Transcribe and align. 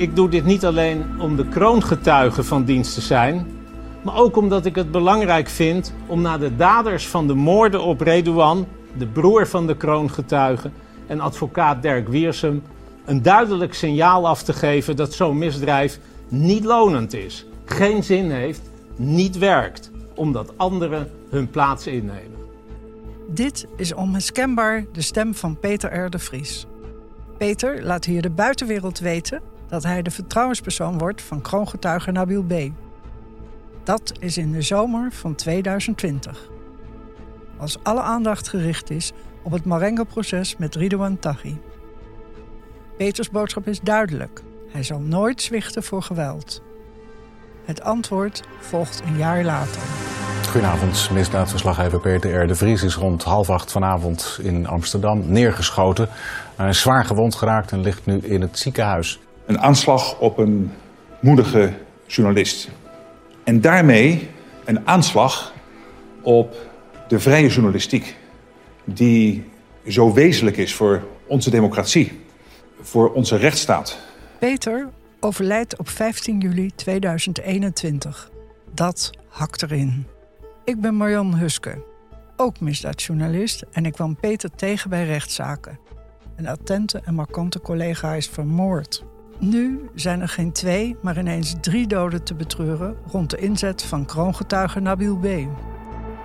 Ik 0.00 0.16
doe 0.16 0.28
dit 0.28 0.44
niet 0.44 0.64
alleen 0.64 1.04
om 1.18 1.36
de 1.36 1.48
kroongetuige 1.48 2.44
van 2.44 2.64
dienst 2.64 2.94
te 2.94 3.00
zijn, 3.00 3.46
maar 4.02 4.16
ook 4.16 4.36
omdat 4.36 4.66
ik 4.66 4.74
het 4.74 4.90
belangrijk 4.90 5.48
vind 5.48 5.92
om 6.06 6.20
naar 6.20 6.38
de 6.38 6.56
daders 6.56 7.06
van 7.06 7.26
de 7.26 7.34
moorden 7.34 7.82
op 7.82 8.00
Redouan, 8.00 8.66
de 8.96 9.06
broer 9.06 9.46
van 9.46 9.66
de 9.66 9.76
kroongetuige 9.76 10.70
en 11.06 11.20
advocaat 11.20 11.82
Dirk 11.82 12.08
Wiersum, 12.08 12.62
een 13.04 13.22
duidelijk 13.22 13.74
signaal 13.74 14.28
af 14.28 14.42
te 14.42 14.52
geven 14.52 14.96
dat 14.96 15.12
zo'n 15.12 15.38
misdrijf 15.38 15.98
niet 16.28 16.64
lonend 16.64 17.14
is, 17.14 17.46
geen 17.64 18.02
zin 18.02 18.30
heeft, 18.30 18.70
niet 18.96 19.38
werkt, 19.38 19.90
omdat 20.14 20.52
anderen 20.56 21.10
hun 21.30 21.50
plaats 21.50 21.86
innemen. 21.86 22.38
Dit 23.28 23.66
is 23.76 23.94
onmiskenbaar 23.94 24.84
de 24.92 25.02
stem 25.02 25.34
van 25.34 25.58
Peter 25.58 26.04
R. 26.04 26.10
de 26.10 26.18
Vries. 26.18 26.66
Peter 27.38 27.84
laat 27.84 28.04
hier 28.04 28.22
de 28.22 28.30
buitenwereld 28.30 28.98
weten 28.98 29.49
dat 29.70 29.82
hij 29.82 30.02
de 30.02 30.10
vertrouwenspersoon 30.10 30.98
wordt 30.98 31.22
van 31.22 31.40
kroongetuige 31.40 32.10
Nabil 32.10 32.42
B. 32.42 32.54
Dat 33.82 34.12
is 34.18 34.36
in 34.36 34.52
de 34.52 34.62
zomer 34.62 35.12
van 35.12 35.34
2020. 35.34 36.48
Als 37.56 37.78
alle 37.82 38.00
aandacht 38.00 38.48
gericht 38.48 38.90
is 38.90 39.12
op 39.42 39.52
het 39.52 39.64
Marengo-proces 39.64 40.56
met 40.56 40.74
Ridouan 40.74 41.18
Taghi. 41.18 41.58
Peters 42.96 43.30
boodschap 43.30 43.66
is 43.66 43.80
duidelijk. 43.80 44.42
Hij 44.72 44.82
zal 44.82 45.00
nooit 45.00 45.42
zwichten 45.42 45.82
voor 45.82 46.02
geweld. 46.02 46.62
Het 47.64 47.82
antwoord 47.82 48.42
volgt 48.58 49.02
een 49.06 49.16
jaar 49.16 49.44
later. 49.44 49.80
Goedenavond, 50.50 51.10
misdaadverslaggever 51.12 52.00
Peter 52.00 52.42
R. 52.42 52.46
de 52.46 52.54
Vries 52.54 52.82
is 52.82 52.94
rond 52.94 53.22
half 53.22 53.50
acht 53.50 53.72
vanavond 53.72 54.38
in 54.42 54.66
Amsterdam 54.66 55.22
neergeschoten. 55.26 56.08
Hij 56.56 56.68
is 56.68 56.80
zwaar 56.80 57.04
gewond 57.04 57.34
geraakt 57.34 57.72
en 57.72 57.80
ligt 57.80 58.06
nu 58.06 58.18
in 58.18 58.40
het 58.40 58.58
ziekenhuis. 58.58 59.20
Een 59.50 59.60
aanslag 59.60 60.18
op 60.18 60.38
een 60.38 60.70
moedige 61.20 61.72
journalist. 62.06 62.70
En 63.44 63.60
daarmee 63.60 64.28
een 64.64 64.86
aanslag 64.86 65.54
op 66.22 66.56
de 67.08 67.20
vrije 67.20 67.48
journalistiek, 67.48 68.16
die 68.84 69.44
zo 69.86 70.12
wezenlijk 70.12 70.56
is 70.56 70.74
voor 70.74 71.04
onze 71.26 71.50
democratie, 71.50 72.20
voor 72.80 73.12
onze 73.12 73.36
rechtsstaat. 73.36 73.98
Peter 74.38 74.88
overlijdt 75.20 75.78
op 75.78 75.88
15 75.88 76.38
juli 76.38 76.70
2021. 76.74 78.30
Dat 78.74 79.10
hakt 79.28 79.62
erin. 79.62 80.06
Ik 80.64 80.80
ben 80.80 80.94
Marjan 80.94 81.34
Huske, 81.34 81.84
ook 82.36 82.60
misdaadjournalist 82.60 83.64
en 83.72 83.86
ik 83.86 83.92
kwam 83.92 84.16
Peter 84.16 84.50
tegen 84.50 84.90
bij 84.90 85.06
rechtszaken. 85.06 85.78
Een 86.36 86.48
attente 86.48 87.00
en 87.04 87.14
markante 87.14 87.60
collega 87.60 88.14
is 88.14 88.28
vermoord. 88.28 89.04
Nu 89.40 89.90
zijn 89.94 90.20
er 90.20 90.28
geen 90.28 90.52
twee, 90.52 90.96
maar 91.02 91.18
ineens 91.18 91.54
drie 91.60 91.86
doden 91.86 92.24
te 92.24 92.34
betreuren 92.34 92.96
rond 93.06 93.30
de 93.30 93.36
inzet 93.36 93.82
van 93.82 94.06
kroongetuige 94.06 94.80
Nabil 94.80 95.16
B. 95.16 95.24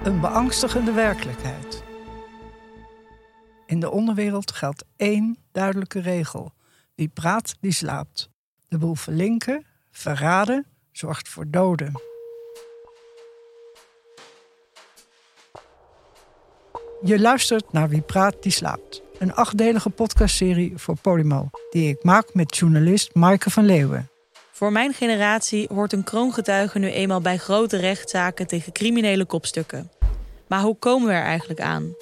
Een 0.04 0.20
beangstigende 0.20 0.92
werkelijkheid. 0.92 1.84
In 3.66 3.80
de 3.80 3.92
onderwereld 3.92 4.52
geldt 4.52 4.86
één 4.96 5.38
duidelijke 5.52 6.00
regel: 6.00 6.54
wie 6.96 7.08
praat, 7.08 7.56
die 7.60 7.72
slaapt. 7.72 8.30
De 8.68 8.78
boel 8.78 8.96
verlinken, 8.96 9.66
verraden, 9.92 10.66
zorgt 10.92 11.30
voor 11.30 11.50
doden. 11.50 11.92
Je 17.02 17.20
luistert 17.20 17.72
naar 17.72 17.90
Wie 17.90 18.02
praat, 18.02 18.44
die 18.44 18.52
slaapt. 18.52 19.05
Een 19.26 19.34
achtdelige 19.36 19.90
podcastserie 19.90 20.73
voor 20.76 20.95
Polymo, 21.02 21.50
die 21.70 21.90
ik 21.90 22.04
maak 22.04 22.34
met 22.34 22.58
journalist 22.58 23.14
Maaike 23.14 23.50
van 23.50 23.66
Leeuwen. 23.66 24.09
Voor 24.52 24.72
mijn 24.72 24.94
generatie 24.94 25.68
hoort 25.74 25.94
een 25.94 26.03
kroongetuige 26.03 26.80
nu 26.80 26.90
eenmaal 26.90 27.22
bij 27.22 27.38
grote 27.38 27.78
rechtszaken 27.78 28.47
tegen 28.47 28.72
criminele 28.72 29.25
kopstukken. 29.25 29.91
Maar 30.47 30.62
hoe 30.62 30.75
komen 30.75 31.08
we 31.08 31.13
er 31.13 31.24
eigenlijk 31.24 31.62
aan? 31.62 31.96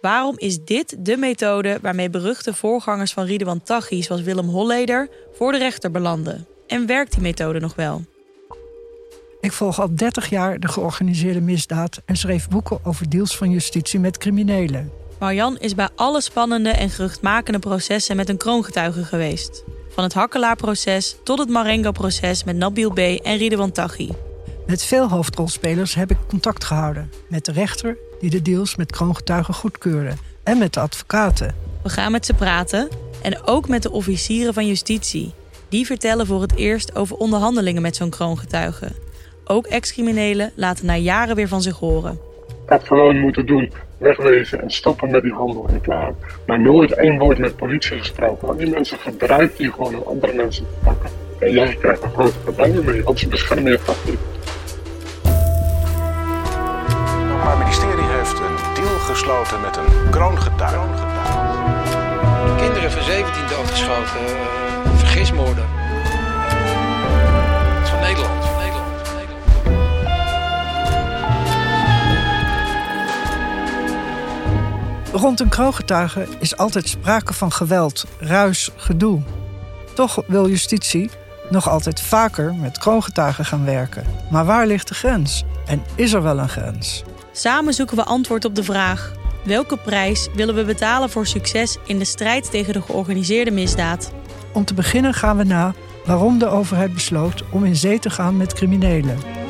Waarom 0.00 0.34
is 0.38 0.64
dit 0.64 0.96
de 0.98 1.16
methode 1.16 1.78
waarmee 1.82 2.10
beruchte 2.10 2.54
voorgangers 2.54 3.12
van 3.12 3.24
Ridwan 3.24 3.62
Taghi, 3.62 4.02
zoals 4.02 4.22
Willem 4.22 4.48
Holleder, 4.48 5.08
voor 5.32 5.52
de 5.52 5.58
rechter 5.58 5.90
belanden? 5.90 6.46
En 6.66 6.86
werkt 6.86 7.12
die 7.12 7.22
methode 7.22 7.60
nog 7.60 7.74
wel? 7.74 8.04
Ik 9.40 9.52
volg 9.52 9.80
al 9.80 9.94
30 9.94 10.30
jaar 10.30 10.60
de 10.60 10.68
georganiseerde 10.68 11.40
misdaad 11.40 12.02
en 12.04 12.16
schreef 12.16 12.48
boeken 12.48 12.84
over 12.84 13.10
deals 13.10 13.36
van 13.36 13.50
justitie 13.50 14.00
met 14.00 14.18
criminelen. 14.18 15.04
Marjan 15.18 15.56
is 15.58 15.74
bij 15.74 15.88
alle 15.94 16.20
spannende 16.20 16.70
en 16.70 16.90
geruchtmakende 16.90 17.58
processen 17.58 18.16
met 18.16 18.28
een 18.28 18.36
kroongetuige 18.36 19.04
geweest. 19.04 19.64
Van 19.88 20.04
het 20.04 20.14
Hakkelaar-proces 20.14 21.16
tot 21.24 21.38
het 21.38 21.48
Marengo-proces 21.48 22.44
met 22.44 22.56
Nabil 22.56 22.90
B. 22.90 22.98
en 22.98 23.36
Ridwan 23.36 23.72
Taghi. 23.72 24.10
Met 24.66 24.84
veel 24.84 25.08
hoofdrolspelers 25.08 25.94
heb 25.94 26.10
ik 26.10 26.16
contact 26.28 26.64
gehouden. 26.64 27.10
Met 27.28 27.44
de 27.44 27.52
rechter 27.52 27.96
die 28.20 28.30
de 28.30 28.42
deals 28.42 28.76
met 28.76 28.92
kroongetuigen 28.92 29.54
goedkeurde. 29.54 30.12
En 30.42 30.58
met 30.58 30.74
de 30.74 30.80
advocaten. 30.80 31.54
We 31.82 31.88
gaan 31.88 32.12
met 32.12 32.26
ze 32.26 32.34
praten. 32.34 32.88
En 33.22 33.46
ook 33.46 33.68
met 33.68 33.82
de 33.82 33.90
officieren 33.90 34.54
van 34.54 34.66
justitie. 34.66 35.32
Die 35.68 35.86
vertellen 35.86 36.26
voor 36.26 36.40
het 36.40 36.56
eerst 36.56 36.96
over 36.96 37.16
onderhandelingen 37.16 37.82
met 37.82 37.96
zo'n 37.96 38.10
kroongetuige. 38.10 38.88
Ook 39.44 39.66
ex-criminelen 39.66 40.52
laten 40.54 40.86
na 40.86 40.96
jaren 40.96 41.36
weer 41.36 41.48
van 41.48 41.62
zich 41.62 41.78
horen. 41.78 42.18
Ik 42.64 42.72
had 42.72 42.84
gewoon 42.84 43.20
moeten 43.20 43.46
doen, 43.46 43.72
wegwezen 43.98 44.62
en 44.62 44.70
stoppen 44.70 45.10
met 45.10 45.22
die 45.22 45.32
handel 45.32 45.66
en 45.68 45.80
klaar. 45.80 46.12
Maar 46.46 46.60
nooit 46.60 46.92
één 46.92 47.18
woord 47.18 47.38
met 47.38 47.56
politie 47.56 47.98
gesproken. 47.98 48.46
Want 48.46 48.58
die 48.58 48.70
mensen 48.70 48.98
gebruiken 48.98 49.56
die 49.56 49.72
gewoon 49.72 49.94
om 49.96 50.02
andere 50.06 50.32
mensen 50.32 50.64
te 50.64 50.84
pakken. 50.84 51.10
En 51.38 51.52
jij 51.52 51.76
krijgt 51.80 52.02
er 52.02 52.08
grote 52.08 52.38
problemen 52.38 52.84
mee, 52.84 53.02
want 53.02 53.18
ze 53.18 53.28
beschermen 53.28 53.72
je 53.72 53.78
vak 53.78 53.96
niet. 54.04 54.18
Het 57.46 57.54
Openbaar 57.54 57.58
Ministerie 57.58 58.08
heeft 58.16 58.38
een 58.38 58.74
deal 58.74 58.98
gesloten 58.98 59.60
met 59.60 59.76
een 59.76 60.10
kroongetuige. 60.10 61.04
Kinderen 62.56 62.90
van 62.90 63.02
17 63.02 63.42
doodgeschoten, 63.48 64.20
uh, 64.20 64.98
vergismoorden. 64.98 65.75
Rond 75.16 75.40
een 75.40 75.48
kroongetuige 75.48 76.26
is 76.38 76.56
altijd 76.56 76.88
sprake 76.88 77.32
van 77.32 77.52
geweld, 77.52 78.06
ruis, 78.18 78.70
gedoe. 78.76 79.22
Toch 79.94 80.22
wil 80.26 80.48
justitie 80.48 81.10
nog 81.50 81.68
altijd 81.68 82.00
vaker 82.00 82.54
met 82.54 82.78
kroongetuigen 82.78 83.44
gaan 83.44 83.64
werken. 83.64 84.04
Maar 84.30 84.44
waar 84.44 84.66
ligt 84.66 84.88
de 84.88 84.94
grens? 84.94 85.44
En 85.66 85.82
is 85.94 86.12
er 86.12 86.22
wel 86.22 86.38
een 86.38 86.48
grens? 86.48 87.02
Samen 87.32 87.74
zoeken 87.74 87.96
we 87.96 88.04
antwoord 88.04 88.44
op 88.44 88.54
de 88.54 88.62
vraag: 88.62 89.12
welke 89.44 89.76
prijs 89.76 90.28
willen 90.34 90.54
we 90.54 90.64
betalen 90.64 91.10
voor 91.10 91.26
succes 91.26 91.78
in 91.86 91.98
de 91.98 92.04
strijd 92.04 92.50
tegen 92.50 92.72
de 92.72 92.82
georganiseerde 92.82 93.50
misdaad? 93.50 94.12
Om 94.52 94.64
te 94.64 94.74
beginnen 94.74 95.14
gaan 95.14 95.36
we 95.36 95.44
na 95.44 95.74
waarom 96.04 96.38
de 96.38 96.46
overheid 96.46 96.94
besloot 96.94 97.44
om 97.50 97.64
in 97.64 97.76
zee 97.76 97.98
te 97.98 98.10
gaan 98.10 98.36
met 98.36 98.52
criminelen. 98.52 99.45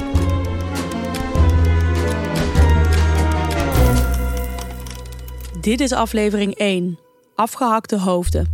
Dit 5.67 5.81
is 5.81 5.93
aflevering 5.93 6.55
1: 6.55 6.99
Afgehakte 7.35 7.99
hoofden. 7.99 8.47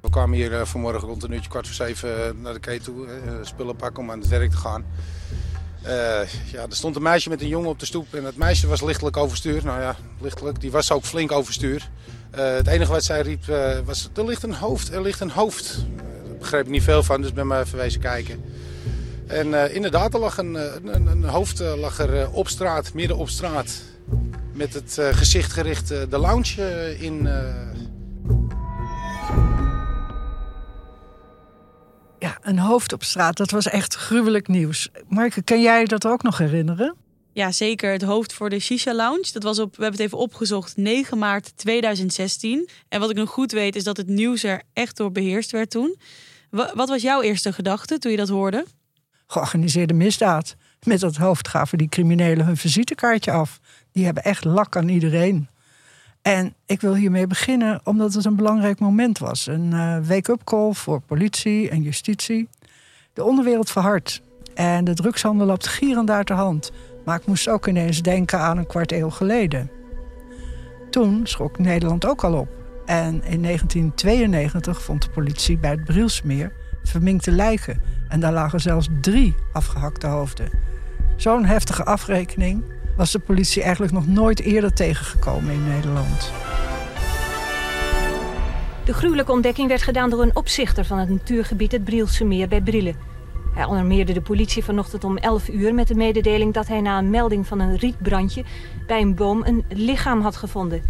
We 0.00 0.10
kwamen 0.10 0.36
hier 0.36 0.52
uh, 0.52 0.64
vanmorgen 0.64 1.08
rond 1.08 1.22
een 1.22 1.32
uurtje 1.32 1.50
kwart 1.50 1.66
voor 1.66 1.74
zeven 1.74 2.08
uh, 2.18 2.42
naar 2.42 2.52
de 2.52 2.60
keten 2.60 2.84
toe, 2.84 3.06
uh, 3.06 3.12
spullen 3.42 3.76
pakken 3.76 4.02
om 4.02 4.10
aan 4.10 4.18
het 4.18 4.28
werk 4.28 4.50
te 4.50 4.56
gaan. 4.56 4.84
ja, 6.52 6.62
er 6.62 6.76
stond 6.76 6.96
een 6.96 7.02
meisje 7.02 7.28
met 7.28 7.40
een 7.40 7.48
jongen 7.48 7.68
op 7.68 7.78
de 7.78 7.86
stoep 7.86 8.14
en 8.14 8.24
het 8.24 8.36
meisje 8.36 8.66
was 8.66 8.80
lichtelijk 8.82 9.16
overstuur. 9.16 9.64
Nou 9.64 9.80
ja, 9.80 9.96
lichtelijk, 10.20 10.60
die 10.60 10.70
was 10.70 10.92
ook 10.92 11.04
flink 11.04 11.32
overstuur. 11.32 11.90
het 12.30 12.66
enige 12.66 12.92
wat 12.92 13.04
zij 13.04 13.20
riep 13.20 13.44
was, 13.84 14.10
er 14.14 14.24
ligt 14.24 14.42
een 14.42 14.54
hoofd, 14.54 14.92
er 14.92 15.02
ligt 15.02 15.20
een 15.20 15.30
hoofd. 15.30 15.84
Daar 16.26 16.38
begreep 16.38 16.64
ik 16.64 16.70
niet 16.70 16.82
veel 16.82 17.02
van, 17.02 17.22
dus 17.22 17.32
ben 17.32 17.46
maar 17.46 17.60
even 17.60 17.78
wezen 17.78 18.00
kijken. 18.00 18.44
En 19.30 19.72
inderdaad, 19.74 20.14
er 20.14 20.20
lag 20.20 20.38
een, 20.38 20.54
een, 20.94 21.06
een 21.06 21.24
hoofd 21.24 21.58
lag 21.58 21.98
er 21.98 22.30
op 22.30 22.48
straat, 22.48 22.94
midden 22.94 23.16
op 23.16 23.28
straat. 23.28 23.82
Met 24.52 24.74
het 24.74 24.98
gezicht 25.12 25.52
gericht 25.52 25.88
de 25.88 26.18
lounge 26.18 26.96
in... 26.98 27.28
Ja, 32.18 32.38
een 32.42 32.58
hoofd 32.58 32.92
op 32.92 33.02
straat, 33.02 33.36
dat 33.36 33.50
was 33.50 33.66
echt 33.66 33.94
gruwelijk 33.94 34.48
nieuws. 34.48 34.88
Marke, 35.08 35.42
kan 35.42 35.62
jij 35.62 35.84
dat 35.84 36.06
ook 36.06 36.22
nog 36.22 36.38
herinneren? 36.38 36.96
Ja, 37.32 37.52
zeker. 37.52 37.92
Het 37.92 38.02
hoofd 38.02 38.32
voor 38.32 38.50
de 38.50 38.58
Shisha 38.58 38.94
Lounge. 38.94 39.28
Dat 39.32 39.42
was 39.42 39.58
op, 39.58 39.76
we 39.76 39.82
hebben 39.82 40.00
het 40.00 40.08
even 40.08 40.18
opgezocht, 40.18 40.76
9 40.76 41.18
maart 41.18 41.56
2016. 41.56 42.68
En 42.88 43.00
wat 43.00 43.10
ik 43.10 43.16
nog 43.16 43.30
goed 43.30 43.52
weet, 43.52 43.76
is 43.76 43.84
dat 43.84 43.96
het 43.96 44.06
nieuws 44.06 44.42
er 44.42 44.62
echt 44.72 44.96
door 44.96 45.12
beheerst 45.12 45.50
werd 45.50 45.70
toen. 45.70 45.96
Wat 46.50 46.88
was 46.88 47.02
jouw 47.02 47.22
eerste 47.22 47.52
gedachte 47.52 47.98
toen 47.98 48.10
je 48.10 48.16
dat 48.16 48.28
hoorde? 48.28 48.64
Georganiseerde 49.30 49.94
misdaad. 49.94 50.56
Met 50.82 51.00
dat 51.00 51.16
hoofd 51.16 51.48
gaven 51.48 51.78
die 51.78 51.88
criminelen 51.88 52.46
hun 52.46 52.56
visitekaartje 52.56 53.32
af. 53.32 53.60
Die 53.92 54.04
hebben 54.04 54.22
echt 54.24 54.44
lak 54.44 54.76
aan 54.76 54.88
iedereen. 54.88 55.48
En 56.22 56.54
ik 56.66 56.80
wil 56.80 56.94
hiermee 56.94 57.26
beginnen 57.26 57.80
omdat 57.84 58.14
het 58.14 58.24
een 58.24 58.36
belangrijk 58.36 58.78
moment 58.78 59.18
was. 59.18 59.46
Een 59.46 59.70
uh, 59.72 59.96
wake-up 60.06 60.44
call 60.44 60.72
voor 60.72 61.00
politie 61.00 61.70
en 61.70 61.82
justitie. 61.82 62.48
De 63.12 63.24
onderwereld 63.24 63.70
verhardt 63.70 64.22
en 64.54 64.84
de 64.84 64.94
drugshandel 64.94 65.46
loopt 65.46 65.66
gierend 65.66 66.10
uit 66.10 66.26
de 66.26 66.34
hand. 66.34 66.70
Maar 67.04 67.18
ik 67.18 67.26
moest 67.26 67.48
ook 67.48 67.66
ineens 67.66 68.02
denken 68.02 68.38
aan 68.38 68.58
een 68.58 68.66
kwart 68.66 68.92
eeuw 68.92 69.10
geleden. 69.10 69.70
Toen 70.90 71.20
schrok 71.26 71.58
Nederland 71.58 72.06
ook 72.06 72.24
al 72.24 72.34
op. 72.34 72.48
En 72.86 73.24
in 73.24 73.42
1992 73.42 74.82
vond 74.82 75.02
de 75.02 75.10
politie 75.10 75.58
bij 75.58 75.70
het 75.70 75.84
Brielsmeer 75.84 76.52
verminkte 76.82 77.30
lijken. 77.30 77.99
En 78.10 78.20
daar 78.20 78.32
lagen 78.32 78.60
zelfs 78.60 78.88
drie 79.00 79.34
afgehakte 79.52 80.06
hoofden. 80.06 80.50
Zo'n 81.16 81.44
heftige 81.44 81.84
afrekening 81.84 82.62
was 82.96 83.10
de 83.10 83.18
politie 83.18 83.62
eigenlijk 83.62 83.92
nog 83.92 84.06
nooit 84.06 84.40
eerder 84.40 84.72
tegengekomen 84.72 85.52
in 85.52 85.68
Nederland. 85.68 86.32
De 88.84 88.94
gruwelijke 88.94 89.32
ontdekking 89.32 89.68
werd 89.68 89.82
gedaan 89.82 90.10
door 90.10 90.22
een 90.22 90.36
opzichter 90.36 90.84
van 90.84 90.98
het 90.98 91.08
natuurgebied 91.08 91.72
het 91.72 91.84
Brielse 91.84 92.24
Meer 92.24 92.48
bij 92.48 92.60
Brille. 92.60 92.94
Hij 93.54 93.64
alarmeerde 93.64 94.12
de 94.12 94.20
politie 94.20 94.64
vanochtend 94.64 95.04
om 95.04 95.16
11 95.16 95.48
uur 95.48 95.74
met 95.74 95.88
de 95.88 95.94
mededeling 95.94 96.54
dat 96.54 96.68
hij 96.68 96.80
na 96.80 96.98
een 96.98 97.10
melding 97.10 97.46
van 97.46 97.60
een 97.60 97.76
rietbrandje 97.76 98.44
bij 98.86 99.00
een 99.00 99.14
boom 99.14 99.44
een 99.44 99.64
lichaam 99.68 100.20
had 100.20 100.36
gevonden. 100.36 100.82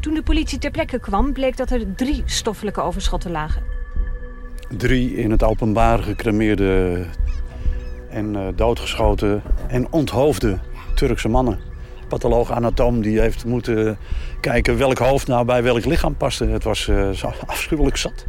Toen 0.00 0.14
de 0.14 0.22
politie 0.22 0.58
ter 0.58 0.70
plekke 0.70 0.98
kwam, 0.98 1.32
bleek 1.32 1.56
dat 1.56 1.70
er 1.70 1.94
drie 1.94 2.22
stoffelijke 2.24 2.80
overschotten 2.80 3.30
lagen. 3.30 3.79
Drie 4.76 5.16
in 5.16 5.30
het 5.30 5.42
openbaar 5.42 5.98
gecremeerde 5.98 7.04
en 8.10 8.34
uh, 8.34 8.48
doodgeschoten 8.56 9.42
en 9.68 9.92
onthoofde 9.92 10.58
Turkse 10.94 11.28
mannen. 11.28 11.58
Patholoog 12.08 12.52
anatoom 12.52 13.02
die 13.02 13.20
heeft 13.20 13.44
moeten 13.44 13.98
kijken 14.40 14.78
welk 14.78 14.98
hoofd 14.98 15.26
nou 15.26 15.44
bij 15.44 15.62
welk 15.62 15.84
lichaam 15.84 16.16
paste. 16.16 16.46
Het 16.46 16.64
was 16.64 16.84
zo 17.14 17.32
afschuwelijk 17.46 17.96
zat. 17.96 18.26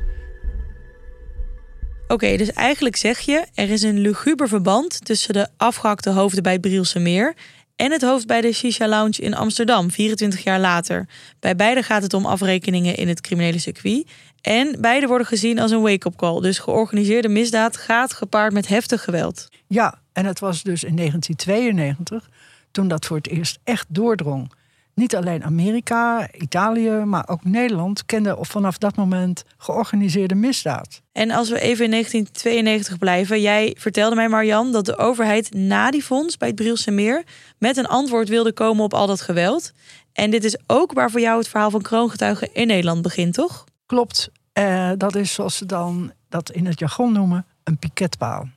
Oké, 2.11 2.37
dus 2.37 2.51
eigenlijk 2.51 2.95
zeg 2.95 3.19
je, 3.19 3.45
er 3.53 3.69
is 3.69 3.81
een 3.81 3.99
luguber 3.99 4.47
verband 4.47 5.05
tussen 5.05 5.33
de 5.33 5.47
afgehakte 5.57 6.09
hoofden 6.09 6.43
bij 6.43 6.51
het 6.51 6.61
Brielse 6.61 6.99
Meer 6.99 7.33
en 7.75 7.91
het 7.91 8.01
hoofd 8.01 8.27
bij 8.27 8.41
de 8.41 8.53
Shisha 8.53 8.87
Lounge 8.87 9.21
in 9.21 9.33
Amsterdam, 9.33 9.91
24 9.91 10.43
jaar 10.43 10.59
later. 10.59 11.07
Bij 11.39 11.55
beide 11.55 11.83
gaat 11.83 12.03
het 12.03 12.13
om 12.13 12.25
afrekeningen 12.25 12.95
in 12.95 13.07
het 13.07 13.21
criminele 13.21 13.59
circuit. 13.59 14.07
En 14.41 14.75
beide 14.79 15.07
worden 15.07 15.27
gezien 15.27 15.59
als 15.59 15.71
een 15.71 15.81
wake-up 15.81 16.15
call. 16.15 16.41
Dus 16.41 16.59
georganiseerde 16.59 17.29
misdaad 17.29 17.77
gaat 17.77 18.13
gepaard 18.13 18.53
met 18.53 18.67
heftig 18.67 19.03
geweld. 19.03 19.47
Ja, 19.67 19.99
en 20.13 20.25
het 20.25 20.39
was 20.39 20.63
dus 20.63 20.83
in 20.83 20.95
1992 20.95 22.29
toen 22.71 22.87
dat 22.87 23.05
voor 23.05 23.17
het 23.17 23.27
eerst 23.27 23.59
echt 23.63 23.85
doordrong. 23.89 24.51
Niet 24.93 25.15
alleen 25.15 25.43
Amerika, 25.43 26.27
Italië, 26.33 26.89
maar 26.89 27.27
ook 27.27 27.43
Nederland 27.43 28.05
kenden 28.05 28.45
vanaf 28.45 28.77
dat 28.77 28.95
moment 28.95 29.43
georganiseerde 29.57 30.35
misdaad. 30.35 31.01
En 31.11 31.31
als 31.31 31.49
we 31.49 31.59
even 31.59 31.85
in 31.85 31.91
1992 31.91 32.97
blijven. 32.97 33.41
Jij 33.41 33.75
vertelde 33.79 34.15
mij, 34.15 34.29
Marjan, 34.29 34.71
dat 34.71 34.85
de 34.85 34.97
overheid 34.97 35.53
na 35.53 35.91
die 35.91 36.03
fonds 36.03 36.37
bij 36.37 36.47
het 36.47 36.57
Brielse 36.57 36.91
Meer 36.91 37.23
met 37.57 37.77
een 37.77 37.87
antwoord 37.87 38.29
wilde 38.29 38.53
komen 38.53 38.83
op 38.83 38.93
al 38.93 39.07
dat 39.07 39.21
geweld. 39.21 39.71
En 40.13 40.31
dit 40.31 40.43
is 40.43 40.57
ook 40.67 40.93
waar 40.93 41.11
voor 41.11 41.19
jou 41.19 41.37
het 41.37 41.47
verhaal 41.47 41.71
van 41.71 41.81
kroongetuigen 41.81 42.53
in 42.53 42.67
Nederland 42.67 43.01
begint, 43.01 43.33
toch? 43.33 43.65
Klopt. 43.91 44.31
Uh, 44.59 44.91
dat 44.97 45.15
is 45.15 45.33
zoals 45.33 45.57
ze 45.57 45.65
dan 45.65 46.11
dat 46.29 46.51
in 46.51 46.65
het 46.65 46.79
jargon 46.79 47.13
noemen, 47.13 47.45
een 47.63 47.77
piketpaal. 47.77 48.47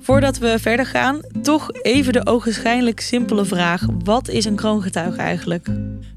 Voordat 0.00 0.38
we 0.38 0.58
verder 0.58 0.86
gaan, 0.86 1.20
toch 1.42 1.72
even 1.72 2.12
de 2.12 2.26
ogenschijnlijk 2.26 3.00
simpele 3.00 3.44
vraag: 3.44 3.86
wat 4.04 4.28
is 4.28 4.44
een 4.44 4.56
kroongetuige 4.56 5.20
eigenlijk? 5.20 5.66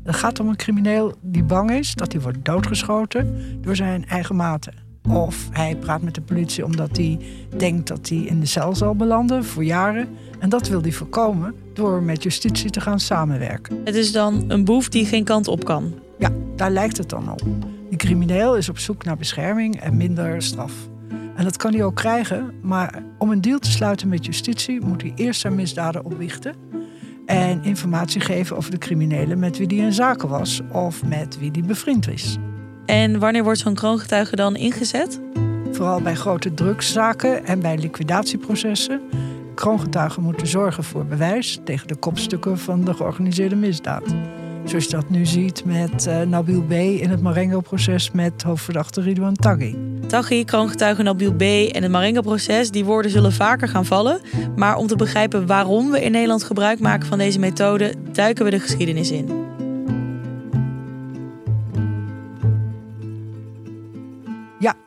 Het 0.04 0.16
gaat 0.16 0.40
om 0.40 0.48
een 0.48 0.56
crimineel 0.56 1.14
die 1.22 1.44
bang 1.44 1.72
is 1.72 1.94
dat 1.94 2.12
hij 2.12 2.22
wordt 2.22 2.46
doodgeschoten 2.46 3.38
door 3.62 3.76
zijn 3.76 4.08
eigen 4.08 4.36
maten. 4.36 4.74
Of 5.10 5.48
hij 5.52 5.76
praat 5.76 6.02
met 6.02 6.16
de 6.16 6.22
politie 6.22 6.66
omdat 6.66 6.98
hij 6.98 7.20
denkt 7.58 7.88
dat 7.88 8.10
hij 8.10 8.18
in 8.18 8.40
de 8.40 8.46
cel 8.46 8.76
zal 8.76 8.96
belanden 8.96 9.46
voor 9.46 9.64
jaren. 9.64 10.18
En 10.40 10.50
dat 10.50 10.68
wil 10.68 10.82
hij 10.82 10.92
voorkomen 10.92 11.56
door 11.74 12.04
met 12.04 12.24
justitie 12.24 12.70
te 12.70 12.82
gaan 12.82 13.00
samenwerken. 13.00 13.82
Het 13.84 13.96
is 13.96 14.12
dan 14.12 14.44
een 14.48 14.66
boef 14.66 14.90
die 14.90 15.06
geen 15.06 15.24
kant 15.24 15.48
op 15.48 15.66
kan. 15.66 15.94
Ja, 16.18 16.30
daar 16.56 16.72
lijkt 16.72 16.98
het 16.98 17.10
dan 17.10 17.32
op. 17.32 17.42
Die 17.90 17.98
crimineel 17.98 18.58
is 18.58 18.70
op 18.70 18.80
zoek 18.80 19.04
naar 19.04 19.18
bescherming 19.18 19.80
en 19.80 19.98
minder 19.98 20.42
straf. 20.42 20.74
En 21.36 21.44
dat 21.44 21.58
kan 21.58 21.74
hij 21.74 21.84
ook 21.84 21.96
krijgen, 21.96 22.54
maar 22.62 23.04
om 23.18 23.32
een 23.32 23.42
deal 23.42 23.60
te 23.60 23.72
sluiten 23.72 24.08
met 24.08 24.26
justitie 24.26 24.82
moet 24.82 25.02
hij 25.02 25.12
eerst 25.16 25.42
zijn 25.42 25.56
misdaden 25.56 26.06
opwichten 26.06 26.56
en 27.26 27.64
informatie 27.64 28.22
geven 28.22 28.58
over 28.58 28.72
de 28.72 28.78
criminelen 28.78 29.40
met 29.40 29.58
wie 29.58 29.68
hij 29.68 29.86
in 29.86 29.94
zaken 29.94 30.30
was 30.30 30.62
of 30.72 31.04
met 31.06 31.40
wie 31.40 31.50
hij 31.52 31.62
bevriend 31.62 32.10
is. 32.10 32.38
En 32.86 33.20
wanneer 33.20 33.44
wordt 33.44 33.60
zo'n 33.60 33.74
kroongetuige 33.74 34.36
dan 34.36 34.56
ingezet? 34.56 35.20
Vooral 35.72 36.02
bij 36.02 36.16
grote 36.16 36.54
drugszaken 36.54 37.46
en 37.46 37.60
bij 37.60 37.78
liquidatieprocessen. 37.78 39.02
Kroongetuigen 39.56 40.24
moeten 40.24 40.48
zorgen 40.48 40.84
voor 40.84 41.06
bewijs 41.06 41.60
tegen 41.64 41.88
de 41.88 41.96
kopstukken 41.96 42.58
van 42.58 42.84
de 42.84 42.94
georganiseerde 42.94 43.56
misdaad. 43.56 44.04
Zoals 44.64 44.84
je 44.84 44.90
dat 44.90 45.10
nu 45.10 45.26
ziet 45.26 45.66
met 45.66 46.08
uh, 46.08 46.22
Nabil 46.22 46.62
B. 46.62 46.72
in 46.72 47.10
het 47.10 47.22
Marengo-proces 47.22 48.12
met 48.12 48.44
hoofdverdachte 48.44 49.02
Ridwan 49.02 49.36
Taghi. 49.36 49.76
Taghi, 50.08 50.44
kroongetuige 50.44 51.04
Nabil 51.04 51.34
B. 51.34 51.42
en 51.42 51.84
het 51.84 51.92
Marengo-proces, 51.92 52.72
die 52.72 52.86
woorden 52.86 53.12
zullen 53.12 53.34
vaker 53.34 53.68
gaan 53.68 53.86
vallen. 53.86 54.22
Maar 54.56 54.76
om 54.76 54.88
te 54.88 54.96
begrijpen 54.96 55.46
waarom 55.46 55.92
we 55.92 56.02
in 56.02 56.12
Nederland 56.12 56.44
gebruik 56.44 56.80
maken 56.80 57.08
van 57.08 57.18
deze 57.18 57.40
methode, 57.40 57.94
duiken 58.12 58.46
we 58.46 58.52
de 58.52 58.60
geschiedenis 58.60 59.12
in. 59.12 59.45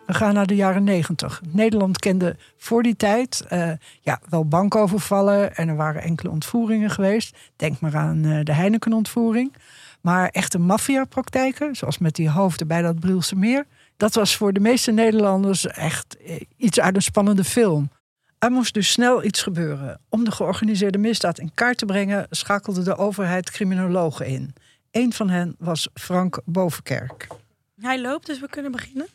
We 0.09 0.15
gaan 0.15 0.35
naar 0.35 0.47
de 0.47 0.57
jaren 0.57 0.85
negentig. 0.85 1.41
Nederland 1.51 1.99
kende 1.99 2.37
voor 2.57 2.83
die 2.83 2.97
tijd 2.97 3.47
uh, 3.53 3.73
ja, 4.01 4.21
wel 4.29 4.45
bankovervallen 4.45 5.57
en 5.57 5.69
er 5.69 5.77
waren 5.77 6.03
enkele 6.03 6.31
ontvoeringen 6.31 6.91
geweest. 6.91 7.37
Denk 7.57 7.81
maar 7.81 7.97
aan 7.97 8.25
uh, 8.25 8.41
de 8.45 8.53
Heineken-ontvoering. 8.53 9.53
Maar 10.01 10.29
echte 10.29 10.59
maffiapraktijken, 10.59 11.77
zoals 11.77 11.99
met 11.99 12.15
die 12.15 12.31
hoofden 12.31 12.67
bij 12.67 12.83
dat 12.83 13.01
Brielse 13.01 13.37
Meer, 13.37 13.67
dat 13.97 14.15
was 14.15 14.37
voor 14.37 14.53
de 14.53 14.61
meeste 14.61 14.91
Nederlanders 14.91 15.67
echt 15.67 16.17
eh, 16.17 16.41
iets 16.57 16.81
uit 16.81 16.97
een 16.97 17.03
spannende 17.03 17.45
film. 17.45 17.91
Er 18.39 18.51
moest 18.51 18.75
dus 18.75 18.91
snel 18.91 19.25
iets 19.25 19.43
gebeuren. 19.43 20.01
Om 20.09 20.25
de 20.25 20.31
georganiseerde 20.31 20.99
misdaad 20.99 21.39
in 21.39 21.51
kaart 21.55 21.79
te 21.79 21.87
brengen, 21.87 22.27
schakelde 22.31 22.83
de 22.83 22.97
overheid 22.97 23.51
criminologen 23.51 24.27
in. 24.27 24.55
Een 24.91 25.13
van 25.13 25.29
hen 25.29 25.55
was 25.59 25.89
Frank 25.95 26.41
Bovenkerk. 26.45 27.27
Hij 27.81 28.01
loopt, 28.01 28.27
dus 28.27 28.41
we 28.41 28.49
kunnen 28.49 28.73
beginnen. 28.73 29.07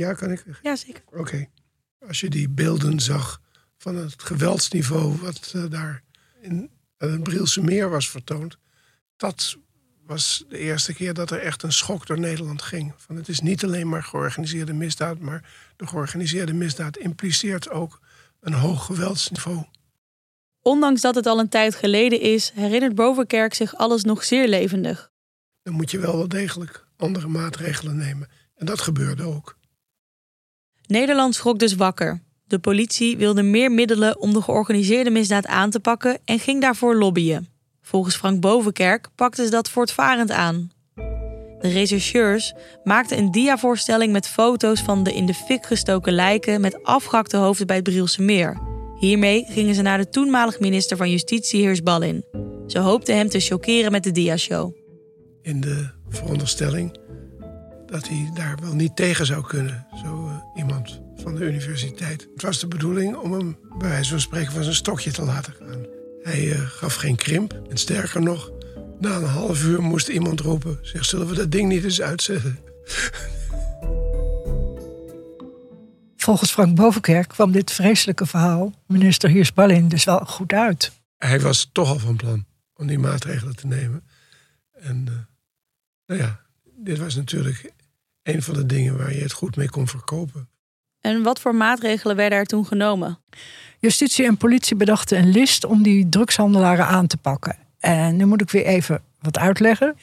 Ja, 0.00 0.14
kan 0.14 0.30
ik? 0.30 0.44
Ja, 0.62 0.76
zeker. 0.76 1.02
Oké. 1.12 1.48
Als 2.06 2.20
je 2.20 2.30
die 2.30 2.48
beelden 2.48 3.00
zag 3.00 3.40
van 3.76 3.96
het 3.96 4.22
geweldsniveau 4.22 5.16
wat 5.16 5.52
uh, 5.56 5.64
daar 5.70 6.02
in 6.40 6.70
het 6.96 7.22
Brielse 7.22 7.62
Meer 7.62 7.90
was 7.90 8.10
vertoond, 8.10 8.58
dat 9.16 9.56
was 10.06 10.44
de 10.48 10.58
eerste 10.58 10.94
keer 10.94 11.14
dat 11.14 11.30
er 11.30 11.40
echt 11.40 11.62
een 11.62 11.72
schok 11.72 12.06
door 12.06 12.18
Nederland 12.18 12.62
ging. 12.62 12.92
Van 12.96 13.16
het 13.16 13.28
is 13.28 13.40
niet 13.40 13.64
alleen 13.64 13.88
maar 13.88 14.02
georganiseerde 14.02 14.72
misdaad, 14.72 15.18
maar 15.18 15.50
de 15.76 15.86
georganiseerde 15.86 16.52
misdaad 16.52 16.96
impliceert 16.96 17.70
ook 17.70 18.00
een 18.40 18.52
hoog 18.52 18.84
geweldsniveau. 18.86 19.64
Ondanks 20.60 21.00
dat 21.00 21.14
het 21.14 21.26
al 21.26 21.38
een 21.38 21.48
tijd 21.48 21.74
geleden 21.74 22.20
is, 22.20 22.50
herinnert 22.54 22.94
Bovenkerk 22.94 23.54
zich 23.54 23.76
alles 23.76 24.04
nog 24.04 24.24
zeer 24.24 24.48
levendig. 24.48 25.10
Dan 25.62 25.74
moet 25.74 25.90
je 25.90 25.98
wel 25.98 26.16
wel 26.16 26.28
degelijk 26.28 26.86
andere 26.96 27.28
maatregelen 27.28 27.96
nemen. 27.96 28.28
En 28.54 28.66
dat 28.66 28.80
gebeurde 28.80 29.22
ook. 29.22 29.58
Nederland 30.90 31.34
schrok 31.34 31.58
dus 31.58 31.74
wakker. 31.74 32.22
De 32.46 32.58
politie 32.58 33.16
wilde 33.16 33.42
meer 33.42 33.72
middelen 33.72 34.20
om 34.20 34.32
de 34.32 34.42
georganiseerde 34.42 35.10
misdaad 35.10 35.46
aan 35.46 35.70
te 35.70 35.80
pakken 35.80 36.18
en 36.24 36.38
ging 36.38 36.60
daarvoor 36.60 36.96
lobbyen. 36.96 37.48
Volgens 37.82 38.16
Frank 38.16 38.40
Bovenkerk 38.40 39.08
pakten 39.14 39.44
ze 39.44 39.50
dat 39.50 39.70
voortvarend 39.70 40.30
aan. 40.30 40.70
De 41.60 41.68
rechercheurs 41.68 42.54
maakten 42.84 43.18
een 43.18 43.30
diavoorstelling 43.30 44.12
met 44.12 44.28
foto's 44.28 44.80
van 44.80 45.02
de 45.02 45.14
in 45.14 45.26
de 45.26 45.34
fik 45.34 45.66
gestoken 45.66 46.12
lijken 46.12 46.60
met 46.60 46.82
afgehakte 46.82 47.36
hoofden 47.36 47.66
bij 47.66 47.76
het 47.76 47.84
Brielse 47.84 48.22
Meer. 48.22 48.58
Hiermee 48.98 49.44
gingen 49.48 49.74
ze 49.74 49.82
naar 49.82 49.98
de 49.98 50.08
toenmalig 50.08 50.60
minister 50.60 50.96
van 50.96 51.10
Justitie, 51.10 51.62
Heers 51.62 51.82
Ballin. 51.82 52.24
Ze 52.66 52.78
hoopten 52.78 53.16
hem 53.16 53.28
te 53.28 53.40
chockeren 53.40 53.92
met 53.92 54.04
de 54.04 54.10
diashow. 54.10 54.72
In 55.42 55.60
de 55.60 55.88
veronderstelling 56.08 56.98
dat 57.86 58.08
hij 58.08 58.30
daar 58.34 58.58
wel 58.62 58.74
niet 58.74 58.96
tegen 58.96 59.26
zou 59.26 59.46
kunnen, 59.46 59.86
zo 60.02 60.26
uh, 60.26 60.39
iemand 60.54 61.00
van 61.16 61.34
de 61.34 61.44
universiteit. 61.44 62.28
Het 62.32 62.42
was 62.42 62.58
de 62.60 62.66
bedoeling 62.66 63.16
om 63.16 63.32
hem 63.32 63.58
bij 63.78 63.88
wijze 63.88 64.10
van 64.10 64.20
spreken 64.20 64.52
van 64.52 64.62
zijn 64.62 64.74
stokje 64.74 65.12
te 65.12 65.22
laten 65.22 65.52
gaan. 65.52 65.86
Hij 66.22 66.44
uh, 66.46 66.60
gaf 66.60 66.94
geen 66.94 67.16
krimp 67.16 67.60
en 67.70 67.76
sterker 67.76 68.22
nog, 68.22 68.50
na 68.98 69.16
een 69.16 69.24
half 69.24 69.64
uur 69.64 69.82
moest 69.82 70.08
iemand 70.08 70.40
roepen: 70.40 70.78
zeg, 70.82 71.04
zullen 71.04 71.26
we 71.26 71.34
dat 71.34 71.50
ding 71.50 71.68
niet 71.68 71.84
eens 71.84 72.02
uitzetten? 72.02 72.58
Volgens 76.16 76.52
Frank 76.52 76.74
Bovenkerk 76.74 77.28
kwam 77.28 77.52
dit 77.52 77.72
vreselijke 77.72 78.26
verhaal 78.26 78.74
minister 78.86 79.30
Heers 79.30 79.52
Ballin 79.52 79.88
dus 79.88 80.04
wel 80.04 80.18
goed 80.18 80.52
uit. 80.52 80.92
Hij 81.16 81.40
was 81.40 81.68
toch 81.72 81.88
al 81.88 81.98
van 81.98 82.16
plan 82.16 82.44
om 82.74 82.86
die 82.86 82.98
maatregelen 82.98 83.56
te 83.56 83.66
nemen. 83.66 84.04
En 84.72 85.06
uh, 85.08 85.14
nou 86.06 86.20
ja, 86.20 86.40
dit 86.76 86.98
was 86.98 87.14
natuurlijk 87.14 87.72
een 88.22 88.42
van 88.42 88.54
de 88.54 88.66
dingen 88.66 88.98
waar 88.98 89.14
je 89.14 89.22
het 89.22 89.32
goed 89.32 89.56
mee 89.56 89.70
kon 89.70 89.86
verkopen. 89.86 90.48
En 91.00 91.22
wat 91.22 91.40
voor 91.40 91.54
maatregelen 91.54 92.16
werden 92.16 92.38
er 92.38 92.46
toen 92.46 92.66
genomen? 92.66 93.18
Justitie 93.78 94.26
en 94.26 94.36
politie 94.36 94.76
bedachten 94.76 95.18
een 95.18 95.30
list 95.30 95.64
om 95.64 95.82
die 95.82 96.08
drugshandelaren 96.08 96.86
aan 96.86 97.06
te 97.06 97.16
pakken. 97.16 97.56
En 97.78 98.16
nu 98.16 98.24
moet 98.24 98.40
ik 98.40 98.50
weer 98.50 98.66
even 98.66 99.02
wat 99.20 99.38
uitleggen. 99.38 99.96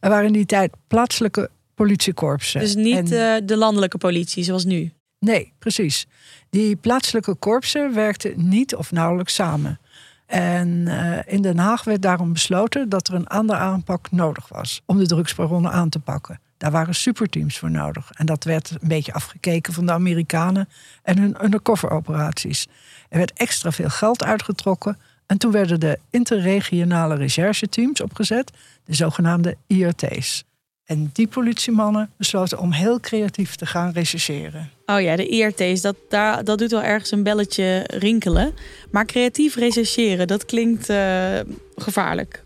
Er 0.00 0.08
waren 0.10 0.26
in 0.26 0.32
die 0.32 0.46
tijd 0.46 0.72
plaatselijke 0.88 1.50
politiekorpsen. 1.74 2.60
Dus 2.60 2.74
niet 2.74 3.12
en... 3.12 3.46
de 3.46 3.56
landelijke 3.56 3.98
politie 3.98 4.44
zoals 4.44 4.64
nu? 4.64 4.92
Nee, 5.18 5.52
precies. 5.58 6.06
Die 6.50 6.76
plaatselijke 6.76 7.34
korpsen 7.34 7.94
werkten 7.94 8.48
niet 8.48 8.74
of 8.74 8.92
nauwelijks 8.92 9.34
samen. 9.34 9.80
En 10.26 10.68
uh, 10.68 11.18
in 11.26 11.42
Den 11.42 11.58
Haag 11.58 11.84
werd 11.84 12.02
daarom 12.02 12.32
besloten 12.32 12.88
dat 12.88 13.08
er 13.08 13.14
een 13.14 13.26
andere 13.26 13.58
aanpak 13.58 14.10
nodig 14.10 14.48
was 14.48 14.82
om 14.86 14.98
de 14.98 15.06
drugsbaronnen 15.06 15.72
aan 15.72 15.88
te 15.88 15.98
pakken. 15.98 16.40
Daar 16.64 16.72
waren 16.72 16.94
superteams 16.94 17.58
voor 17.58 17.70
nodig. 17.70 18.10
En 18.14 18.26
dat 18.26 18.44
werd 18.44 18.70
een 18.70 18.88
beetje 18.88 19.12
afgekeken 19.12 19.72
van 19.72 19.86
de 19.86 19.92
Amerikanen 19.92 20.68
en 21.02 21.18
hun 21.18 21.44
undercover-operaties. 21.44 22.66
Er 23.08 23.18
werd 23.18 23.32
extra 23.32 23.72
veel 23.72 23.88
geld 23.88 24.24
uitgetrokken. 24.24 24.98
En 25.26 25.38
toen 25.38 25.52
werden 25.52 25.80
de 25.80 25.98
interregionale 26.10 27.14
rechercheteams 27.14 28.00
opgezet, 28.00 28.52
de 28.84 28.94
zogenaamde 28.94 29.56
IRT's. 29.66 30.44
En 30.84 31.10
die 31.12 31.26
politiemannen 31.26 32.10
besloten 32.16 32.58
om 32.58 32.72
heel 32.72 33.00
creatief 33.00 33.54
te 33.54 33.66
gaan 33.66 33.92
rechercheren. 33.92 34.70
Oh 34.86 35.00
ja, 35.00 35.16
de 35.16 35.28
IRT's, 35.28 35.80
dat, 35.80 35.96
daar, 36.08 36.44
dat 36.44 36.58
doet 36.58 36.70
wel 36.70 36.82
ergens 36.82 37.10
een 37.10 37.22
belletje 37.22 37.84
rinkelen. 37.86 38.54
Maar 38.90 39.06
creatief 39.06 39.54
rechercheren, 39.54 40.26
dat 40.26 40.44
klinkt 40.44 40.90
uh, 40.90 41.40
gevaarlijk. 41.76 42.44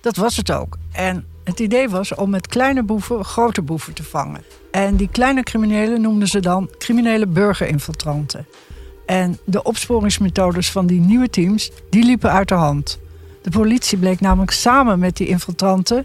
Dat 0.00 0.16
was 0.16 0.36
het 0.36 0.50
ook. 0.50 0.78
En 0.92 1.32
het 1.44 1.60
idee 1.60 1.88
was 1.88 2.14
om 2.14 2.30
met 2.30 2.46
kleine 2.46 2.82
boeven 2.82 3.24
grote 3.24 3.62
boeven 3.62 3.94
te 3.94 4.02
vangen. 4.02 4.42
En 4.70 4.96
die 4.96 5.08
kleine 5.12 5.42
criminelen 5.42 6.00
noemden 6.00 6.28
ze 6.28 6.40
dan 6.40 6.70
criminele 6.78 7.26
burgerinfiltranten. 7.26 8.46
En 9.06 9.38
de 9.44 9.62
opsporingsmethodes 9.62 10.70
van 10.70 10.86
die 10.86 11.00
nieuwe 11.00 11.30
teams, 11.30 11.70
die 11.90 12.04
liepen 12.04 12.30
uit 12.30 12.48
de 12.48 12.54
hand. 12.54 12.98
De 13.42 13.50
politie 13.50 13.98
bleek 13.98 14.20
namelijk 14.20 14.50
samen 14.50 14.98
met 14.98 15.16
die 15.16 15.26
infiltranten 15.26 16.04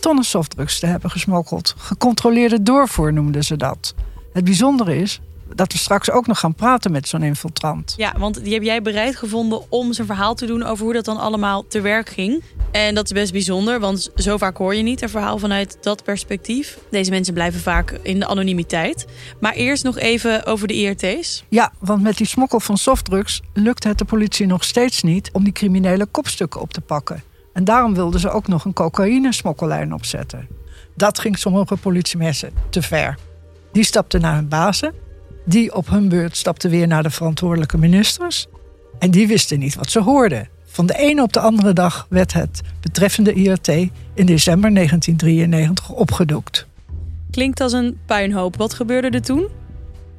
tonnen 0.00 0.24
softdrugs 0.24 0.78
te 0.78 0.86
hebben 0.86 1.10
gesmokkeld. 1.10 1.74
Gecontroleerde 1.78 2.62
doorvoer 2.62 3.12
noemden 3.12 3.44
ze 3.44 3.56
dat. 3.56 3.94
Het 4.32 4.44
bijzondere 4.44 4.96
is 4.96 5.20
dat 5.54 5.72
we 5.72 5.78
straks 5.78 6.10
ook 6.10 6.26
nog 6.26 6.38
gaan 6.38 6.54
praten 6.54 6.92
met 6.92 7.08
zo'n 7.08 7.22
infiltrant. 7.22 7.94
Ja, 7.96 8.14
want 8.18 8.44
die 8.44 8.52
heb 8.52 8.62
jij 8.62 8.82
bereid 8.82 9.16
gevonden 9.16 9.62
om 9.68 9.92
zijn 9.92 10.06
verhaal 10.06 10.34
te 10.34 10.46
doen 10.46 10.62
over 10.62 10.84
hoe 10.84 10.92
dat 10.92 11.04
dan 11.04 11.18
allemaal 11.18 11.66
te 11.66 11.80
werk 11.80 12.08
ging. 12.08 12.42
En 12.70 12.94
dat 12.94 13.04
is 13.04 13.12
best 13.12 13.32
bijzonder, 13.32 13.80
want 13.80 14.10
zo 14.14 14.36
vaak 14.36 14.56
hoor 14.56 14.74
je 14.74 14.82
niet 14.82 15.02
een 15.02 15.08
verhaal 15.08 15.38
vanuit 15.38 15.78
dat 15.80 16.04
perspectief. 16.04 16.78
Deze 16.90 17.10
mensen 17.10 17.34
blijven 17.34 17.60
vaak 17.60 17.90
in 18.02 18.18
de 18.18 18.26
anonimiteit. 18.26 19.06
Maar 19.40 19.52
eerst 19.52 19.84
nog 19.84 19.98
even 19.98 20.46
over 20.46 20.68
de 20.68 20.74
IRT's. 20.74 21.44
Ja, 21.48 21.72
want 21.78 22.02
met 22.02 22.16
die 22.16 22.26
smokkel 22.26 22.60
van 22.60 22.76
softdrugs 22.76 23.40
lukt 23.52 23.84
het 23.84 23.98
de 23.98 24.04
politie 24.04 24.46
nog 24.46 24.64
steeds 24.64 25.02
niet 25.02 25.30
om 25.32 25.44
die 25.44 25.52
criminele 25.52 26.06
kopstukken 26.06 26.60
op 26.60 26.72
te 26.72 26.80
pakken. 26.80 27.22
En 27.52 27.64
daarom 27.64 27.94
wilden 27.94 28.20
ze 28.20 28.30
ook 28.30 28.48
nog 28.48 28.64
een 28.64 28.72
cocaïne-smokkellijn 28.72 29.94
opzetten. 29.94 30.48
Dat 30.94 31.18
ging 31.18 31.38
sommige 31.38 31.76
politiemensen 31.76 32.52
te 32.70 32.82
ver. 32.82 33.18
Die 33.72 33.84
stapten 33.84 34.20
naar 34.20 34.34
hun 34.34 34.48
bazen. 34.48 34.94
Die 35.44 35.74
op 35.74 35.88
hun 35.88 36.08
beurt 36.08 36.36
stapten 36.36 36.70
weer 36.70 36.86
naar 36.86 37.02
de 37.02 37.10
verantwoordelijke 37.10 37.78
ministers. 37.78 38.46
En 38.98 39.10
die 39.10 39.26
wisten 39.26 39.58
niet 39.58 39.74
wat 39.74 39.90
ze 39.90 40.00
hoorden. 40.00 40.48
Van 40.64 40.86
de 40.86 40.98
ene 40.98 41.22
op 41.22 41.32
de 41.32 41.40
andere 41.40 41.72
dag 41.72 42.06
werd 42.08 42.32
het 42.32 42.60
betreffende 42.80 43.32
IRT 43.32 43.68
in 44.14 44.26
december 44.26 44.74
1993 44.74 45.90
opgedoekt. 45.90 46.66
Klinkt 47.30 47.60
als 47.60 47.72
een 47.72 47.98
puinhoop. 48.06 48.56
Wat 48.56 48.74
gebeurde 48.74 49.10
er 49.10 49.22
toen? 49.22 49.46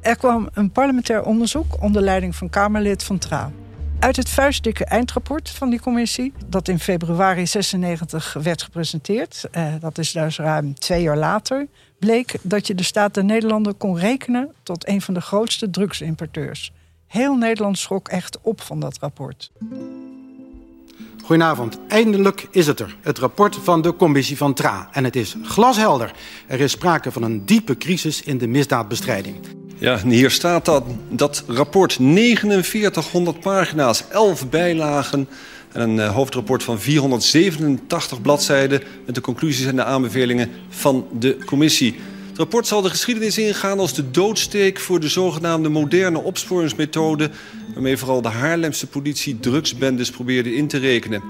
Er 0.00 0.16
kwam 0.16 0.48
een 0.52 0.70
parlementair 0.70 1.22
onderzoek 1.22 1.82
onder 1.82 2.02
leiding 2.02 2.36
van 2.36 2.50
Kamerlid 2.50 3.02
Van 3.02 3.18
Traan. 3.18 3.61
Uit 4.02 4.16
het 4.16 4.28
vuistdikke 4.28 4.84
eindrapport 4.84 5.50
van 5.50 5.70
die 5.70 5.80
commissie, 5.80 6.32
dat 6.46 6.68
in 6.68 6.78
februari 6.78 7.46
96 7.46 8.32
werd 8.42 8.62
gepresenteerd, 8.62 9.44
eh, 9.50 9.74
dat 9.80 9.98
is 9.98 10.12
dus 10.12 10.38
ruim 10.38 10.74
twee 10.74 11.02
jaar 11.02 11.16
later, 11.16 11.66
bleek 11.98 12.34
dat 12.42 12.66
je 12.66 12.74
de 12.74 12.82
staat 12.82 13.14
der 13.14 13.24
Nederlanden 13.24 13.76
kon 13.76 13.98
rekenen 13.98 14.52
tot 14.62 14.88
een 14.88 15.00
van 15.02 15.14
de 15.14 15.20
grootste 15.20 15.70
drugsimporteurs. 15.70 16.72
Heel 17.06 17.36
Nederland 17.36 17.78
schrok 17.78 18.08
echt 18.08 18.38
op 18.40 18.60
van 18.60 18.80
dat 18.80 18.98
rapport. 19.00 19.50
Goedenavond. 21.24 21.78
Eindelijk 21.88 22.48
is 22.50 22.66
het 22.66 22.80
er. 22.80 22.96
Het 23.00 23.18
rapport 23.18 23.56
van 23.56 23.82
de 23.82 23.96
commissie 23.96 24.36
van 24.36 24.54
TRA. 24.54 24.88
En 24.92 25.04
het 25.04 25.16
is 25.16 25.36
glashelder. 25.42 26.12
Er 26.46 26.60
is 26.60 26.70
sprake 26.72 27.12
van 27.12 27.22
een 27.22 27.44
diepe 27.44 27.76
crisis 27.76 28.22
in 28.22 28.38
de 28.38 28.46
misdaadbestrijding. 28.46 29.61
Ja, 29.82 30.00
hier 30.06 30.30
staat 30.30 30.64
dat, 30.64 30.84
dat 31.08 31.44
rapport 31.46 31.92
4900 31.92 33.40
pagina's, 33.40 34.04
11 34.08 34.48
bijlagen 34.48 35.28
en 35.72 35.80
een 35.80 35.96
uh, 35.96 36.14
hoofdrapport 36.14 36.62
van 36.62 36.80
487 36.80 38.20
bladzijden 38.20 38.82
met 39.06 39.14
de 39.14 39.20
conclusies 39.20 39.66
en 39.66 39.76
de 39.76 39.84
aanbevelingen 39.84 40.50
van 40.68 41.06
de 41.18 41.36
commissie. 41.46 41.94
Het 42.28 42.38
rapport 42.38 42.66
zal 42.66 42.82
de 42.82 42.90
geschiedenis 42.90 43.38
ingaan 43.38 43.78
als 43.78 43.94
de 43.94 44.10
doodsteek 44.10 44.80
voor 44.80 45.00
de 45.00 45.08
zogenaamde 45.08 45.68
moderne 45.68 46.22
opsporingsmethode... 46.22 47.30
waarmee 47.72 47.96
vooral 47.96 48.22
de 48.22 48.28
Haarlemse 48.28 48.86
politie 48.86 49.40
drugsbendes 49.40 50.10
probeerde 50.10 50.54
in 50.54 50.68
te 50.68 50.78
rekenen. 50.78 51.22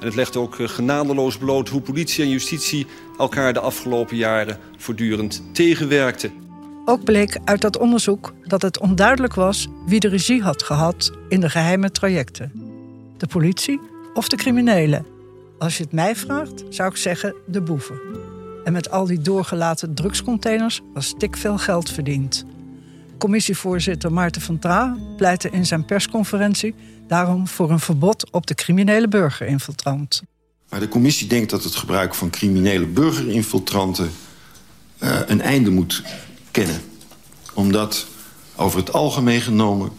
En 0.00 0.06
het 0.06 0.14
legt 0.14 0.36
ook 0.36 0.56
genadeloos 0.60 1.36
bloot 1.36 1.68
hoe 1.68 1.80
politie 1.80 2.24
en 2.24 2.30
justitie 2.30 2.86
elkaar 3.18 3.52
de 3.52 3.60
afgelopen 3.60 4.16
jaren 4.16 4.58
voortdurend 4.76 5.42
tegenwerkten. 5.52 6.49
Ook 6.90 7.04
bleek 7.04 7.38
uit 7.44 7.60
dat 7.60 7.78
onderzoek 7.78 8.34
dat 8.44 8.62
het 8.62 8.78
onduidelijk 8.78 9.34
was 9.34 9.68
wie 9.86 10.00
de 10.00 10.08
regie 10.08 10.42
had 10.42 10.62
gehad 10.62 11.10
in 11.28 11.40
de 11.40 11.50
geheime 11.50 11.90
trajecten. 11.90 12.52
De 13.16 13.26
politie 13.26 13.80
of 14.14 14.28
de 14.28 14.36
criminelen. 14.36 15.06
Als 15.58 15.76
je 15.76 15.82
het 15.82 15.92
mij 15.92 16.16
vraagt, 16.16 16.64
zou 16.68 16.90
ik 16.90 16.96
zeggen 16.96 17.34
de 17.46 17.60
boeven. 17.60 18.00
En 18.64 18.72
met 18.72 18.90
al 18.90 19.06
die 19.06 19.20
doorgelaten 19.20 19.94
drugscontainers 19.94 20.80
was 20.94 21.06
stik 21.06 21.36
veel 21.36 21.58
geld 21.58 21.90
verdiend. 21.90 22.44
Commissievoorzitter 23.18 24.12
Maarten 24.12 24.42
van 24.42 24.58
Traa 24.58 24.96
pleitte 25.16 25.50
in 25.50 25.66
zijn 25.66 25.84
persconferentie 25.84 26.74
daarom 27.06 27.48
voor 27.48 27.70
een 27.70 27.80
verbod 27.80 28.30
op 28.30 28.46
de 28.46 28.54
criminele 28.54 29.08
burgerinfiltrant. 29.08 30.22
Maar 30.68 30.80
de 30.80 30.88
commissie 30.88 31.26
denkt 31.26 31.50
dat 31.50 31.64
het 31.64 31.74
gebruik 31.74 32.14
van 32.14 32.30
criminele 32.30 32.86
burgerinfiltranten 32.86 34.10
uh, 35.02 35.20
een 35.26 35.40
einde 35.40 35.70
moet 35.70 36.02
kennen. 36.50 36.82
Omdat 37.54 38.06
over 38.56 38.78
het 38.78 38.92
algemeen 38.92 39.40
genomen 39.40 39.92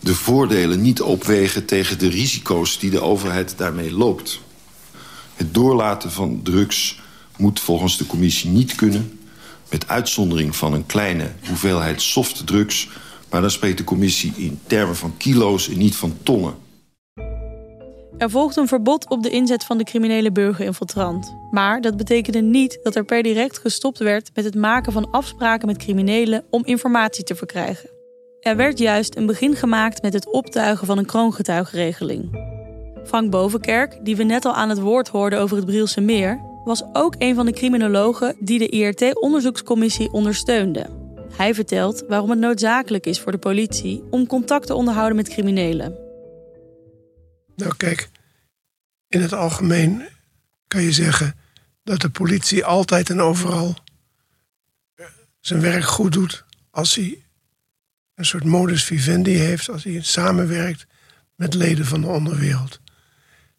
de 0.00 0.14
voordelen 0.14 0.80
niet 0.80 1.02
opwegen 1.02 1.64
tegen 1.64 1.98
de 1.98 2.08
risico's 2.08 2.78
die 2.78 2.90
de 2.90 3.00
overheid 3.00 3.54
daarmee 3.56 3.92
loopt. 3.92 4.40
Het 5.34 5.54
doorlaten 5.54 6.12
van 6.12 6.40
drugs 6.42 7.00
moet 7.36 7.60
volgens 7.60 7.96
de 7.96 8.06
commissie 8.06 8.50
niet 8.50 8.74
kunnen... 8.74 9.18
met 9.70 9.88
uitzondering 9.88 10.56
van 10.56 10.72
een 10.72 10.86
kleine 10.86 11.32
hoeveelheid 11.46 12.02
softe 12.02 12.44
drugs... 12.44 12.88
maar 13.30 13.40
dan 13.40 13.50
spreekt 13.50 13.78
de 13.78 13.84
commissie 13.84 14.32
in 14.36 14.60
termen 14.66 14.96
van 14.96 15.16
kilo's 15.16 15.68
en 15.68 15.78
niet 15.78 15.96
van 15.96 16.16
tonnen. 16.22 16.54
Er 18.18 18.30
volgt 18.30 18.56
een 18.56 18.68
verbod 18.68 19.10
op 19.10 19.22
de 19.22 19.30
inzet 19.30 19.64
van 19.64 19.78
de 19.78 19.84
criminele 19.84 20.32
burgerinfiltrant. 20.32 21.34
Maar 21.50 21.80
dat 21.80 21.96
betekende 21.96 22.40
niet 22.40 22.78
dat 22.82 22.94
er 22.94 23.04
per 23.04 23.22
direct 23.22 23.58
gestopt 23.58 23.98
werd 23.98 24.30
met 24.34 24.44
het 24.44 24.54
maken 24.54 24.92
van 24.92 25.10
afspraken 25.10 25.66
met 25.66 25.76
criminelen 25.76 26.44
om 26.50 26.64
informatie 26.64 27.24
te 27.24 27.34
verkrijgen. 27.34 27.90
Er 28.40 28.56
werd 28.56 28.78
juist 28.78 29.16
een 29.16 29.26
begin 29.26 29.56
gemaakt 29.56 30.02
met 30.02 30.12
het 30.12 30.32
optuigen 30.32 30.86
van 30.86 30.98
een 30.98 31.06
kroongetuigenregeling. 31.06 32.52
Frank 33.04 33.30
Bovenkerk, 33.30 33.98
die 34.02 34.16
we 34.16 34.22
net 34.22 34.44
al 34.44 34.54
aan 34.54 34.68
het 34.68 34.80
woord 34.80 35.08
hoorden 35.08 35.38
over 35.38 35.56
het 35.56 35.66
Brielse 35.66 36.00
Meer, 36.00 36.40
was 36.64 36.82
ook 36.92 37.14
een 37.18 37.34
van 37.34 37.46
de 37.46 37.52
criminologen 37.52 38.36
die 38.38 38.58
de 38.58 38.68
IRT-onderzoekscommissie 38.68 40.12
ondersteunde. 40.12 40.86
Hij 41.36 41.54
vertelt 41.54 42.04
waarom 42.08 42.30
het 42.30 42.38
noodzakelijk 42.38 43.06
is 43.06 43.20
voor 43.20 43.32
de 43.32 43.38
politie 43.38 44.04
om 44.10 44.26
contact 44.26 44.66
te 44.66 44.74
onderhouden 44.74 45.16
met 45.16 45.28
criminelen. 45.28 46.03
Nou, 47.56 47.76
kijk, 47.76 48.08
in 49.08 49.20
het 49.20 49.32
algemeen 49.32 50.08
kan 50.68 50.82
je 50.82 50.92
zeggen 50.92 51.34
dat 51.82 52.00
de 52.00 52.10
politie 52.10 52.64
altijd 52.64 53.10
en 53.10 53.20
overal 53.20 53.76
zijn 55.40 55.60
werk 55.60 55.84
goed 55.84 56.12
doet 56.12 56.44
als 56.70 56.94
hij 56.94 57.24
een 58.14 58.24
soort 58.24 58.44
modus 58.44 58.84
vivendi 58.84 59.34
heeft, 59.34 59.68
als 59.68 59.84
hij 59.84 60.02
samenwerkt 60.02 60.86
met 61.36 61.54
leden 61.54 61.86
van 61.86 62.00
de 62.00 62.06
onderwereld. 62.06 62.80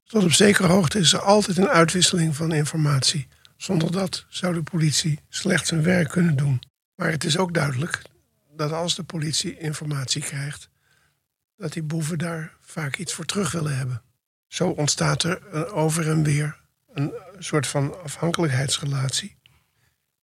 Tot 0.03 0.23
op 0.23 0.31
zekere 0.31 0.67
hoogte 0.67 0.99
is 0.99 1.13
er 1.13 1.21
altijd 1.21 1.57
een 1.57 1.67
uitwisseling 1.67 2.35
van 2.35 2.53
informatie. 2.53 3.27
Zonder 3.57 3.91
dat 3.91 4.25
zou 4.29 4.53
de 4.53 4.63
politie 4.63 5.19
slecht 5.29 5.67
zijn 5.67 5.83
werk 5.83 6.09
kunnen 6.09 6.35
doen. 6.35 6.61
Maar 6.95 7.11
het 7.11 7.23
is 7.23 7.37
ook 7.37 7.53
duidelijk 7.53 8.01
dat 8.55 8.71
als 8.71 8.95
de 8.95 9.03
politie 9.03 9.57
informatie 9.57 10.21
krijgt, 10.21 10.69
dat 11.57 11.73
die 11.73 11.83
boeven 11.83 12.17
daar 12.17 12.53
vaak 12.61 12.97
iets 12.97 13.13
voor 13.13 13.25
terug 13.25 13.51
willen 13.51 13.77
hebben. 13.77 14.01
Zo 14.47 14.69
ontstaat 14.69 15.23
er 15.23 15.71
over 15.73 16.09
en 16.09 16.23
weer 16.23 16.59
een 16.93 17.13
soort 17.39 17.67
van 17.67 18.03
afhankelijkheidsrelatie. 18.03 19.35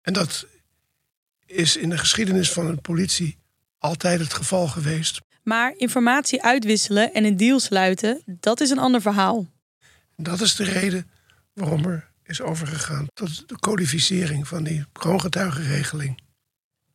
En 0.01 0.12
dat 0.12 0.47
is 1.47 1.77
in 1.77 1.89
de 1.89 1.99
geschiedenis 1.99 2.53
van 2.53 2.67
een 2.67 2.81
politie 2.81 3.39
altijd 3.79 4.21
het 4.21 4.35
geval 4.35 4.69
geweest. 4.69 5.21
Maar 5.43 5.75
informatie 5.77 6.43
uitwisselen 6.43 7.15
en 7.15 7.25
een 7.25 7.37
deal 7.37 7.61
sluiten, 7.61 8.23
dat 8.27 8.61
is 8.61 8.71
een 8.71 8.79
ander 8.79 9.01
verhaal. 9.01 9.51
Dat 10.17 10.41
is 10.41 10.55
de 10.55 10.65
reden 10.65 11.11
waarom 11.53 11.85
er 11.85 12.11
is 12.25 12.41
overgegaan 12.41 13.07
tot 13.15 13.49
de 13.49 13.59
codificering 13.59 14.49
van 14.49 14.65
die 14.65 14.85
kroongetuigenregeling. 14.93 16.21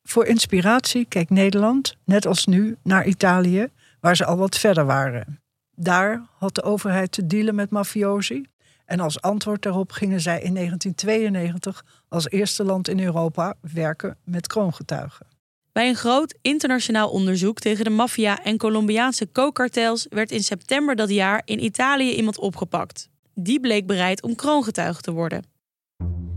Voor 0.04 0.26
inspiratie 0.26 1.06
keek 1.06 1.30
Nederland, 1.30 1.96
net 2.06 2.26
als 2.26 2.46
nu, 2.46 2.78
naar 2.84 3.06
Italië, 3.06 3.70
waar 4.00 4.16
ze 4.16 4.26
al 4.26 4.38
wat 4.38 4.58
verder 4.58 4.86
waren. 4.86 5.42
Daar 5.76 6.28
had 6.38 6.56
de 6.56 6.64
overheid 6.64 7.12
te 7.12 7.28
dealen 7.28 7.56
met 7.56 7.70
mafiosi. 7.70 8.46
En 8.86 9.00
als 9.00 9.22
antwoord 9.22 9.62
daarop 9.62 9.92
gingen 9.92 10.22
zij 10.22 10.42
in 10.42 10.54
1992 10.54 11.86
als 12.10 12.30
eerste 12.30 12.64
land 12.64 12.88
in 12.88 13.00
Europa 13.00 13.54
werken 13.74 14.18
met 14.24 14.48
kroongetuigen. 14.48 15.28
Bij 15.72 15.90
een 15.90 15.96
groot 15.96 16.38
internationaal 16.42 17.10
onderzoek 17.10 17.60
tegen 17.60 17.84
de 17.84 17.90
maffia 17.90 18.44
en 18.44 18.58
Colombiaanse 18.58 19.26
kookkartels 19.26 20.06
werd 20.10 20.32
in 20.32 20.44
september 20.44 20.96
dat 20.96 21.10
jaar 21.10 21.42
in 21.46 21.64
Italië 21.64 22.16
iemand 22.16 22.38
opgepakt. 22.38 23.10
Die 23.34 23.60
bleek 23.60 23.88
bereid 23.88 24.22
om 24.22 24.36
kroongetuige 24.36 25.02
te 25.02 25.12
worden. 25.12 25.44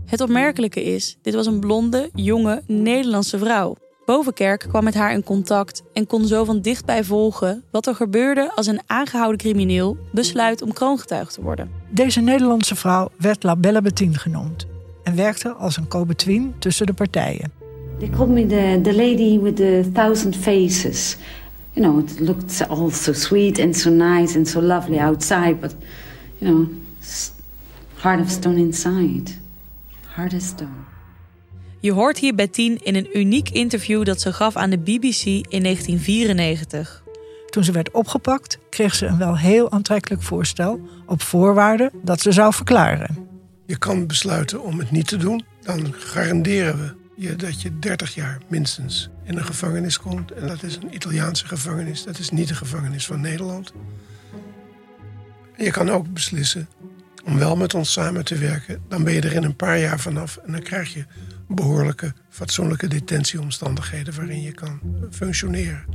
Het 0.05 0.21
opmerkelijke 0.21 0.83
is, 0.83 1.17
dit 1.21 1.33
was 1.33 1.45
een 1.45 1.59
blonde, 1.59 2.09
jonge 2.13 2.63
Nederlandse 2.67 3.37
vrouw. 3.37 3.75
Bovenkerk 4.11 4.65
kwam 4.69 4.83
met 4.83 4.93
haar 4.93 5.13
in 5.13 5.23
contact 5.23 5.83
en 5.93 6.07
kon 6.07 6.25
zo 6.25 6.43
van 6.43 6.61
dichtbij 6.61 7.03
volgen 7.03 7.63
wat 7.69 7.87
er 7.87 7.95
gebeurde 7.95 8.51
als 8.55 8.67
een 8.67 8.81
aangehouden 8.85 9.37
crimineel 9.37 9.97
besluit 10.11 10.61
om 10.61 10.73
kroongetuige 10.73 11.31
te 11.31 11.41
worden. 11.41 11.71
Deze 11.89 12.21
Nederlandse 12.21 12.75
vrouw 12.75 13.09
werd 13.17 13.43
La 13.43 13.55
Belle 13.55 13.81
Bettine 13.81 14.17
genoemd 14.17 14.67
en 15.03 15.15
werkte 15.15 15.49
als 15.49 15.77
een 15.77 15.87
co-between 15.87 16.53
tussen 16.59 16.85
de 16.85 16.93
partijen. 16.93 17.51
They 17.99 18.09
called 18.09 18.29
me 18.29 18.45
the, 18.45 18.79
the 18.83 18.95
lady 18.95 19.39
with 19.39 19.55
the 19.55 19.89
thousand 19.93 20.35
faces. 20.35 21.17
You 21.73 21.87
know, 21.87 22.03
it 22.03 22.19
looked 22.19 22.67
all 22.67 22.89
so 22.89 23.13
sweet 23.13 23.59
and 23.59 23.77
so 23.77 23.89
nice 23.89 24.37
and 24.37 24.47
so 24.47 24.61
lovely 24.61 24.99
outside, 24.99 25.55
but, 25.59 25.75
you 26.37 26.51
know, 26.51 26.67
heart 27.95 28.19
of 28.19 28.29
stone 28.29 28.57
inside. 28.57 29.31
Heart 30.15 30.33
of 30.33 30.41
stone. 30.41 30.90
Je 31.81 31.91
hoort 31.91 32.17
hier 32.17 32.35
Bettine 32.35 32.77
in 32.83 32.95
een 32.95 33.17
uniek 33.17 33.49
interview 33.49 34.05
dat 34.05 34.21
ze 34.21 34.33
gaf 34.33 34.55
aan 34.55 34.69
de 34.69 34.77
BBC 34.77 35.25
in 35.25 35.63
1994. 35.63 37.03
Toen 37.49 37.63
ze 37.63 37.71
werd 37.71 37.91
opgepakt, 37.91 38.57
kreeg 38.69 38.95
ze 38.95 39.05
een 39.05 39.17
wel 39.17 39.37
heel 39.37 39.71
aantrekkelijk 39.71 40.21
voorstel 40.21 40.79
op 41.05 41.21
voorwaarde 41.21 41.91
dat 42.03 42.21
ze 42.21 42.31
zou 42.31 42.53
verklaren. 42.53 43.27
Je 43.65 43.77
kan 43.77 44.07
besluiten 44.07 44.63
om 44.63 44.79
het 44.79 44.91
niet 44.91 45.07
te 45.07 45.17
doen, 45.17 45.45
dan 45.61 45.93
garanderen 45.93 46.77
we 46.77 46.93
je 47.15 47.35
dat 47.35 47.61
je 47.61 47.79
30 47.79 48.15
jaar 48.15 48.37
minstens 48.47 49.09
in 49.23 49.37
een 49.37 49.45
gevangenis 49.45 49.99
komt. 49.99 50.31
En 50.31 50.47
dat 50.47 50.63
is 50.63 50.75
een 50.75 50.95
Italiaanse 50.95 51.47
gevangenis, 51.47 52.03
dat 52.03 52.19
is 52.19 52.29
niet 52.29 52.47
de 52.47 52.55
gevangenis 52.55 53.05
van 53.05 53.21
Nederland. 53.21 53.73
En 55.57 55.65
je 55.65 55.71
kan 55.71 55.89
ook 55.89 56.13
beslissen 56.13 56.67
om 57.25 57.37
wel 57.37 57.55
met 57.55 57.73
ons 57.73 57.91
samen 57.91 58.25
te 58.25 58.35
werken. 58.35 58.81
Dan 58.87 59.03
ben 59.03 59.13
je 59.13 59.21
er 59.21 59.33
in 59.33 59.43
een 59.43 59.55
paar 59.55 59.79
jaar 59.79 59.99
vanaf 59.99 60.37
en 60.45 60.51
dan 60.51 60.61
krijg 60.61 60.93
je 60.93 61.05
behoorlijke, 61.55 62.13
fatsoenlijke 62.29 62.87
detentieomstandigheden 62.87 64.15
waarin 64.15 64.41
je 64.41 64.51
kan 64.51 64.79
functioneren. 65.09 65.85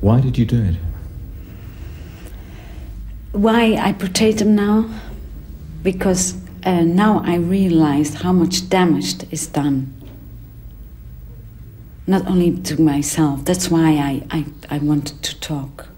Why 0.00 0.20
did 0.20 0.36
you 0.36 0.46
do 0.46 0.56
it? 0.56 0.76
Why 3.30 3.88
I 3.88 3.92
protect 3.92 4.38
them 4.38 4.54
now? 4.54 4.84
Because 5.82 6.34
uh, 6.66 6.80
now 6.80 7.22
I 7.24 7.36
realized 7.36 8.14
how 8.22 8.32
much 8.32 8.68
damage 8.68 9.26
is 9.28 9.50
done. 9.50 9.86
Not 12.04 12.26
only 12.26 12.60
to 12.60 12.82
myself. 12.82 13.44
That's 13.44 13.68
why 13.68 13.96
I, 13.96 14.22
I, 14.30 14.44
I 14.70 14.78
wanted 14.78 15.22
to 15.22 15.38
talk. 15.38 15.90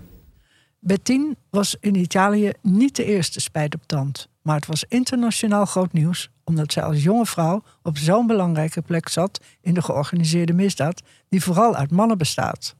Bettine 0.80 1.36
was 1.50 1.76
in 1.80 1.94
Italië 1.94 2.52
niet 2.62 2.96
de 2.96 3.04
eerste 3.04 3.40
spijt 3.40 3.74
op 3.74 3.86
tand. 3.86 4.28
Maar 4.44 4.56
het 4.56 4.66
was 4.66 4.84
internationaal 4.88 5.64
groot 5.64 5.92
nieuws 5.92 6.30
omdat 6.44 6.72
zij 6.72 6.82
als 6.82 7.02
jonge 7.02 7.26
vrouw 7.26 7.62
op 7.82 7.98
zo'n 7.98 8.26
belangrijke 8.26 8.82
plek 8.82 9.08
zat 9.08 9.40
in 9.60 9.74
de 9.74 9.82
georganiseerde 9.82 10.52
misdaad, 10.52 11.02
die 11.28 11.42
vooral 11.42 11.74
uit 11.74 11.90
mannen 11.90 12.18
bestaat. 12.18 12.74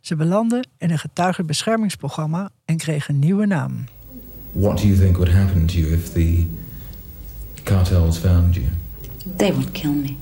Ze 0.00 0.16
belandde 0.16 0.64
in 0.78 0.90
een 0.90 0.98
getuigenbeschermingsprogramma 0.98 2.50
en 2.64 2.76
kreeg 2.76 3.08
een 3.08 3.18
nieuwe 3.18 3.46
naam. 3.46 3.84
What 4.52 4.78
do 4.78 4.86
you 4.86 4.98
think 4.98 5.16
would 5.16 5.32
happen 5.32 5.66
to 5.66 5.74
you 5.74 5.92
if 5.92 6.12
the 6.12 6.46
cartels 7.62 8.18
found 8.18 8.54
you? 8.54 8.66
They 9.36 9.52
would 9.52 9.70
kill 9.70 9.90
me. 9.92 10.14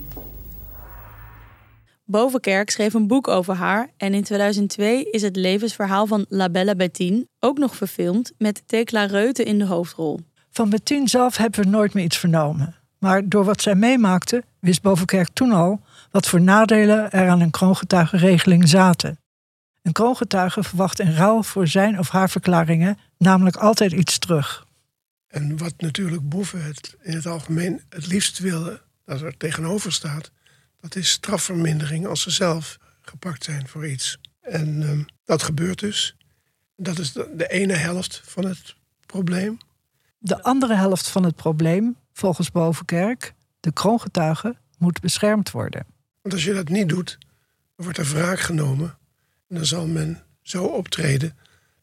Bovenkerk 2.04 2.70
schreef 2.70 2.94
een 2.94 3.06
boek 3.06 3.28
over 3.28 3.54
haar 3.54 3.90
en 3.96 4.14
in 4.14 4.22
2002 4.22 5.10
is 5.10 5.22
het 5.22 5.36
levensverhaal 5.36 6.06
van 6.06 6.24
La 6.28 6.50
Bella 6.50 6.74
Bettine 6.74 7.26
ook 7.38 7.58
nog 7.58 7.76
verfilmd 7.76 8.32
met 8.38 8.62
Tekla 8.66 9.04
Reuten 9.04 9.44
in 9.44 9.58
de 9.58 9.66
hoofdrol. 9.66 10.20
Van 10.52 10.70
Bettine 10.70 11.08
zelf 11.08 11.36
hebben 11.36 11.60
we 11.60 11.66
nooit 11.66 11.94
meer 11.94 12.04
iets 12.04 12.16
vernomen. 12.18 12.74
Maar 12.98 13.28
door 13.28 13.44
wat 13.44 13.62
zij 13.62 13.74
meemaakte, 13.74 14.44
wist 14.58 14.82
Bovenkerk 14.82 15.28
toen 15.32 15.52
al 15.52 15.80
wat 16.10 16.28
voor 16.28 16.40
nadelen 16.40 17.10
er 17.10 17.28
aan 17.28 17.40
een 17.40 17.50
kroongetuigenregeling 17.50 18.68
zaten. 18.68 19.18
Een 19.82 19.92
kroongetuige 19.92 20.62
verwacht 20.62 21.00
in 21.00 21.12
ruil 21.12 21.42
voor 21.42 21.66
zijn 21.68 21.98
of 21.98 22.08
haar 22.08 22.30
verklaringen 22.30 22.98
namelijk 23.18 23.56
altijd 23.56 23.92
iets 23.92 24.18
terug. 24.18 24.66
En 25.26 25.56
wat 25.58 25.74
natuurlijk 25.76 26.28
boeven 26.28 26.64
het 26.64 26.96
in 27.00 27.14
het 27.14 27.26
algemeen 27.26 27.82
het 27.88 28.06
liefst 28.06 28.38
willen 28.38 28.80
dat 29.04 29.20
er 29.20 29.36
tegenover 29.36 29.92
staat, 29.92 30.30
dat 30.80 30.96
is 30.96 31.10
strafvermindering 31.10 32.06
als 32.06 32.22
ze 32.22 32.30
zelf 32.30 32.78
gepakt 33.00 33.44
zijn 33.44 33.68
voor 33.68 33.86
iets. 33.86 34.18
En 34.40 34.82
ehm, 34.82 35.02
dat 35.24 35.42
gebeurt 35.42 35.78
dus. 35.78 36.16
Dat 36.76 36.98
is 36.98 37.12
de 37.12 37.48
ene 37.48 37.74
helft 37.74 38.22
van 38.24 38.44
het 38.44 38.74
probleem. 39.06 39.58
De 40.24 40.42
andere 40.42 40.74
helft 40.74 41.08
van 41.08 41.24
het 41.24 41.36
probleem, 41.36 41.96
volgens 42.12 42.50
Bovenkerk, 42.50 43.34
de 43.60 43.72
kroongetuige, 43.72 44.56
moet 44.78 45.00
beschermd 45.00 45.50
worden. 45.50 45.86
Want 46.20 46.34
als 46.34 46.44
je 46.44 46.54
dat 46.54 46.68
niet 46.68 46.88
doet, 46.88 47.18
dan 47.76 47.84
wordt 47.84 47.98
er 47.98 48.04
wraak 48.04 48.40
genomen. 48.40 48.98
En 49.48 49.56
dan 49.56 49.64
zal 49.64 49.86
men 49.86 50.22
zo 50.42 50.64
optreden 50.64 51.36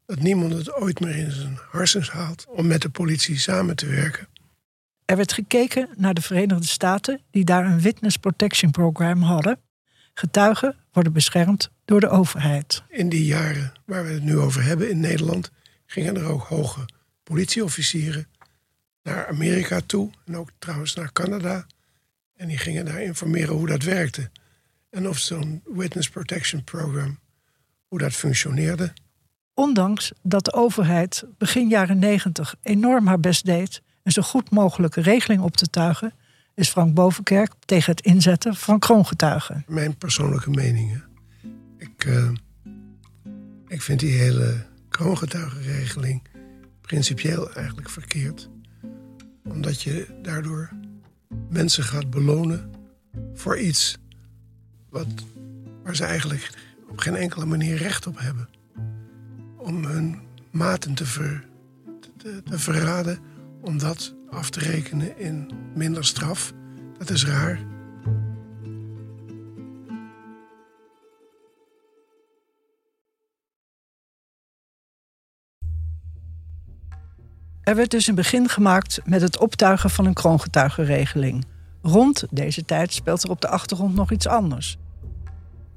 dat 0.06 0.20
niemand 0.20 0.54
het 0.54 0.74
ooit 0.74 1.00
meer 1.00 1.16
in 1.16 1.32
zijn 1.32 1.58
harsens 1.70 2.12
haalt 2.12 2.46
om 2.50 2.68
met 2.68 2.82
de 2.82 2.90
politie 2.90 3.40
samen 3.40 3.76
te 3.76 3.86
werken. 3.86 4.28
Er 5.06 5.16
werd 5.16 5.34
gekeken 5.34 5.90
naar 5.96 6.14
de 6.14 6.22
Verenigde 6.22 6.68
Staten, 6.68 7.22
die 7.32 7.46
daar 7.46 7.66
een 7.66 7.82
Witness 7.82 8.18
Protection 8.18 8.72
Program 8.72 9.22
hadden. 9.22 9.60
Getuigen 10.14 10.76
worden 10.92 11.14
beschermd 11.14 11.70
door 11.86 12.00
de 12.00 12.10
overheid. 12.10 12.84
In 12.90 13.10
die 13.10 13.26
jaren 13.26 13.74
waar 13.86 14.06
we 14.06 14.12
het 14.12 14.24
nu 14.24 14.38
over 14.38 14.64
hebben 14.64 14.90
in 14.90 15.00
Nederland, 15.00 15.52
gingen 15.86 16.16
er 16.16 16.26
ook 16.26 16.44
hoge 16.44 16.86
politieofficieren 17.30 18.28
naar 19.04 19.28
Amerika 19.28 19.82
toe 19.86 20.12
en 20.26 20.38
ook 20.38 20.50
trouwens 20.60 20.94
naar 20.94 21.14
Canada. 21.14 21.66
En 22.36 22.48
die 22.48 22.58
gingen 22.58 22.86
daar 22.86 23.02
informeren 23.02 23.56
hoe 23.56 23.68
dat 23.68 23.84
werkte. 23.84 24.30
En 24.90 25.10
of 25.10 25.18
zo'n 25.18 25.62
Witness 25.66 26.10
Protection 26.10 26.64
Program, 26.64 27.20
hoe 27.88 28.00
dat 28.00 28.14
functioneerde. 28.14 28.94
Ondanks 29.54 30.12
dat 30.22 30.46
de 30.46 30.54
overheid 30.54 31.24
begin 31.38 31.68
jaren 31.68 32.00
90 32.00 32.56
enorm 32.62 33.08
haar 33.08 33.20
best 33.20 33.46
deed 33.46 33.82
een 34.04 34.12
zo 34.12 34.22
goed 34.22 34.50
mogelijke 34.52 35.02
regeling 35.02 35.42
op 35.42 35.58
te 35.58 35.70
tuigen, 35.70 36.14
is 36.56 36.70
Frank 36.70 36.94
Bovenkerk 36.94 37.52
tegen 37.66 37.92
het 37.92 38.02
inzetten 38.02 38.56
van 38.56 38.80
kroongetuigen. 38.80 39.64
Mijn 39.68 39.98
persoonlijke 39.98 40.50
meningen. 40.50 41.04
Ik, 41.78 42.06
uh, 42.06 42.32
ik 43.68 43.82
vind 43.82 44.00
die 44.00 44.18
hele 44.18 44.66
kroongetuigenregeling 44.90 46.22
principieel 46.90 47.54
eigenlijk 47.54 47.90
verkeerd. 47.90 48.50
Omdat 49.44 49.82
je 49.82 50.20
daardoor 50.22 50.70
mensen 51.50 51.84
gaat 51.84 52.10
belonen 52.10 52.72
voor 53.34 53.60
iets 53.60 53.98
wat, 54.90 55.08
waar 55.84 55.96
ze 55.96 56.04
eigenlijk 56.04 56.50
op 56.90 57.00
geen 57.00 57.16
enkele 57.16 57.46
manier 57.46 57.76
recht 57.76 58.08
op 58.08 58.20
hebben. 58.20 58.50
Om 59.58 59.86
hun 59.86 60.20
maten 60.52 60.94
te, 60.94 61.06
ver, 61.06 61.46
te, 62.18 62.42
te 62.44 62.60
verraden 62.60 63.20
om 63.62 63.78
dat 63.78 64.16
af 64.30 64.50
te 64.50 64.60
rekenen 64.60 65.18
in 65.18 65.52
minder 65.76 66.06
straf. 66.06 66.54
Dat 66.98 67.10
is 67.10 67.26
raar. 67.26 67.69
Er 77.70 77.76
werd 77.76 77.92
dus 77.92 78.08
een 78.08 78.16
begin 78.16 78.50
gemaakt 78.50 79.00
met 79.06 79.22
het 79.22 79.38
optuigen 79.38 79.90
van 79.90 80.06
een 80.06 80.14
kroongetuigenregeling. 80.14 81.46
Rond 81.82 82.26
deze 82.30 82.66
tijd 82.66 82.94
speelt 82.94 83.24
er 83.24 83.30
op 83.30 83.42
de 83.42 83.48
achtergrond 83.48 83.96
nog 83.96 84.12
iets 84.12 84.28
anders. 84.28 84.78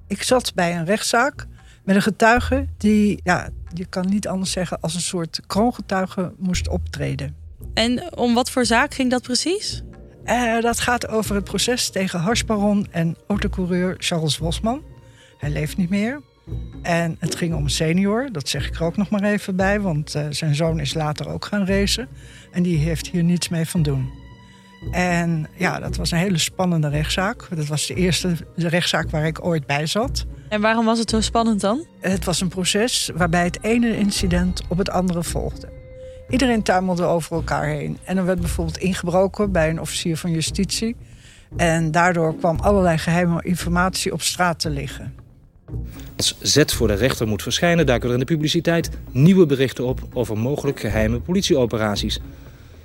Ik 0.06 0.22
zat 0.22 0.54
bij 0.54 0.76
een 0.76 0.84
rechtszaak 0.84 1.46
Met 1.84 1.96
een 1.96 2.02
getuige 2.02 2.66
die, 2.76 3.20
ja, 3.24 3.48
je 3.74 3.84
kan 3.84 4.06
niet 4.08 4.28
anders 4.28 4.50
zeggen, 4.50 4.80
als 4.80 4.94
een 4.94 5.00
soort 5.00 5.40
kroongetuige 5.46 6.32
moest 6.38 6.68
optreden. 6.68 7.36
En 7.74 8.16
om 8.16 8.34
wat 8.34 8.50
voor 8.50 8.64
zaak 8.64 8.94
ging 8.94 9.10
dat 9.10 9.22
precies? 9.22 9.82
Uh, 10.24 10.60
dat 10.60 10.80
gaat 10.80 11.08
over 11.08 11.34
het 11.34 11.44
proces 11.44 11.90
tegen 11.90 12.20
harsbaron 12.20 12.86
en 12.90 13.16
autocoureur 13.26 13.94
Charles 13.98 14.38
Bosman. 14.38 14.82
Hij 15.38 15.50
leeft 15.50 15.76
niet 15.76 15.90
meer. 15.90 16.20
En 16.82 17.16
het 17.18 17.34
ging 17.34 17.54
om 17.54 17.64
een 17.64 17.70
senior, 17.70 18.28
dat 18.32 18.48
zeg 18.48 18.66
ik 18.66 18.74
er 18.74 18.84
ook 18.84 18.96
nog 18.96 19.10
maar 19.10 19.22
even 19.22 19.56
bij, 19.56 19.80
want 19.80 20.14
uh, 20.14 20.26
zijn 20.30 20.54
zoon 20.54 20.80
is 20.80 20.94
later 20.94 21.28
ook 21.28 21.44
gaan 21.44 21.66
racen. 21.66 22.08
En 22.50 22.62
die 22.62 22.78
heeft 22.78 23.08
hier 23.08 23.22
niets 23.22 23.48
mee 23.48 23.68
van 23.68 23.82
doen. 23.82 24.10
En 24.90 25.48
ja, 25.56 25.78
dat 25.78 25.96
was 25.96 26.10
een 26.10 26.18
hele 26.18 26.38
spannende 26.38 26.88
rechtszaak. 26.88 27.48
Dat 27.56 27.66
was 27.66 27.86
de 27.86 27.94
eerste 27.94 28.36
rechtszaak 28.56 29.10
waar 29.10 29.26
ik 29.26 29.44
ooit 29.44 29.66
bij 29.66 29.86
zat. 29.86 30.26
En 30.48 30.60
waarom 30.60 30.84
was 30.84 30.98
het 30.98 31.10
zo 31.10 31.20
spannend 31.20 31.60
dan? 31.60 31.86
Het 32.00 32.24
was 32.24 32.40
een 32.40 32.48
proces 32.48 33.10
waarbij 33.14 33.44
het 33.44 33.62
ene 33.62 33.96
incident 33.96 34.62
op 34.68 34.78
het 34.78 34.90
andere 34.90 35.22
volgde. 35.22 35.68
Iedereen 36.28 36.62
tuimelde 36.62 37.04
over 37.04 37.36
elkaar 37.36 37.66
heen. 37.66 37.98
En 38.04 38.16
er 38.16 38.24
werd 38.24 38.40
bijvoorbeeld 38.40 38.78
ingebroken 38.78 39.52
bij 39.52 39.70
een 39.70 39.80
officier 39.80 40.16
van 40.16 40.30
justitie. 40.30 40.96
En 41.56 41.90
daardoor 41.90 42.36
kwam 42.36 42.58
allerlei 42.60 42.98
geheime 42.98 43.42
informatie 43.42 44.12
op 44.12 44.22
straat 44.22 44.60
te 44.60 44.70
liggen. 44.70 45.21
Als 46.16 46.38
Z 46.40 46.62
voor 46.66 46.88
de 46.88 46.94
rechter 46.94 47.28
moet 47.28 47.42
verschijnen, 47.42 47.86
duiken 47.86 48.08
er 48.08 48.14
in 48.14 48.20
de 48.20 48.26
publiciteit 48.26 48.90
nieuwe 49.10 49.46
berichten 49.46 49.84
op 49.84 50.00
over 50.12 50.38
mogelijk 50.38 50.80
geheime 50.80 51.20
politieoperaties. 51.20 52.20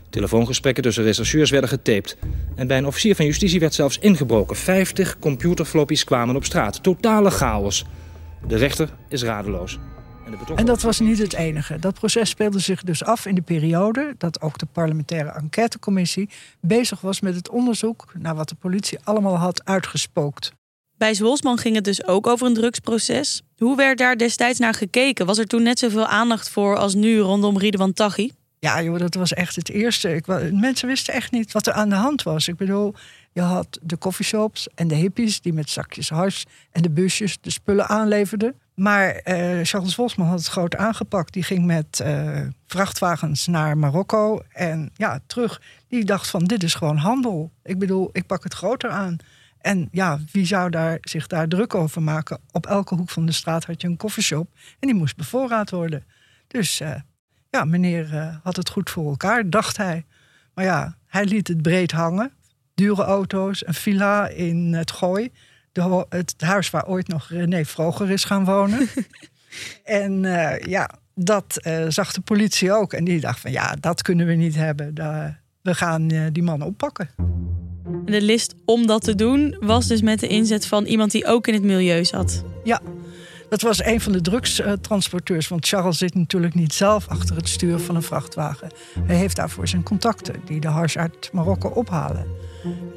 Telefoongesprekken 0.09 0.83
tussen 0.83 1.03
rechercheurs 1.03 1.49
werden 1.49 1.69
getaped. 1.69 2.17
En 2.55 2.67
bij 2.67 2.77
een 2.77 2.85
officier 2.85 3.15
van 3.15 3.25
justitie 3.25 3.59
werd 3.59 3.73
zelfs 3.73 3.97
ingebroken. 3.97 4.55
50 4.55 5.19
computerfloppies 5.19 6.03
kwamen 6.03 6.35
op 6.35 6.45
straat. 6.45 6.83
Totale 6.83 7.29
chaos. 7.29 7.85
De 8.47 8.57
rechter 8.57 8.89
is 9.09 9.23
radeloos. 9.23 9.79
En 10.55 10.65
dat 10.65 10.81
was 10.81 10.99
niet 10.99 11.17
het 11.17 11.33
enige. 11.33 11.79
Dat 11.79 11.93
proces 11.93 12.29
speelde 12.29 12.59
zich 12.59 12.83
dus 12.83 13.03
af 13.03 13.25
in 13.25 13.35
de 13.35 13.41
periode 13.41 14.15
dat 14.17 14.41
ook 14.41 14.57
de 14.57 14.65
parlementaire 14.71 15.29
enquêtecommissie 15.29 16.29
bezig 16.59 17.01
was 17.01 17.21
met 17.21 17.35
het 17.35 17.49
onderzoek 17.49 18.13
naar 18.19 18.35
wat 18.35 18.49
de 18.49 18.55
politie 18.55 18.99
allemaal 19.03 19.37
had 19.37 19.65
uitgespookt. 19.65 20.56
Bij 20.97 21.13
Zwolsman 21.13 21.57
ging 21.57 21.75
het 21.75 21.83
dus 21.83 22.05
ook 22.05 22.27
over 22.27 22.47
een 22.47 22.53
drugsproces. 22.53 23.41
Hoe 23.57 23.75
werd 23.75 23.97
daar 23.97 24.17
destijds 24.17 24.59
naar 24.59 24.73
gekeken? 24.73 25.25
Was 25.25 25.37
er 25.37 25.47
toen 25.47 25.63
net 25.63 25.79
zoveel 25.79 26.05
aandacht 26.05 26.49
voor 26.49 26.77
als 26.77 26.93
nu 26.93 27.19
rondom 27.19 27.57
Ridwan 27.57 27.93
Taghi? 27.93 28.31
Ja, 28.59 28.81
joh, 28.81 28.99
dat 28.99 29.13
was 29.13 29.33
echt 29.33 29.55
het 29.55 29.69
eerste. 29.69 30.21
Mensen 30.53 30.87
wisten 30.87 31.13
echt 31.13 31.31
niet 31.31 31.51
wat 31.51 31.67
er 31.67 31.73
aan 31.73 31.89
de 31.89 31.95
hand 31.95 32.23
was. 32.23 32.47
Ik 32.47 32.55
bedoel, 32.55 32.93
je 33.31 33.41
had 33.41 33.79
de 33.81 33.97
coffeeshops 33.97 34.67
en 34.75 34.87
de 34.87 34.95
hippies 34.95 35.41
die 35.41 35.53
met 35.53 35.69
zakjes 35.69 36.09
hars 36.09 36.45
en 36.71 36.81
de 36.81 36.89
busjes 36.89 37.37
de 37.41 37.51
spullen 37.51 37.87
aanleverden. 37.87 38.55
Maar 38.73 39.21
uh, 39.25 39.59
Charles 39.63 39.95
Bosman 39.95 40.27
had 40.27 40.39
het 40.39 40.47
groot 40.47 40.75
aangepakt. 40.75 41.33
Die 41.33 41.43
ging 41.43 41.65
met 41.65 42.01
uh, 42.03 42.41
vrachtwagens 42.67 43.47
naar 43.47 43.77
Marokko 43.77 44.41
en 44.51 44.89
ja, 44.93 45.19
terug. 45.27 45.61
Die 45.87 46.05
dacht 46.05 46.27
van, 46.27 46.43
dit 46.43 46.63
is 46.63 46.73
gewoon 46.73 46.97
handel. 46.97 47.51
Ik 47.63 47.79
bedoel, 47.79 48.09
ik 48.11 48.25
pak 48.25 48.43
het 48.43 48.53
groter 48.53 48.89
aan. 48.89 49.17
En 49.67 49.87
ja, 49.91 50.19
wie 50.31 50.45
zou 50.45 50.69
daar, 50.69 50.97
zich 51.01 51.27
daar 51.27 51.47
druk 51.47 51.75
over 51.75 52.03
maken? 52.03 52.39
Op 52.51 52.65
elke 52.65 52.95
hoek 52.95 53.09
van 53.09 53.25
de 53.25 53.31
straat 53.31 53.65
had 53.65 53.81
je 53.81 53.87
een 53.87 53.97
koffieshop 53.97 54.49
en 54.79 54.87
die 54.87 54.97
moest 54.97 55.15
bevoorraad 55.15 55.69
worden. 55.69 56.05
Dus 56.47 56.81
uh, 56.81 56.95
ja, 57.49 57.65
meneer 57.65 58.39
had 58.43 58.55
het 58.55 58.69
goed 58.69 58.89
voor 58.89 59.09
elkaar, 59.09 59.49
dacht 59.49 59.77
hij. 59.77 60.05
Maar 60.53 60.65
ja, 60.65 60.97
hij 61.07 61.25
liet 61.25 61.47
het 61.47 61.61
breed 61.61 61.91
hangen. 61.91 62.31
Dure 62.75 63.03
auto's, 63.03 63.67
een 63.67 63.73
villa 63.73 64.27
in 64.27 64.73
het 64.73 64.91
Gooi 64.91 65.31
de, 65.71 66.05
het 66.09 66.33
huis 66.37 66.69
waar 66.69 66.87
ooit 66.87 67.07
nog 67.07 67.29
René 67.29 67.65
Vroger 67.65 68.11
is 68.11 68.23
gaan 68.23 68.45
wonen. 68.45 68.87
en 69.83 70.23
uh, 70.23 70.59
ja, 70.59 70.89
dat 71.15 71.59
zag 71.87 72.13
de 72.13 72.21
politie 72.21 72.73
ook. 72.73 72.93
En 72.93 73.03
die 73.03 73.19
dacht 73.19 73.39
van 73.39 73.51
ja, 73.51 73.75
dat 73.79 74.01
kunnen 74.01 74.27
we 74.27 74.33
niet 74.33 74.55
hebben. 74.55 74.93
we 75.61 75.75
gaan 75.75 76.07
die 76.07 76.43
man 76.43 76.61
oppakken. 76.61 77.09
De 78.05 78.21
list 78.21 78.55
om 78.65 78.87
dat 78.87 79.03
te 79.03 79.15
doen 79.15 79.57
was 79.59 79.87
dus 79.87 80.01
met 80.01 80.19
de 80.19 80.27
inzet 80.27 80.65
van 80.65 80.85
iemand 80.85 81.11
die 81.11 81.25
ook 81.25 81.47
in 81.47 81.53
het 81.53 81.63
milieu 81.63 82.05
zat. 82.05 82.43
Ja, 82.63 82.81
dat 83.49 83.61
was 83.61 83.85
een 83.85 84.01
van 84.01 84.11
de 84.11 84.21
drugstransporteurs. 84.21 85.47
Want 85.47 85.67
Charles 85.67 85.97
zit 85.97 86.15
natuurlijk 86.15 86.53
niet 86.53 86.73
zelf 86.73 87.07
achter 87.07 87.35
het 87.35 87.49
stuur 87.49 87.79
van 87.79 87.95
een 87.95 88.03
vrachtwagen. 88.03 88.71
Hij 89.05 89.15
heeft 89.15 89.35
daarvoor 89.35 89.67
zijn 89.67 89.83
contacten 89.83 90.35
die 90.45 90.59
de 90.59 90.67
hars 90.67 90.97
uit 90.97 91.29
Marokko 91.33 91.69
ophalen. 91.69 92.27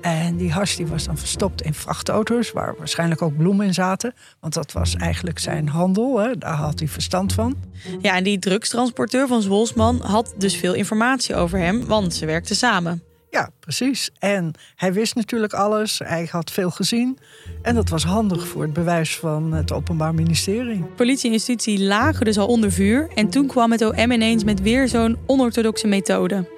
En 0.01 0.37
die 0.37 0.53
hars 0.53 0.77
die 0.77 0.87
was 0.87 1.05
dan 1.05 1.19
verstopt 1.19 1.63
in 1.63 1.75
vrachtauto's, 1.75 2.53
waar 2.53 2.75
waarschijnlijk 2.79 3.23
ook 3.23 3.37
bloemen 3.37 3.67
in 3.67 3.75
zaten. 3.75 4.15
Want 4.41 4.55
dat 4.55 4.73
was 4.73 4.95
eigenlijk 4.95 5.39
zijn 5.39 5.69
handel, 5.69 6.19
hè? 6.19 6.39
daar 6.39 6.55
had 6.55 6.79
hij 6.79 6.89
verstand 6.89 7.33
van. 7.33 7.57
Ja, 8.01 8.17
en 8.17 8.25
die 8.25 8.39
drugstransporteur 8.39 9.27
van 9.27 9.43
Zwolsman 9.43 10.01
had 10.03 10.35
dus 10.39 10.57
veel 10.57 10.75
informatie 10.75 11.35
over 11.35 11.59
hem, 11.59 11.87
want 11.87 12.15
ze 12.15 12.27
werkten 12.27 12.57
samen. 12.57 13.03
Ja, 13.31 13.51
precies. 13.61 14.11
En 14.19 14.53
hij 14.77 14.93
wist 14.93 15.15
natuurlijk 15.15 15.53
alles. 15.53 16.01
Hij 16.05 16.29
had 16.31 16.51
veel 16.51 16.71
gezien. 16.71 17.19
En 17.63 17.75
dat 17.75 17.89
was 17.89 18.05
handig 18.05 18.47
voor 18.49 18.63
het 18.63 18.73
bewijs 18.73 19.19
van 19.19 19.53
het 19.53 19.73
Openbaar 19.73 20.15
Ministerie. 20.15 20.85
Politie 20.97 21.27
en 21.27 21.33
justitie 21.33 21.81
lagen 21.85 22.25
dus 22.25 22.39
al 22.39 22.47
onder 22.47 22.73
vuur. 22.73 23.09
En 23.15 23.29
toen 23.29 23.47
kwam 23.47 23.73
het 23.73 23.83
OM 23.83 24.11
ineens 24.11 24.45
met 24.45 24.61
weer 24.61 24.89
zo'n 24.89 25.19
onorthodoxe 25.27 25.87
methode. 25.87 26.49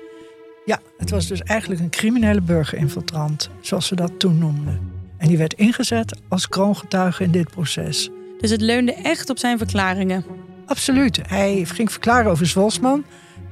Ja, 0.64 0.80
het 0.98 1.10
was 1.10 1.26
dus 1.26 1.42
eigenlijk 1.42 1.80
een 1.80 1.90
criminele 1.90 2.40
burgerinfiltrant, 2.40 3.50
zoals 3.60 3.86
ze 3.86 3.94
dat 3.94 4.18
toen 4.18 4.38
noemden. 4.38 4.90
En 5.18 5.28
die 5.28 5.38
werd 5.38 5.54
ingezet 5.54 6.20
als 6.28 6.48
kroongetuige 6.48 7.24
in 7.24 7.30
dit 7.30 7.50
proces. 7.50 8.10
Dus 8.40 8.50
het 8.50 8.60
leunde 8.60 8.92
echt 8.92 9.30
op 9.30 9.38
zijn 9.38 9.58
verklaringen? 9.58 10.24
Absoluut. 10.66 11.20
Hij 11.28 11.64
ging 11.64 11.90
verklaren 11.90 12.30
over 12.30 12.46
Zwolsman. 12.46 12.98
Uh, 12.98 13.04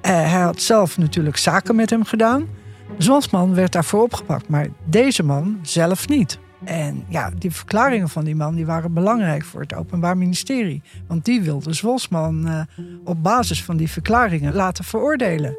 hij 0.02 0.40
had 0.40 0.60
zelf 0.62 0.98
natuurlijk 0.98 1.36
zaken 1.36 1.76
met 1.76 1.90
hem 1.90 2.04
gedaan. 2.04 2.48
Zwolsman 2.98 3.54
werd 3.54 3.72
daarvoor 3.72 4.02
opgepakt, 4.02 4.48
maar 4.48 4.68
deze 4.84 5.22
man 5.22 5.58
zelf 5.62 6.08
niet. 6.08 6.38
En 6.64 7.04
ja, 7.08 7.30
die 7.38 7.50
verklaringen 7.50 8.08
van 8.08 8.24
die 8.24 8.34
man 8.34 8.54
die 8.54 8.66
waren 8.66 8.92
belangrijk 8.92 9.44
voor 9.44 9.60
het 9.60 9.74
Openbaar 9.74 10.16
Ministerie. 10.16 10.82
Want 11.06 11.24
die 11.24 11.42
wilde 11.42 11.72
Zwolsman 11.72 12.48
uh, 12.48 12.60
op 13.04 13.22
basis 13.22 13.64
van 13.64 13.76
die 13.76 13.90
verklaringen 13.90 14.54
laten 14.54 14.84
veroordelen. 14.84 15.56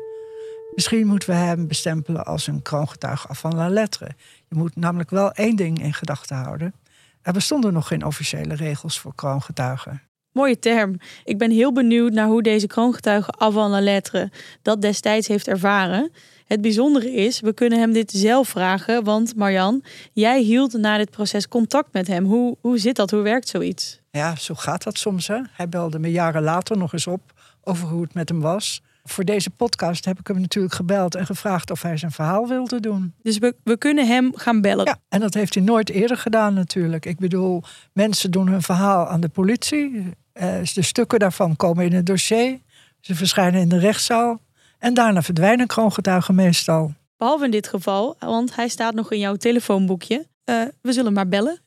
Misschien 0.76 1.08
moeten 1.08 1.30
we 1.30 1.36
hem 1.36 1.67
bestempelen 1.67 2.26
als 2.26 2.48
een 2.48 2.62
kroongetuige 2.62 3.36
van 3.36 3.56
la 3.56 3.70
lettre. 3.70 4.10
Je 4.48 4.56
moet 4.56 4.76
namelijk 4.76 5.10
wel 5.10 5.32
één 5.32 5.56
ding 5.56 5.84
in 5.84 5.94
gedachten 5.94 6.36
houden. 6.36 6.74
Er 7.22 7.34
bestonden 7.34 7.74
nog 7.74 7.88
geen 7.88 8.06
officiële 8.06 8.56
regels 8.56 9.00
voor 9.00 9.15
kroongetuigen. 9.15 10.02
Mooie 10.32 10.60
term. 10.60 10.98
Ik 11.24 11.38
ben 11.38 11.52
heel 11.52 11.74
benieuwd 11.74 12.12
naar 12.12 12.28
hoe 12.28 12.41
deze 12.41 12.67
kroongetuige 12.67 13.32
avant 13.38 13.72
la 13.72 13.82
lettre 13.82 14.32
dat 14.62 14.82
destijds 14.82 15.28
heeft 15.28 15.48
ervaren. 15.48 16.12
Het 16.46 16.62
bijzondere 16.62 17.12
is, 17.12 17.39
we 17.39 17.54
kunnen 17.54 17.80
hem 17.80 17.91
dit 17.94 18.12
zelf 18.12 18.48
vragen, 18.48 19.04
want 19.04 19.36
Marjan, 19.36 19.84
jij 20.13 20.41
hield 20.41 20.74
na 20.74 20.98
dit 20.98 21.10
proces 21.10 21.48
contact 21.48 21.94
met 21.94 22.08
hem. 22.08 22.26
Hoe, 22.26 22.58
hoe 22.62 22.78
zit 22.78 22.96
dat? 22.96 23.12
Hoe 23.12 23.22
werkt 23.22 23.48
zoiets? 23.48 24.00
Ja, 24.12 24.36
zo 24.36 24.56
gaat 24.56 24.84
dat 24.84 24.98
soms. 24.98 25.28
Hè? 25.28 25.39
Hij 25.52 25.70
belde 25.70 26.00
me 26.00 26.12
jaren 26.12 26.44
later 26.44 26.78
nog 26.78 26.94
eens 26.94 27.08
op 27.08 27.22
over 27.63 27.88
hoe 27.88 28.02
het 28.02 28.13
met 28.13 28.30
hem 28.30 28.41
was. 28.41 28.82
Voor 29.04 29.24
deze 29.24 29.50
podcast 29.50 30.06
heb 30.06 30.20
ik 30.20 30.28
hem 30.28 30.41
natuurlijk 30.41 30.74
gebeld 30.74 31.15
en 31.15 31.26
gevraagd 31.26 31.72
of 31.72 31.82
hij 31.82 31.98
zijn 31.98 32.12
verhaal 32.12 32.48
wilde 32.48 32.80
doen. 32.80 33.13
Dus 33.24 33.38
we, 33.38 33.56
we 33.63 33.78
kunnen 33.78 34.08
hem 34.08 34.32
gaan 34.36 34.62
bellen. 34.62 34.86
Ja, 34.86 34.98
en 35.10 35.20
dat 35.20 35.34
heeft 35.34 35.54
hij 35.54 35.63
nooit 35.63 35.89
eerder 35.89 36.17
gedaan 36.17 36.54
natuurlijk. 36.54 37.06
Ik 37.06 37.20
bedoel, 37.20 37.63
mensen 37.94 38.32
doen 38.32 38.48
hun 38.48 38.62
verhaal 38.62 39.08
aan 39.08 39.22
de 39.22 39.30
politie. 39.30 40.13
Eh, 40.41 40.63
de 40.73 40.82
stukken 40.82 41.19
daarvan 41.19 41.56
komen 41.56 41.86
in 41.86 41.93
het 41.93 42.06
dossier. 42.06 42.60
Ze 42.99 43.15
verschijnen 43.15 43.62
in 43.62 43.69
de 43.69 43.80
rechtszaal. 43.80 44.39
En 44.80 44.93
daarna 44.93 45.21
verdwijnen 45.21 45.67
kroongetuigen 45.67 46.36
meestal. 46.36 46.93
Behalve 47.17 47.45
in 47.45 47.51
dit 47.51 47.67
geval, 47.67 48.15
want 48.19 48.56
hij 48.56 48.67
staat 48.67 48.93
nog 48.93 49.12
in 49.12 49.19
jouw 49.19 49.36
telefoonboekje. 49.36 50.27
Uh, 50.45 50.63
we 50.82 50.91
zullen 50.91 51.13
maar 51.13 51.27
bellen. 51.27 51.60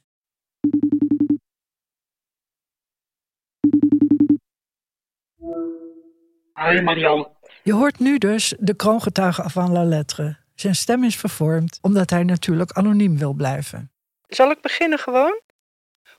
Hoi 6.53 6.83
Marianne. 6.83 7.29
Je 7.63 7.73
hoort 7.73 7.99
nu 7.99 8.19
dus 8.19 8.55
de 8.59 8.75
kroongetuige 8.75 9.51
van 9.51 9.73
La 9.73 9.85
Lettre. 9.85 10.37
Zijn 10.55 10.75
stem 10.75 11.05
is 11.05 11.17
vervormd 11.17 11.79
omdat 11.83 12.11
hij 12.11 12.23
natuurlijk 12.23 12.73
anoniem 12.73 13.19
wil 13.19 13.33
blijven. 13.33 13.91
Zal 14.29 14.51
ik 14.51 14.61
beginnen 14.61 14.99
gewoon? 14.99 15.41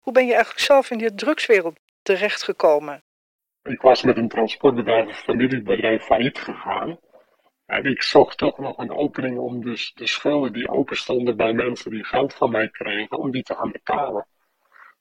Hoe 0.01 0.13
ben 0.13 0.25
je 0.25 0.33
eigenlijk 0.33 0.65
zelf 0.65 0.91
in 0.91 0.97
die 0.97 1.15
drugswereld 1.15 1.83
terechtgekomen? 2.05 3.03
Ik 3.63 3.81
was 3.81 4.03
met 4.03 4.17
een 4.17 4.27
transportbedrijf, 4.27 5.07
een 5.07 5.13
familiebedrijf, 5.13 6.03
failliet 6.03 6.37
gegaan. 6.37 6.99
En 7.65 7.85
ik 7.85 8.01
zocht 8.03 8.37
toch 8.37 8.57
nog 8.57 8.77
een 8.77 8.91
opening 8.91 9.37
om 9.37 9.63
dus 9.63 9.91
de 9.93 10.07
schulden 10.07 10.53
die 10.53 10.69
open 10.69 10.97
stonden 10.97 11.37
bij 11.37 11.53
mensen 11.53 11.91
die 11.91 12.05
geld 12.05 12.33
van 12.33 12.51
mij 12.51 12.69
kregen, 12.69 13.17
om 13.17 13.31
die 13.31 13.43
te 13.43 13.55
gaan 13.55 13.71
betalen. 13.71 14.27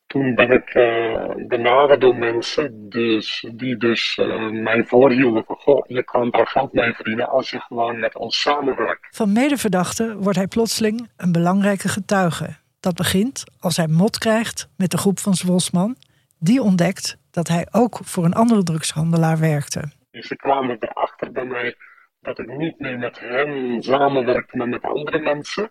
Toen 0.07 0.35
ben 0.35 0.51
ik 0.51 0.75
uh, 0.75 1.47
benaderd 1.47 2.01
door 2.01 2.17
mensen 2.17 2.89
dus, 2.89 3.47
die 3.55 3.77
dus 3.77 4.17
uh, 4.17 4.51
mij 4.51 4.85
voorhielden 4.85 5.45
van, 5.45 5.57
goh, 5.57 5.87
je 5.87 6.05
kan 6.05 6.31
daar 6.31 6.47
geld 6.47 6.73
mee 6.73 6.95
verdienen 6.95 7.29
als 7.29 7.51
je 7.51 7.61
gewoon 7.61 7.99
met 7.99 8.17
ons 8.17 8.41
samenwerkt. 8.41 9.17
Van 9.17 9.33
medeverdachte 9.33 10.17
wordt 10.19 10.39
hij 10.39 10.47
plotseling 10.47 11.11
een 11.17 11.33
belangrijke 11.33 11.89
getuige. 11.89 12.57
Dat 12.81 12.95
begint 12.95 13.45
als 13.61 13.77
hij 13.77 13.89
mot 13.89 14.19
krijgt 14.19 14.69
met 14.77 14.91
de 14.91 14.99
groep 14.99 15.19
van 15.19 15.35
Zwolsman. 15.35 15.97
Die 16.45 16.63
ontdekt 16.63 17.17
dat 17.31 17.49
hij 17.49 17.67
ook 17.71 17.99
voor 18.03 18.25
een 18.25 18.35
andere 18.35 18.63
drugshandelaar 18.63 19.39
werkte. 19.39 19.83
Ze 20.11 20.37
kwamen 20.37 20.77
erachter 20.81 21.33
bij 21.33 21.45
mij 21.45 21.77
dat 22.21 22.39
ik 22.39 22.57
niet 22.57 22.79
meer 22.79 22.99
met 22.99 23.21
hen 23.21 23.83
samenwerkte, 23.83 24.57
maar 24.57 24.69
met 24.69 24.83
andere 24.83 25.19
mensen. 25.19 25.71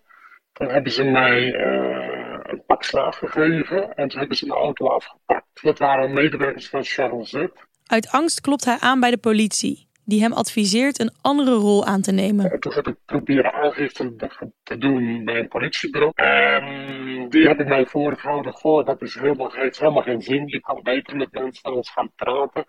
Toen 0.52 0.68
hebben 0.68 0.92
ze 0.92 1.04
mij 1.04 1.40
uh, 1.40 2.38
een 2.42 2.62
pak 2.66 2.82
slaaf 2.82 3.16
gegeven 3.16 3.94
en 3.94 4.08
toen 4.08 4.18
hebben 4.18 4.36
ze 4.36 4.46
mijn 4.46 4.60
auto 4.60 4.86
afgepakt. 4.88 5.62
Dat 5.62 5.78
waren 5.78 6.12
medewerkers 6.12 6.68
van 6.68 6.84
Charles 6.84 7.30
Z. 7.30 7.46
Uit 7.86 8.10
angst 8.10 8.40
klopt 8.40 8.64
hij 8.64 8.76
aan 8.80 9.00
bij 9.00 9.10
de 9.10 9.18
politie, 9.18 9.88
die 10.04 10.20
hem 10.20 10.32
adviseert 10.32 11.00
een 11.00 11.14
andere 11.20 11.54
rol 11.54 11.84
aan 11.84 12.00
te 12.00 12.12
nemen. 12.12 12.50
En 12.50 12.60
toen 12.60 12.72
heb 12.72 12.86
ik 12.86 12.96
proberen 13.04 13.52
aangifte 13.52 14.14
te 14.62 14.78
doen 14.78 15.24
bij 15.24 15.38
een 15.38 15.48
politiebureau. 15.48 16.12
En 16.14 17.28
die 17.28 17.46
hebben 17.46 17.68
mij 17.68 17.86
voorgehouden, 17.86 18.52
goh, 18.52 18.86
dat 18.86 19.02
is 19.02 19.14
helemaal, 19.14 19.52
heeft 19.52 19.78
helemaal 19.78 20.02
geen 20.02 20.22
zin. 20.22 20.46
Je 20.46 20.60
kan 20.60 20.80
beter 20.82 21.16
met 21.16 21.32
mensen 21.32 21.72
ons 21.72 21.90
gaan 21.90 22.12
praten 22.16 22.64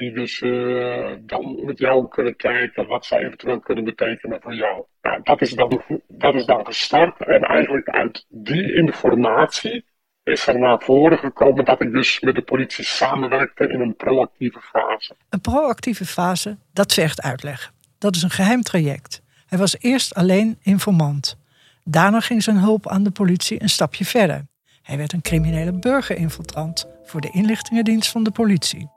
die 0.00 0.12
dus 0.12 0.40
uh, 0.40 1.12
dan 1.20 1.64
met 1.64 1.78
jou 1.78 2.08
kunnen 2.08 2.36
kijken 2.36 2.86
wat 2.86 3.06
zij 3.06 3.24
eventueel 3.24 3.60
kunnen 3.60 3.84
betekenen 3.84 4.40
voor 4.40 4.54
jou. 4.54 4.84
Nou, 5.02 5.20
dat, 5.22 5.40
is 5.40 5.50
dan, 5.50 5.82
dat 6.08 6.34
is 6.34 6.44
dan 6.44 6.66
gestart 6.66 7.20
en 7.20 7.42
eigenlijk 7.42 7.88
uit 7.88 8.26
die 8.28 8.74
informatie 8.74 9.84
is 10.30 10.46
er 10.46 10.58
naar 10.58 10.80
voren 10.80 11.18
gekomen 11.18 11.64
dat 11.64 11.80
ik 11.80 11.92
dus 11.92 12.20
met 12.20 12.34
de 12.34 12.42
politie 12.42 12.84
samenwerkte 12.84 13.68
in 13.68 13.80
een 13.80 13.96
proactieve 13.96 14.60
fase. 14.60 15.14
Een 15.28 15.40
proactieve 15.40 16.04
fase, 16.04 16.56
dat 16.72 16.92
vergt 16.92 17.22
uitleg. 17.22 17.72
Dat 17.98 18.16
is 18.16 18.22
een 18.22 18.30
geheim 18.30 18.62
traject. 18.62 19.22
Hij 19.46 19.58
was 19.58 19.76
eerst 19.78 20.14
alleen 20.14 20.58
informant. 20.62 21.36
Daarna 21.84 22.20
ging 22.20 22.42
zijn 22.42 22.56
hulp 22.56 22.88
aan 22.88 23.02
de 23.02 23.10
politie 23.10 23.62
een 23.62 23.68
stapje 23.68 24.04
verder. 24.04 24.46
Hij 24.82 24.96
werd 24.96 25.12
een 25.12 25.22
criminele 25.22 25.72
burgerinfiltrant 25.72 26.86
voor 27.04 27.20
de 27.20 27.30
inlichtingendienst 27.30 28.10
van 28.10 28.22
de 28.22 28.30
politie. 28.30 28.90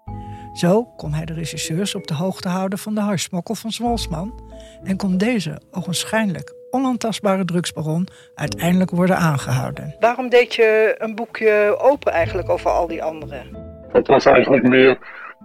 Zo 0.53 0.83
kon 0.83 1.13
hij 1.13 1.25
de 1.25 1.33
regisseurs 1.33 1.95
op 1.95 2.07
de 2.07 2.13
hoogte 2.13 2.49
houden 2.49 2.79
van 2.79 2.95
de 2.95 3.01
harsmokkel 3.01 3.55
van 3.55 3.71
Zwolsman 3.71 4.51
en 4.83 4.97
kon 4.97 5.17
deze 5.17 5.61
ogenschijnlijk 5.71 6.53
onaantastbare 6.73 7.45
drugsbaron 7.45 8.07
uiteindelijk 8.35 8.91
worden 8.91 9.17
aangehouden. 9.17 9.95
Waarom 9.99 10.29
deed 10.29 10.55
je 10.55 10.95
een 10.97 11.15
boekje 11.15 11.75
open 11.79 12.11
eigenlijk 12.11 12.49
over 12.49 12.71
al 12.71 12.87
die 12.87 13.03
anderen? 13.03 13.57
Het 13.91 14.07
was 14.07 14.25
eigenlijk 14.25 14.67
meer 14.67 14.97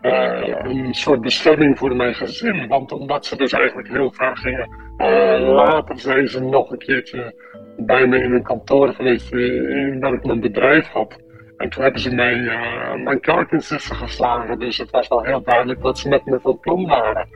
uh, 0.03 0.57
een 0.63 0.95
soort 0.95 1.21
bestemming 1.21 1.79
voor 1.79 1.97
mijn 1.97 2.15
gezin. 2.15 2.69
Want 2.69 2.93
omdat 2.93 3.27
ze 3.27 3.37
dus 3.37 3.53
eigenlijk 3.53 3.89
heel 3.89 4.09
graag 4.09 4.41
gingen. 4.41 4.69
Uh, 4.99 5.55
later 5.55 5.99
zijn 5.99 6.29
ze 6.29 6.41
nog 6.41 6.71
een 6.71 6.79
keertje 6.79 7.35
bij 7.77 8.07
me 8.07 8.23
in 8.23 8.33
een 8.33 8.43
kantoor 8.43 8.95
geweest 8.95 9.33
in 9.33 10.01
dat 10.01 10.13
ik 10.13 10.25
mijn 10.25 10.41
bedrijf 10.41 10.87
had. 10.87 11.17
En 11.57 11.69
toen 11.69 11.83
hebben 11.83 12.01
ze 12.01 12.15
mij, 12.15 12.35
uh, 12.35 12.95
mijn 13.05 13.21
karkinsussen 13.21 13.97
geslagen. 13.97 14.59
Dus 14.59 14.79
het 14.79 14.91
was 14.91 15.09
wel 15.09 15.25
heel 15.25 15.43
duidelijk 15.43 15.83
dat 15.83 15.99
ze 15.99 16.09
met 16.09 16.25
me 16.25 16.41
van 16.41 16.61
plan 16.61 16.87
waren. 16.87 17.29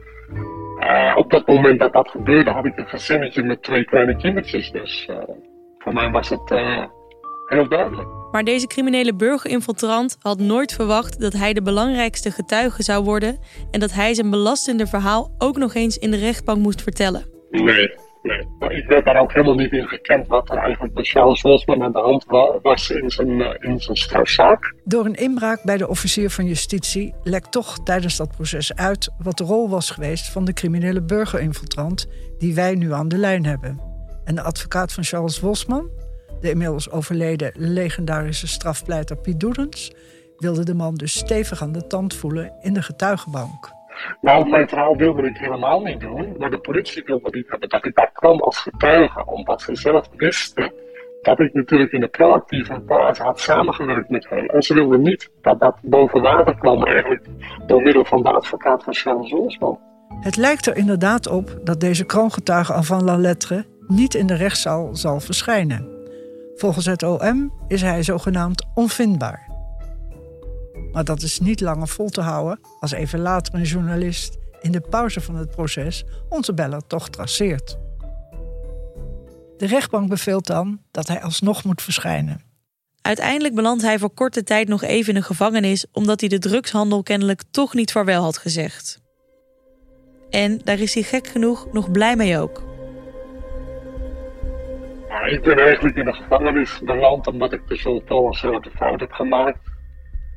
Uh, 0.83 1.13
op 1.17 1.31
dat 1.31 1.47
moment 1.47 1.79
dat 1.79 1.93
dat 1.93 2.09
gebeurde 2.09 2.51
had 2.51 2.65
ik 2.65 2.79
een 2.79 2.87
gezinnetje 2.87 3.43
met 3.43 3.63
twee 3.63 3.85
kleine 3.85 4.17
kindertjes. 4.17 4.71
Dus 4.71 5.07
uh, 5.11 5.17
voor 5.79 5.93
mij 5.93 6.11
was 6.11 6.29
het 6.29 6.51
heel 7.47 7.69
duidelijk. 7.69 8.09
Maar 8.33 8.45
deze 8.45 8.67
criminele 8.67 9.15
burgerinfiltrant 9.15 10.17
had 10.21 10.39
nooit 10.39 10.73
verwacht 10.73 11.21
dat 11.21 11.33
hij 11.33 11.53
de 11.53 11.63
belangrijkste 11.63 12.31
getuige 12.31 12.83
zou 12.83 13.05
worden 13.05 13.39
en 13.71 13.81
dat 13.81 13.93
hij 13.93 14.15
zijn 14.15 14.31
belastende 14.31 14.87
verhaal 14.87 15.35
ook 15.39 15.57
nog 15.57 15.75
eens 15.75 15.99
in 15.99 16.11
de 16.11 16.17
rechtbank 16.17 16.59
moest 16.59 16.83
vertellen. 16.83 17.25
Nee, 17.51 17.95
nee. 18.23 18.47
Ik 18.79 18.87
werd 18.87 19.05
daar 19.05 19.21
ook 19.21 19.33
helemaal 19.33 19.55
niet 19.55 19.73
in 19.73 19.89
gekend 19.89 20.27
wat 20.27 20.51
er 20.51 20.57
eigenlijk 20.57 20.95
bij 20.95 21.05
Charles 21.05 21.43
Wolfman 21.43 21.83
aan 21.83 21.93
de 21.93 21.99
hand 21.99 22.25
was 22.63 22.91
in 22.91 23.11
zijn, 23.11 23.61
in 23.61 23.81
zijn 23.81 23.97
strafzaak. 23.97 24.75
Door 24.85 25.05
een 25.05 25.15
inbraak 25.15 25.63
bij 25.63 25.77
de 25.77 25.89
officier 25.89 26.31
van 26.31 26.47
justitie 26.47 27.15
lekt 27.23 27.53
toch 27.53 27.83
tijdens 27.83 28.17
dat 28.17 28.37
proces 28.37 28.75
uit 28.75 29.11
wat 29.19 29.39
de 29.39 29.45
rol 29.45 29.69
was 29.69 29.91
geweest 29.91 30.31
van 30.31 30.45
de 30.45 30.53
criminele 30.53 31.03
burgerinfiltrant 31.03 32.09
die 32.39 32.55
wij 32.55 32.75
nu 32.75 32.93
aan 32.93 33.09
de 33.09 33.19
lijn 33.19 33.45
hebben. 33.45 33.81
En 34.25 34.35
de 34.35 34.43
advocaat 34.43 34.93
van 34.93 35.05
Charles 35.05 35.41
Wolfman, 35.41 35.91
de 36.41 36.51
inmiddels 36.51 36.91
overleden 36.91 37.53
legendarische 37.57 38.47
strafpleiter 38.47 39.17
Piet 39.17 39.41
Doedens, 39.41 39.93
wilde 40.37 40.65
de 40.65 40.75
man 40.75 40.95
dus 40.95 41.19
stevig 41.19 41.63
aan 41.63 41.73
de 41.73 41.87
tand 41.87 42.15
voelen 42.15 42.53
in 42.61 42.75
de 42.75 42.83
getuigenbank. 42.83 43.71
Nou, 44.21 44.49
mijn 44.49 44.69
verhaal 44.69 44.97
wilde 44.97 45.23
ik 45.23 45.37
helemaal 45.37 45.81
niet 45.81 46.01
doen, 46.01 46.35
maar 46.39 46.51
de 46.51 46.59
politie 46.59 47.03
wilde 47.05 47.29
niet 47.31 47.51
hebben 47.51 47.69
dat 47.69 47.85
ik 47.85 47.95
daar 47.95 48.11
kwam 48.13 48.41
als 48.41 48.59
getuige, 48.59 49.27
omdat 49.27 49.63
ze 49.63 49.77
zelf 49.77 50.09
wisten 50.17 50.73
dat 51.23 51.41
ik 51.41 51.55
natuurlijk 51.55 51.93
in 51.93 52.01
de 52.01 52.09
proactieve 52.09 52.83
fase 52.87 53.23
had 53.23 53.41
samengewerkt 53.41 54.09
met 54.09 54.29
hen. 54.29 54.47
En 54.47 54.63
ze 54.63 54.75
wilden 54.75 55.03
niet 55.03 55.31
dat 55.41 55.61
dat 55.61 55.77
boven 55.83 56.23
water 56.23 56.59
kwam 56.59 56.85
eigenlijk 56.85 57.27
door 57.67 57.83
middel 57.83 58.05
van 58.05 58.23
de 58.23 58.31
advocaat 58.31 58.85
van 58.85 58.95
Charles 58.95 59.33
Olsman. 59.33 59.79
Het 60.21 60.37
lijkt 60.37 60.67
er 60.67 60.77
inderdaad 60.77 61.29
op 61.29 61.59
dat 61.65 61.81
deze 61.81 62.05
kroongetuige 62.05 62.73
avant 62.73 63.03
la 63.03 63.17
lettre 63.17 63.65
niet 63.87 64.15
in 64.15 64.27
de 64.27 64.35
rechtszaal 64.35 64.97
zal 64.97 65.21
verschijnen. 65.21 65.89
Volgens 66.55 66.87
het 66.87 67.03
OM 67.03 67.53
is 67.69 67.83
hij 67.83 68.03
zogenaamd 68.03 68.67
onvindbaar. 68.75 69.52
Maar 70.93 71.05
dat 71.05 71.23
is 71.23 71.41
niet 71.41 71.61
langer 71.61 71.89
vol 71.89 72.09
te 72.09 72.21
houden 72.21 72.61
als 72.81 72.93
even 72.93 73.21
later 73.21 73.55
een 73.55 73.63
journalist 73.63 74.39
in 74.61 74.73
de 74.73 74.81
pauze 74.81 75.21
van 75.21 75.37
het 75.37 75.51
proces 75.51 76.05
onze 76.29 76.55
beller 76.55 76.87
toch 76.87 77.09
traceert. 77.09 77.79
De 79.57 79.67
rechtbank 79.67 80.09
beveelt 80.09 80.47
dan 80.47 80.81
dat 80.91 81.09
hij 81.09 81.23
alsnog 81.23 81.65
moet 81.65 81.83
verschijnen. 81.83 82.43
Uiteindelijk 83.03 83.55
belandt 83.55 83.83
hij 83.83 83.99
voor 83.99 84.11
korte 84.11 84.43
tijd 84.43 84.69
nog 84.69 84.83
even 84.83 85.15
in 85.15 85.21
de 85.21 85.27
gevangenis 85.27 85.87
omdat 85.93 86.21
hij 86.21 86.29
de 86.29 86.39
drugshandel 86.39 87.03
kennelijk 87.03 87.43
toch 87.51 87.75
niet 87.75 87.93
vaarwel 87.93 88.23
had 88.23 88.39
gezegd. 88.39 89.01
En 90.31 90.59
daar 90.65 90.79
is 90.79 90.95
hij 90.95 91.03
gek 91.03 91.27
genoeg 91.27 91.73
nog 91.73 91.91
blij 91.91 92.17
mee 92.17 92.39
ook. 92.39 92.63
Ik 95.27 95.43
ben 95.43 95.59
eigenlijk 95.59 95.97
in 95.97 96.05
de 96.05 96.13
gevangenis 96.13 96.81
beland 96.85 97.27
omdat 97.27 97.53
ik 97.53 97.69
dus 97.69 97.83
wel 97.83 98.27
een 98.27 98.35
grote 98.35 98.71
fout 98.71 99.01
heb 99.01 99.13
gemaakt. 99.13 99.72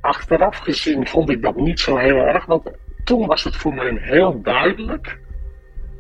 Achteraf 0.05 0.57
gezien 0.57 1.07
vond 1.07 1.29
ik 1.29 1.41
dat 1.41 1.55
niet 1.55 1.79
zo 1.79 1.97
heel 1.97 2.17
erg, 2.17 2.45
want 2.45 2.71
toen 3.03 3.27
was 3.27 3.43
het 3.43 3.55
voor 3.55 3.73
mij 3.73 3.97
heel 3.99 4.41
duidelijk 4.41 5.19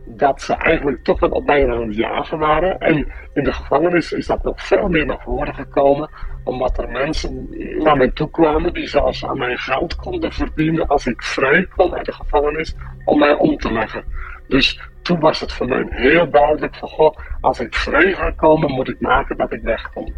dat 0.05 0.41
ze 0.41 0.53
eigenlijk 0.53 1.03
toch 1.03 1.19
wel 1.19 1.29
op 1.29 1.45
mij 1.45 1.69
aan 1.69 1.87
het 1.87 1.95
jagen 1.95 2.37
waren. 2.37 2.79
En 2.79 3.11
in 3.33 3.43
de 3.43 3.53
gevangenis 3.53 4.11
is 4.11 4.25
dat 4.25 4.43
nog 4.43 4.65
veel 4.65 4.87
meer 4.89 5.05
naar 5.05 5.21
voren 5.23 5.53
gekomen, 5.53 6.09
omdat 6.43 6.77
er 6.77 6.89
mensen 6.89 7.49
naar 7.83 7.97
mij 7.97 8.11
toe 8.11 8.29
kwamen 8.29 8.73
die 8.73 8.87
zelfs 8.87 9.25
aan 9.25 9.37
mijn 9.37 9.57
geld 9.57 9.95
konden 9.95 10.31
verdienen 10.31 10.87
als 10.87 11.05
ik 11.05 11.23
vrij 11.23 11.65
kwam 11.65 11.93
uit 11.93 12.05
de 12.05 12.13
gevangenis 12.13 12.75
om 13.05 13.19
mij 13.19 13.33
om 13.33 13.57
te 13.57 13.71
leggen. 13.71 14.03
Dus 14.47 14.89
toen 15.01 15.19
was 15.19 15.39
het 15.39 15.53
voor 15.53 15.67
mij 15.67 15.85
heel 15.89 16.29
duidelijk 16.29 16.75
van, 16.75 17.15
als 17.41 17.59
ik 17.59 17.75
vrij 17.75 18.13
ga 18.13 18.31
komen, 18.31 18.71
moet 18.71 18.89
ik 18.89 19.01
maken 19.01 19.37
dat 19.37 19.53
ik 19.53 19.61
wegkom. 19.61 20.13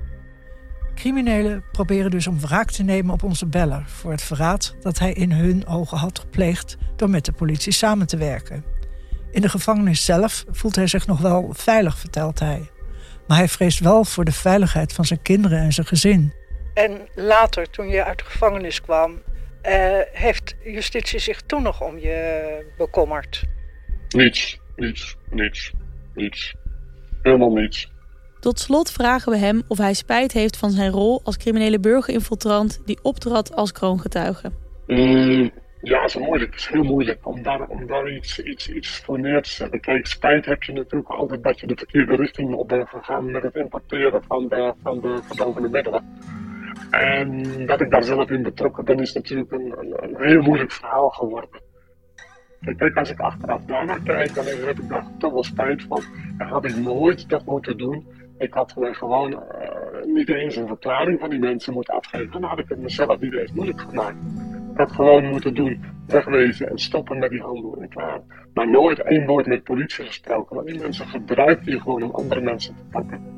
Criminelen 0.97 1.63
proberen 1.71 2.11
dus 2.11 2.27
om 2.27 2.39
wraak 2.39 2.71
te 2.71 2.83
nemen 2.83 3.13
op 3.13 3.23
onze 3.23 3.45
beller 3.45 3.83
voor 3.87 4.11
het 4.11 4.21
verraad 4.21 4.75
dat 4.81 4.99
hij 4.99 5.13
in 5.13 5.31
hun 5.31 5.67
ogen 5.67 5.97
had 5.97 6.19
gepleegd 6.19 6.77
door 6.95 7.09
met 7.09 7.25
de 7.25 7.31
politie 7.31 7.71
samen 7.71 8.07
te 8.07 8.17
werken. 8.17 8.63
In 9.31 9.41
de 9.41 9.49
gevangenis 9.49 10.05
zelf 10.05 10.45
voelt 10.49 10.75
hij 10.75 10.87
zich 10.87 11.07
nog 11.07 11.21
wel 11.21 11.49
veilig, 11.53 11.97
vertelt 11.97 12.39
hij. 12.39 12.69
Maar 13.27 13.37
hij 13.37 13.47
vreest 13.47 13.79
wel 13.79 14.03
voor 14.03 14.25
de 14.25 14.31
veiligheid 14.31 14.93
van 14.93 15.05
zijn 15.05 15.21
kinderen 15.21 15.59
en 15.59 15.73
zijn 15.73 15.87
gezin. 15.87 16.33
En 16.73 17.07
later, 17.15 17.69
toen 17.69 17.87
je 17.87 18.03
uit 18.03 18.17
de 18.17 18.25
gevangenis 18.25 18.81
kwam, 18.81 19.11
uh, 19.11 19.99
heeft 20.11 20.55
justitie 20.63 21.19
zich 21.19 21.41
toen 21.41 21.63
nog 21.63 21.81
om 21.81 21.97
je 21.97 22.73
bekommerd? 22.77 23.43
Niets, 24.07 24.59
niets, 24.75 25.15
niets, 25.29 25.71
niets. 26.13 26.55
Helemaal 27.21 27.51
niets. 27.51 27.91
Tot 28.47 28.59
slot 28.59 28.91
vragen 28.91 29.31
we 29.31 29.37
hem 29.37 29.61
of 29.67 29.77
hij 29.77 29.93
spijt 29.93 30.31
heeft 30.31 30.57
van 30.57 30.71
zijn 30.71 30.91
rol 30.91 31.21
als 31.23 31.37
criminele 31.37 31.79
burgerinfiltrant 31.79 32.81
die 32.85 32.99
optrad 33.01 33.55
als 33.55 33.71
kroongetuige. 33.71 34.51
Mm, 34.85 35.51
ja, 35.81 36.01
het 36.01 36.09
is 36.09 36.17
moeilijk. 36.17 36.51
Het 36.51 36.59
is 36.59 36.67
heel 36.67 36.83
moeilijk 36.83 37.27
om 37.27 37.43
daar, 37.43 37.67
om 37.67 37.87
daar 37.87 38.11
iets, 38.11 38.39
iets, 38.39 38.69
iets 38.69 38.99
voor 38.99 39.19
neer 39.19 39.41
te 39.41 39.49
zetten. 39.49 39.79
Kijk, 39.79 40.05
spijt 40.05 40.45
heb 40.45 40.63
je 40.63 40.73
natuurlijk 40.73 41.09
altijd 41.09 41.43
dat 41.43 41.59
je 41.59 41.67
de 41.67 41.75
verkeerde 41.77 42.15
richting 42.15 42.53
op 42.53 42.67
bent 42.67 42.89
gegaan 42.89 43.31
met 43.31 43.43
het 43.43 43.55
importeren 43.55 44.23
van 44.27 44.47
de, 44.47 44.73
van 44.83 45.01
de 45.01 45.19
verdovende 45.23 45.69
middelen. 45.69 46.03
En 46.91 47.65
dat 47.65 47.81
ik 47.81 47.91
daar 47.91 48.03
zelf 48.03 48.29
in 48.29 48.43
betrokken 48.43 48.85
ben, 48.85 48.99
is 48.99 49.13
natuurlijk 49.13 49.51
een, 49.51 49.73
een, 49.77 50.15
heel 50.17 50.41
moeilijk 50.41 50.71
verhaal 50.71 51.09
geworden. 51.09 51.61
Kijk, 52.75 52.95
als 52.95 53.09
ik 53.09 53.19
achteraf 53.19 53.61
daarnaar 53.65 54.01
kijk, 54.01 54.33
dan 54.33 54.45
heb 54.45 54.79
ik 54.79 54.89
daar 54.89 55.07
toch 55.17 55.33
wel 55.33 55.43
spijt 55.43 55.83
van. 55.83 56.03
Dan 56.37 56.47
had 56.47 56.65
ik 56.65 56.75
nooit 56.75 57.29
dat 57.29 57.45
moeten 57.45 57.77
doen. 57.77 58.05
Ik 58.37 58.53
had 58.53 58.73
gewoon 58.77 59.31
uh, 59.31 59.39
niet 60.13 60.29
eens 60.29 60.55
een 60.55 60.67
verklaring 60.67 61.19
van 61.19 61.29
die 61.29 61.39
mensen 61.39 61.73
moeten 61.73 61.93
afgeven. 61.93 62.31
Dan 62.31 62.43
had 62.43 62.59
ik 62.59 62.69
het 62.69 62.79
mezelf 62.79 63.19
niet 63.19 63.33
eens 63.33 63.51
moeilijk 63.51 63.81
gemaakt. 63.81 64.17
Ik 64.71 64.77
had 64.77 64.91
gewoon 64.91 65.29
moeten 65.29 65.53
doen, 65.53 65.83
wegwezen 66.07 66.69
en 66.69 66.77
stoppen 66.77 67.19
met 67.19 67.29
die 67.29 67.41
handel 67.41 67.77
en 67.81 67.89
klaar. 67.89 68.21
Maar 68.53 68.69
nooit 68.69 68.99
één 68.99 69.25
woord 69.25 69.45
met 69.45 69.63
politie 69.63 70.05
gesproken. 70.05 70.55
Want 70.55 70.67
die 70.67 70.79
mensen 70.79 71.07
gebruiken 71.07 71.71
je 71.71 71.81
gewoon 71.81 72.03
om 72.03 72.11
andere 72.11 72.41
mensen 72.41 72.75
te 72.75 72.83
pakken. 72.91 73.35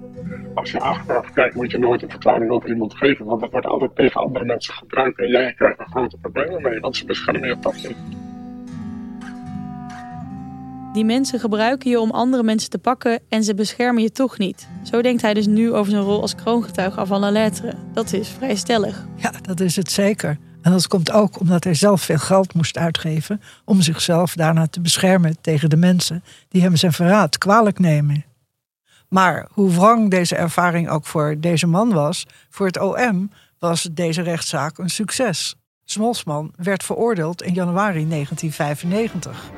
als 0.53 0.71
je 0.71 0.79
achteraf 0.79 1.33
kijkt, 1.33 1.55
moet 1.55 1.71
je 1.71 1.77
nooit 1.77 2.01
een 2.01 2.09
verklaring 2.09 2.51
over 2.51 2.69
iemand 2.69 2.93
geven. 2.93 3.25
Want 3.25 3.41
dat 3.41 3.51
wordt 3.51 3.67
altijd 3.67 3.95
tegen 3.95 4.21
andere 4.21 4.45
mensen 4.45 4.73
gebruikt. 4.73 5.19
En 5.19 5.27
jij 5.27 5.53
krijgt 5.53 5.79
er 5.79 5.87
grote 5.89 6.17
problemen 6.17 6.61
mee, 6.61 6.79
want 6.79 6.95
ze 6.95 7.05
beschermen 7.05 7.47
je 7.47 7.59
toch 7.59 7.87
niet. 7.87 8.18
Die 10.99 11.07
mensen 11.07 11.39
gebruiken 11.39 11.89
je 11.89 11.99
om 11.99 12.11
andere 12.11 12.43
mensen 12.43 12.69
te 12.69 12.77
pakken 12.77 13.19
en 13.29 13.43
ze 13.43 13.53
beschermen 13.53 14.03
je 14.03 14.11
toch 14.11 14.37
niet. 14.37 14.67
Zo 14.83 15.01
denkt 15.01 15.21
hij 15.21 15.33
dus 15.33 15.47
nu 15.47 15.73
over 15.73 15.91
zijn 15.91 16.03
rol 16.03 16.21
als 16.21 16.35
kroongetuige 16.35 17.05
van 17.05 17.19
la 17.19 17.31
lettre. 17.31 17.73
Dat 17.93 18.13
is 18.13 18.27
vrij 18.27 18.55
stellig. 18.55 19.05
Ja, 19.15 19.31
dat 19.41 19.59
is 19.59 19.75
het 19.75 19.91
zeker. 19.91 20.37
En 20.61 20.71
dat 20.71 20.87
komt 20.87 21.11
ook 21.11 21.39
omdat 21.39 21.63
hij 21.63 21.73
zelf 21.73 22.01
veel 22.01 22.17
geld 22.17 22.53
moest 22.53 22.77
uitgeven 22.77 23.41
om 23.65 23.81
zichzelf 23.81 24.33
daarna 24.33 24.67
te 24.67 24.81
beschermen 24.81 25.41
tegen 25.41 25.69
de 25.69 25.77
mensen 25.77 26.23
die 26.49 26.61
hem 26.61 26.75
zijn 26.75 26.93
verraad 26.93 27.37
kwalijk 27.37 27.79
nemen. 27.79 28.25
Maar 29.09 29.47
hoe 29.51 29.71
wrang 29.71 30.09
deze 30.09 30.35
ervaring 30.35 30.89
ook 30.89 31.05
voor 31.05 31.35
deze 31.39 31.67
man 31.67 31.93
was, 31.93 32.25
voor 32.49 32.65
het 32.65 32.79
OM 32.79 33.31
was 33.59 33.89
deze 33.91 34.21
rechtszaak 34.21 34.77
een 34.77 34.89
succes. 34.89 35.55
Smolsman 35.83 36.53
werd 36.55 36.83
veroordeeld 36.83 37.41
in 37.41 37.53
januari 37.53 38.07
1995. 38.07 39.51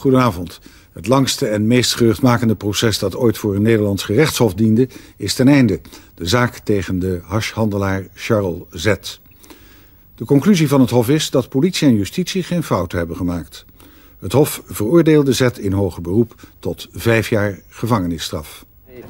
Goedenavond. 0.00 0.60
Het 0.92 1.06
langste 1.06 1.46
en 1.46 1.66
meest 1.66 1.94
geruchtmakende 1.94 2.54
proces 2.54 2.98
dat 2.98 3.16
ooit 3.16 3.38
voor 3.38 3.54
een 3.54 3.62
Nederlands 3.62 4.02
gerechtshof 4.02 4.54
diende, 4.54 4.88
is 5.16 5.34
ten 5.34 5.48
einde. 5.48 5.80
De 6.14 6.26
zaak 6.26 6.58
tegen 6.58 6.98
de 6.98 7.20
hashhandelaar 7.24 8.06
Charles 8.14 8.62
Z. 8.70 8.94
De 10.14 10.24
conclusie 10.24 10.68
van 10.68 10.80
het 10.80 10.90
Hof 10.90 11.08
is 11.08 11.30
dat 11.30 11.48
politie 11.48 11.88
en 11.88 11.96
justitie 11.96 12.42
geen 12.42 12.62
fouten 12.62 12.98
hebben 12.98 13.16
gemaakt. 13.16 13.64
Het 14.20 14.32
Hof 14.32 14.62
veroordeelde 14.66 15.32
Z 15.32 15.40
in 15.40 15.72
hoger 15.72 16.02
beroep 16.02 16.34
tot 16.58 16.88
vijf 16.92 17.30
jaar 17.30 17.60
gevangenisstraf. 17.68 18.64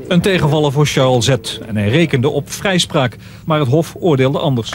Een 0.08 0.20
tegenvaller 0.20 0.72
voor 0.72 0.86
Charles 0.86 1.24
Z. 1.24 1.58
En 1.66 1.76
hij 1.76 1.88
rekende 1.88 2.28
op 2.28 2.50
vrijspraak, 2.50 3.16
maar 3.46 3.58
het 3.58 3.68
Hof 3.68 3.94
oordeelde 3.98 4.38
anders. 4.38 4.72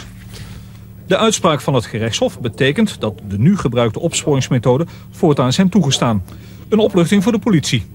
De 1.06 1.16
uitspraak 1.16 1.60
van 1.60 1.74
het 1.74 1.86
gerechtshof 1.86 2.40
betekent 2.40 3.00
dat 3.00 3.20
de 3.28 3.38
nu 3.38 3.56
gebruikte 3.56 4.00
opsporingsmethode 4.00 4.86
voortaan 5.10 5.50
hem 5.56 5.70
toegestaan. 5.70 6.24
Een 6.68 6.78
opluchting 6.78 7.22
voor 7.22 7.32
de 7.32 7.38
politie. 7.38 7.86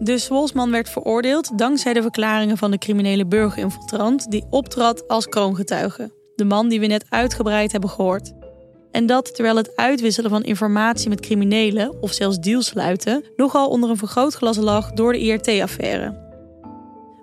De 0.00 0.18
Swolsman 0.18 0.70
werd 0.70 0.90
veroordeeld 0.90 1.58
dankzij 1.58 1.92
de 1.92 2.02
verklaringen 2.02 2.56
van 2.56 2.70
de 2.70 2.78
criminele 2.78 3.26
burgerinfiltrant 3.26 4.30
die 4.30 4.44
optrad 4.50 5.08
als 5.08 5.28
kroongetuige. 5.28 6.12
De 6.34 6.44
man 6.44 6.68
die 6.68 6.80
we 6.80 6.86
net 6.86 7.06
uitgebreid 7.08 7.72
hebben 7.72 7.90
gehoord. 7.90 8.32
En 8.90 9.06
dat 9.06 9.34
terwijl 9.34 9.56
het 9.56 9.76
uitwisselen 9.76 10.30
van 10.30 10.42
informatie 10.42 11.08
met 11.08 11.20
criminelen, 11.20 12.02
of 12.02 12.12
zelfs 12.12 12.38
deals 12.38 12.66
sluiten, 12.66 13.24
nogal 13.36 13.68
onder 13.68 13.90
een 13.90 13.96
vergrootglas 13.96 14.56
lag 14.56 14.92
door 14.92 15.12
de 15.12 15.18
IRT-affaire. 15.18 16.31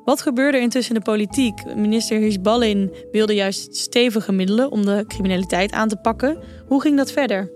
Wat 0.09 0.21
gebeurde 0.21 0.57
er 0.57 0.63
intussen 0.63 0.95
in 0.95 1.01
de 1.03 1.11
politiek? 1.11 1.75
Minister 1.75 2.19
Hirschballin 2.19 2.93
wilde 3.11 3.33
juist 3.33 3.75
stevige 3.75 4.31
middelen 4.31 4.71
om 4.71 4.85
de 4.85 5.05
criminaliteit 5.07 5.71
aan 5.71 5.87
te 5.87 5.95
pakken. 5.95 6.37
Hoe 6.67 6.81
ging 6.81 6.97
dat 6.97 7.11
verder? 7.11 7.51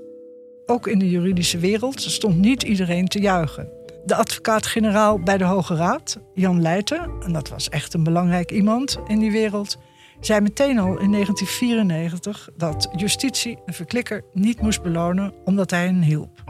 Ook 0.65 0.87
in 0.87 0.99
de 0.99 1.09
juridische 1.09 1.57
wereld 1.57 2.01
stond 2.01 2.37
niet 2.37 2.63
iedereen 2.63 3.07
te 3.07 3.19
juichen. 3.19 3.69
De 4.05 4.15
advocaat-generaal 4.15 5.19
bij 5.19 5.37
de 5.37 5.43
Hoge 5.43 5.75
Raad, 5.75 6.19
Jan 6.33 6.61
Leijten, 6.61 7.11
en 7.19 7.33
dat 7.33 7.49
was 7.49 7.69
echt 7.69 7.93
een 7.93 8.03
belangrijk 8.03 8.51
iemand 8.51 8.99
in 9.07 9.19
die 9.19 9.31
wereld, 9.31 9.77
zei 10.19 10.41
meteen 10.41 10.79
al 10.79 10.99
in 10.99 11.11
1994 11.11 12.49
dat 12.57 12.89
justitie 12.95 13.57
een 13.65 13.73
verklikker 13.73 14.23
niet 14.33 14.61
moest 14.61 14.81
belonen 14.81 15.33
omdat 15.45 15.69
hij 15.69 15.85
hen 15.85 16.01
hielp. 16.01 16.43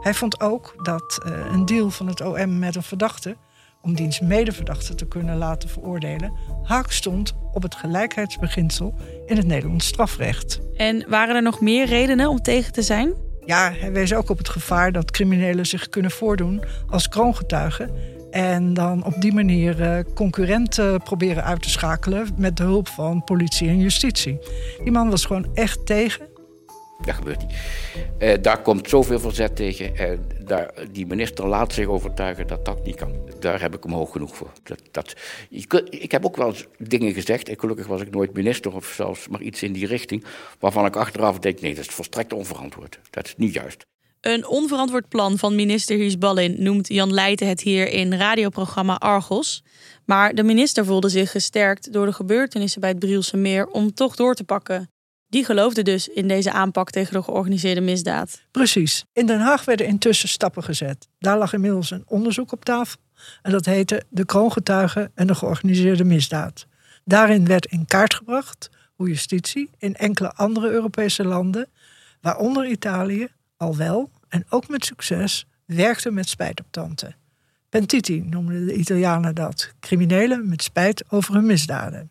Hij 0.00 0.14
vond 0.14 0.40
ook 0.40 0.74
dat 0.82 1.20
uh, 1.26 1.52
een 1.52 1.66
deal 1.66 1.90
van 1.90 2.06
het 2.06 2.20
OM 2.20 2.58
met 2.58 2.76
een 2.76 2.82
verdachte, 2.82 3.36
om 3.82 3.94
diens 3.94 4.20
medeverdachte 4.20 4.94
te 4.94 5.08
kunnen 5.08 5.36
laten 5.36 5.68
veroordelen, 5.68 6.32
haak 6.62 6.92
stond 6.92 7.34
op 7.52 7.62
het 7.62 7.74
gelijkheidsbeginsel 7.74 8.94
in 9.26 9.36
het 9.36 9.46
Nederlands 9.46 9.86
strafrecht. 9.86 10.60
En 10.76 11.04
waren 11.08 11.36
er 11.36 11.42
nog 11.42 11.60
meer 11.60 11.86
redenen 11.86 12.28
om 12.28 12.42
tegen 12.42 12.72
te 12.72 12.82
zijn? 12.82 13.14
Ja, 13.44 13.72
hij 13.72 13.92
wees 13.92 14.14
ook 14.14 14.30
op 14.30 14.38
het 14.38 14.48
gevaar 14.48 14.92
dat 14.92 15.10
criminelen 15.10 15.66
zich 15.66 15.88
kunnen 15.88 16.10
voordoen 16.10 16.62
als 16.88 17.08
kroongetuigen. 17.08 17.90
En 18.30 18.74
dan 18.74 19.04
op 19.04 19.20
die 19.20 19.32
manier 19.34 19.80
uh, 19.80 19.98
concurrenten 20.14 21.02
proberen 21.02 21.44
uit 21.44 21.62
te 21.62 21.70
schakelen 21.70 22.28
met 22.36 22.56
de 22.56 22.62
hulp 22.62 22.88
van 22.88 23.24
politie 23.24 23.68
en 23.68 23.78
justitie. 23.78 24.38
Die 24.82 24.92
man 24.92 25.10
was 25.10 25.24
gewoon 25.24 25.46
echt 25.54 25.86
tegen. 25.86 26.27
Dat 27.04 27.14
gebeurt 27.14 27.40
niet. 27.40 27.56
Uh, 28.18 28.34
daar 28.40 28.62
komt 28.62 28.88
zoveel 28.88 29.20
verzet 29.20 29.56
tegen. 29.56 29.92
Uh, 29.94 30.18
daar, 30.44 30.74
die 30.92 31.06
minister 31.06 31.46
laat 31.46 31.72
zich 31.72 31.86
overtuigen 31.86 32.46
dat 32.46 32.64
dat 32.64 32.84
niet 32.84 32.96
kan. 32.96 33.12
Daar 33.40 33.60
heb 33.60 33.76
ik 33.76 33.82
hem 33.82 33.92
hoog 33.92 34.12
genoeg 34.12 34.36
voor. 34.36 34.52
Dat, 34.62 34.80
dat, 34.90 35.14
ik, 35.50 35.72
ik 35.90 36.10
heb 36.10 36.24
ook 36.24 36.36
wel 36.36 36.48
eens 36.48 36.66
dingen 36.78 37.12
gezegd. 37.12 37.48
En 37.48 37.58
gelukkig 37.58 37.86
was 37.86 38.00
ik 38.00 38.10
nooit 38.10 38.32
minister 38.32 38.74
of 38.74 38.86
zelfs 38.86 39.28
maar 39.28 39.40
iets 39.40 39.62
in 39.62 39.72
die 39.72 39.86
richting. 39.86 40.24
Waarvan 40.58 40.86
ik 40.86 40.96
achteraf 40.96 41.38
denk: 41.38 41.60
nee, 41.60 41.74
dat 41.74 41.84
is 41.84 41.94
volstrekt 41.94 42.32
onverantwoord. 42.32 42.98
Dat 43.10 43.26
is 43.26 43.34
niet 43.36 43.54
juist. 43.54 43.86
Een 44.20 44.46
onverantwoord 44.46 45.08
plan 45.08 45.38
van 45.38 45.54
minister 45.54 45.96
Hiesballin 45.96 46.62
noemt 46.62 46.88
Jan 46.88 47.12
Leijten 47.12 47.48
het 47.48 47.60
hier 47.60 47.88
in 47.88 48.14
radioprogramma 48.14 48.96
Argos. 48.96 49.62
Maar 50.04 50.34
de 50.34 50.42
minister 50.42 50.84
voelde 50.84 51.08
zich 51.08 51.30
gesterkt 51.30 51.92
door 51.92 52.06
de 52.06 52.12
gebeurtenissen 52.12 52.80
bij 52.80 52.90
het 52.90 52.98
Brielse 52.98 53.36
Meer 53.36 53.66
om 53.66 53.94
toch 53.94 54.16
door 54.16 54.34
te 54.34 54.44
pakken. 54.44 54.90
Die 55.28 55.44
geloofde 55.44 55.82
dus 55.82 56.08
in 56.08 56.28
deze 56.28 56.52
aanpak 56.52 56.90
tegen 56.90 57.12
de 57.12 57.22
georganiseerde 57.22 57.80
misdaad. 57.80 58.42
Precies. 58.50 59.04
In 59.12 59.26
Den 59.26 59.40
Haag 59.40 59.64
werden 59.64 59.86
intussen 59.86 60.28
stappen 60.28 60.64
gezet. 60.64 61.08
Daar 61.18 61.38
lag 61.38 61.52
inmiddels 61.52 61.90
een 61.90 62.04
onderzoek 62.06 62.52
op 62.52 62.64
tafel. 62.64 63.00
En 63.42 63.52
dat 63.52 63.64
heette 63.64 64.02
De 64.08 64.24
Kroongetuigen 64.24 65.10
en 65.14 65.26
de 65.26 65.34
Georganiseerde 65.34 66.04
Misdaad. 66.04 66.66
Daarin 67.04 67.46
werd 67.46 67.66
in 67.66 67.86
kaart 67.86 68.14
gebracht 68.14 68.70
hoe 68.94 69.08
justitie 69.08 69.70
in 69.78 69.94
enkele 69.94 70.32
andere 70.34 70.68
Europese 70.68 71.24
landen, 71.24 71.68
waaronder 72.20 72.66
Italië, 72.66 73.28
al 73.56 73.76
wel 73.76 74.10
en 74.28 74.44
ook 74.48 74.68
met 74.68 74.84
succes 74.84 75.46
werkte 75.64 76.10
met 76.10 76.28
spijt 76.28 76.60
op 76.60 76.66
tante. 76.70 77.14
Pentiti 77.68 78.20
noemden 78.20 78.66
de 78.66 78.74
Italianen 78.74 79.34
dat. 79.34 79.72
Criminelen 79.80 80.48
met 80.48 80.62
spijt 80.62 81.04
over 81.08 81.34
hun 81.34 81.46
misdaden. 81.46 82.10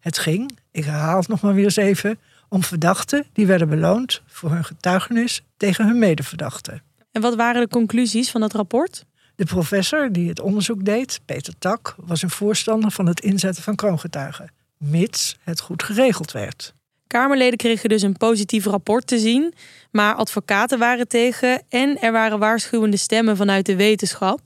Het 0.00 0.18
ging, 0.18 0.58
ik 0.70 0.84
herhaal 0.84 1.18
het 1.18 1.28
nog 1.28 1.40
maar 1.40 1.54
weer 1.54 1.64
eens 1.64 1.76
even, 1.76 2.18
om 2.52 2.62
verdachten 2.62 3.26
die 3.32 3.46
werden 3.46 3.68
beloond 3.68 4.22
voor 4.26 4.50
hun 4.50 4.64
getuigenis 4.64 5.42
tegen 5.56 5.86
hun 5.86 5.98
medeverdachten. 5.98 6.82
En 7.12 7.20
wat 7.20 7.34
waren 7.34 7.62
de 7.62 7.68
conclusies 7.68 8.30
van 8.30 8.42
het 8.42 8.52
rapport? 8.52 9.04
De 9.36 9.44
professor 9.44 10.12
die 10.12 10.28
het 10.28 10.40
onderzoek 10.40 10.84
deed, 10.84 11.20
Peter 11.24 11.54
Tak, 11.58 11.94
was 11.96 12.22
een 12.22 12.30
voorstander 12.30 12.90
van 12.90 13.06
het 13.06 13.20
inzetten 13.20 13.62
van 13.62 13.74
kroongetuigen, 13.74 14.50
mits 14.78 15.36
het 15.42 15.60
goed 15.60 15.82
geregeld 15.82 16.32
werd. 16.32 16.74
Kamerleden 17.06 17.58
kregen 17.58 17.88
dus 17.88 18.02
een 18.02 18.16
positief 18.16 18.64
rapport 18.64 19.06
te 19.06 19.18
zien, 19.18 19.54
maar 19.90 20.14
advocaten 20.14 20.78
waren 20.78 21.08
tegen 21.08 21.62
en 21.68 22.00
er 22.00 22.12
waren 22.12 22.38
waarschuwende 22.38 22.96
stemmen 22.96 23.36
vanuit 23.36 23.66
de 23.66 23.76
wetenschap. 23.76 24.40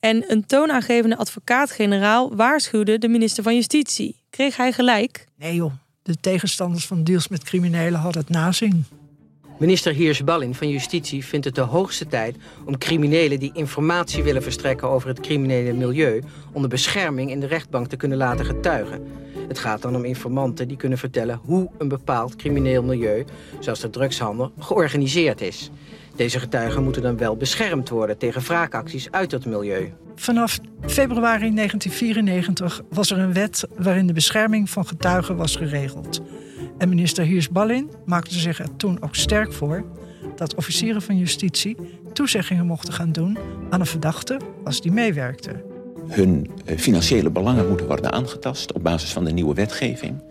En 0.00 0.24
een 0.30 0.46
toonaangevende 0.46 1.16
advocaat-generaal 1.16 2.36
waarschuwde 2.36 2.98
de 2.98 3.08
minister 3.08 3.42
van 3.42 3.54
Justitie. 3.54 4.22
Kreeg 4.30 4.56
hij 4.56 4.72
gelijk? 4.72 5.26
Nee 5.36 5.54
joh, 5.54 5.72
de 6.04 6.16
tegenstanders 6.20 6.86
van 6.86 7.04
deals 7.04 7.28
met 7.28 7.44
criminelen 7.44 8.00
hadden 8.00 8.22
het 8.22 8.30
nazien. 8.30 8.84
Minister 9.58 9.92
Hiers-Ballin 9.92 10.54
van 10.54 10.68
Justitie 10.68 11.24
vindt 11.24 11.44
het 11.44 11.54
de 11.54 11.60
hoogste 11.60 12.06
tijd 12.06 12.36
om 12.64 12.78
criminelen 12.78 13.38
die 13.38 13.50
informatie 13.54 14.22
willen 14.22 14.42
verstrekken 14.42 14.88
over 14.88 15.08
het 15.08 15.20
criminele 15.20 15.72
milieu 15.72 16.22
onder 16.52 16.70
bescherming 16.70 17.30
in 17.30 17.40
de 17.40 17.46
rechtbank 17.46 17.86
te 17.86 17.96
kunnen 17.96 18.18
laten 18.18 18.44
getuigen. 18.44 19.06
Het 19.48 19.58
gaat 19.58 19.82
dan 19.82 19.96
om 19.96 20.04
informanten 20.04 20.68
die 20.68 20.76
kunnen 20.76 20.98
vertellen 20.98 21.40
hoe 21.44 21.70
een 21.78 21.88
bepaald 21.88 22.36
crimineel 22.36 22.82
milieu, 22.82 23.24
zoals 23.60 23.80
de 23.80 23.90
drugshandel, 23.90 24.52
georganiseerd 24.58 25.40
is. 25.40 25.70
Deze 26.16 26.40
getuigen 26.40 26.82
moeten 26.82 27.02
dan 27.02 27.16
wel 27.16 27.36
beschermd 27.36 27.88
worden 27.88 28.18
tegen 28.18 28.42
wraakacties 28.42 29.10
uit 29.10 29.30
dat 29.30 29.44
milieu. 29.44 29.92
Vanaf 30.14 30.58
februari 30.86 31.54
1994 31.54 32.82
was 32.88 33.10
er 33.10 33.18
een 33.18 33.32
wet 33.32 33.66
waarin 33.76 34.06
de 34.06 34.12
bescherming 34.12 34.70
van 34.70 34.86
getuigen 34.86 35.36
was 35.36 35.56
geregeld. 35.56 36.22
En 36.78 36.88
minister 36.88 37.24
Hiers-Ballin 37.24 37.90
maakte 38.04 38.38
zich 38.38 38.58
er 38.58 38.76
toen 38.76 39.02
ook 39.02 39.14
sterk 39.14 39.52
voor 39.52 39.84
dat 40.36 40.54
officieren 40.54 41.02
van 41.02 41.18
justitie 41.18 41.76
toezeggingen 42.12 42.66
mochten 42.66 42.92
gaan 42.92 43.12
doen 43.12 43.38
aan 43.70 43.80
een 43.80 43.86
verdachte 43.86 44.40
als 44.64 44.80
die 44.80 44.92
meewerkte. 44.92 45.73
Hun 46.08 46.50
financiële 46.76 47.30
belangen 47.30 47.68
moeten 47.68 47.86
worden 47.86 48.12
aangetast 48.12 48.72
op 48.72 48.82
basis 48.82 49.12
van 49.12 49.24
de 49.24 49.32
nieuwe 49.32 49.54
wetgeving. 49.54 50.22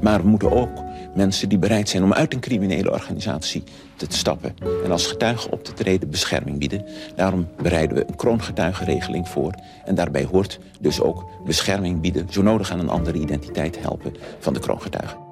Maar 0.00 0.22
we 0.22 0.28
moeten 0.28 0.52
ook 0.52 0.70
mensen 1.14 1.48
die 1.48 1.58
bereid 1.58 1.88
zijn 1.88 2.02
om 2.02 2.12
uit 2.12 2.34
een 2.34 2.40
criminele 2.40 2.90
organisatie 2.90 3.62
te 3.96 4.06
stappen 4.08 4.54
en 4.84 4.90
als 4.90 5.06
getuige 5.06 5.50
op 5.50 5.64
te 5.64 5.72
treden 5.72 6.10
bescherming 6.10 6.58
bieden. 6.58 6.84
Daarom 7.16 7.48
bereiden 7.62 7.96
we 7.96 8.04
een 8.06 8.16
kroongetuigenregeling 8.16 9.28
voor. 9.28 9.54
En 9.84 9.94
daarbij 9.94 10.24
hoort 10.24 10.58
dus 10.80 11.00
ook 11.00 11.24
bescherming 11.44 12.00
bieden, 12.00 12.26
zo 12.30 12.42
nodig 12.42 12.70
aan 12.70 12.80
een 12.80 12.88
andere 12.88 13.18
identiteit 13.18 13.80
helpen 13.80 14.14
van 14.38 14.52
de 14.52 14.60
kroongetuigen. 14.60 15.26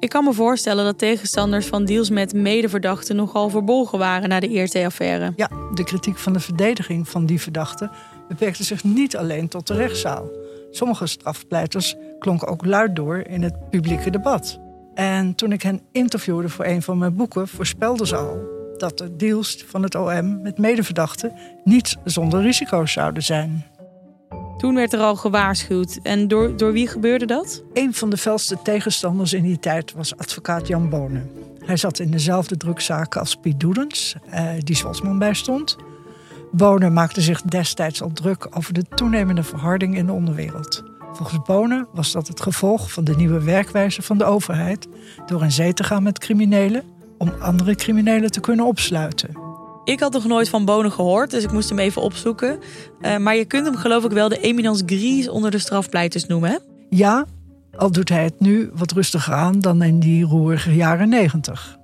Ik 0.00 0.08
kan 0.08 0.24
me 0.24 0.32
voorstellen 0.32 0.84
dat 0.84 0.98
tegenstanders 0.98 1.66
van 1.66 1.84
deals 1.84 2.10
met 2.10 2.32
medeverdachten 2.32 3.16
nogal 3.16 3.48
verbolgen 3.48 3.98
waren 3.98 4.28
na 4.28 4.40
de 4.40 4.48
IRT-affaire. 4.48 5.32
Ja, 5.36 5.50
De 5.74 5.84
kritiek 5.84 6.18
van 6.18 6.32
de 6.32 6.40
verdediging 6.40 7.08
van 7.08 7.26
die 7.26 7.40
verdachte 7.40 7.90
beperkte 8.28 8.64
zich 8.64 8.84
niet 8.84 9.16
alleen 9.16 9.48
tot 9.48 9.66
de 9.66 9.74
rechtszaal. 9.74 10.30
Sommige 10.70 11.06
strafpleiters 11.06 11.96
klonken 12.18 12.48
ook 12.48 12.64
luid 12.64 12.96
door 12.96 13.18
in 13.18 13.42
het 13.42 13.70
publieke 13.70 14.10
debat. 14.10 14.60
En 14.94 15.34
toen 15.34 15.52
ik 15.52 15.62
hen 15.62 15.80
interviewde 15.92 16.48
voor 16.48 16.64
een 16.64 16.82
van 16.82 16.98
mijn 16.98 17.14
boeken, 17.14 17.48
voorspelden 17.48 18.06
ze 18.06 18.16
al 18.16 18.56
dat 18.76 18.98
de 18.98 19.16
deals 19.16 19.64
van 19.66 19.82
het 19.82 19.94
OM 19.94 20.42
met 20.42 20.58
medeverdachten 20.58 21.32
niet 21.64 21.96
zonder 22.04 22.42
risico's 22.42 22.92
zouden 22.92 23.22
zijn. 23.22 23.64
Toen 24.58 24.74
werd 24.74 24.92
er 24.92 25.00
al 25.00 25.16
gewaarschuwd. 25.16 25.98
En 26.02 26.28
door, 26.28 26.56
door 26.56 26.72
wie 26.72 26.88
gebeurde 26.88 27.26
dat? 27.26 27.62
Een 27.72 27.94
van 27.94 28.10
de 28.10 28.16
felste 28.16 28.58
tegenstanders 28.62 29.32
in 29.32 29.42
die 29.42 29.58
tijd 29.58 29.92
was 29.92 30.16
advocaat 30.16 30.66
Jan 30.66 30.88
Bonen. 30.88 31.30
Hij 31.64 31.76
zat 31.76 31.98
in 31.98 32.10
dezelfde 32.10 32.56
drukzaken 32.56 33.20
als 33.20 33.36
Piet 33.36 33.60
Doedens, 33.60 34.16
eh, 34.30 34.50
die 34.58 34.76
Zwatsman 34.76 35.18
bijstond. 35.18 35.76
Bonen 36.52 36.92
maakte 36.92 37.20
zich 37.20 37.42
destijds 37.42 38.02
al 38.02 38.12
druk 38.12 38.46
over 38.50 38.72
de 38.72 38.84
toenemende 38.94 39.42
verharding 39.42 39.96
in 39.96 40.06
de 40.06 40.12
onderwereld. 40.12 40.82
Volgens 41.12 41.38
Bonen 41.46 41.88
was 41.92 42.12
dat 42.12 42.28
het 42.28 42.40
gevolg 42.40 42.92
van 42.92 43.04
de 43.04 43.16
nieuwe 43.16 43.42
werkwijze 43.44 44.02
van 44.02 44.18
de 44.18 44.24
overheid 44.24 44.88
door 45.26 45.42
in 45.42 45.52
zee 45.52 45.72
te 45.72 45.84
gaan 45.84 46.02
met 46.02 46.18
criminelen 46.18 46.82
om 47.18 47.32
andere 47.40 47.74
criminelen 47.74 48.30
te 48.30 48.40
kunnen 48.40 48.66
opsluiten. 48.66 49.46
Ik 49.84 50.00
had 50.00 50.12
nog 50.12 50.24
nooit 50.24 50.48
van 50.48 50.64
Bonen 50.64 50.92
gehoord, 50.92 51.30
dus 51.30 51.44
ik 51.44 51.52
moest 51.52 51.68
hem 51.68 51.78
even 51.78 52.02
opzoeken. 52.02 52.58
Uh, 53.00 53.16
maar 53.16 53.36
je 53.36 53.44
kunt 53.44 53.66
hem 53.66 53.76
geloof 53.76 54.04
ik 54.04 54.10
wel 54.10 54.28
de 54.28 54.40
eminence 54.40 54.82
grise 54.86 55.32
onder 55.32 55.50
de 55.50 55.58
strafpleiters 55.58 56.26
noemen, 56.26 56.50
hè? 56.50 56.56
Ja, 56.90 57.26
al 57.76 57.90
doet 57.90 58.08
hij 58.08 58.24
het 58.24 58.40
nu 58.40 58.70
wat 58.74 58.92
rustiger 58.92 59.34
aan 59.34 59.60
dan 59.60 59.82
in 59.82 60.00
die 60.00 60.24
roerige 60.24 60.74
jaren 60.74 61.08
negentig. 61.08 61.77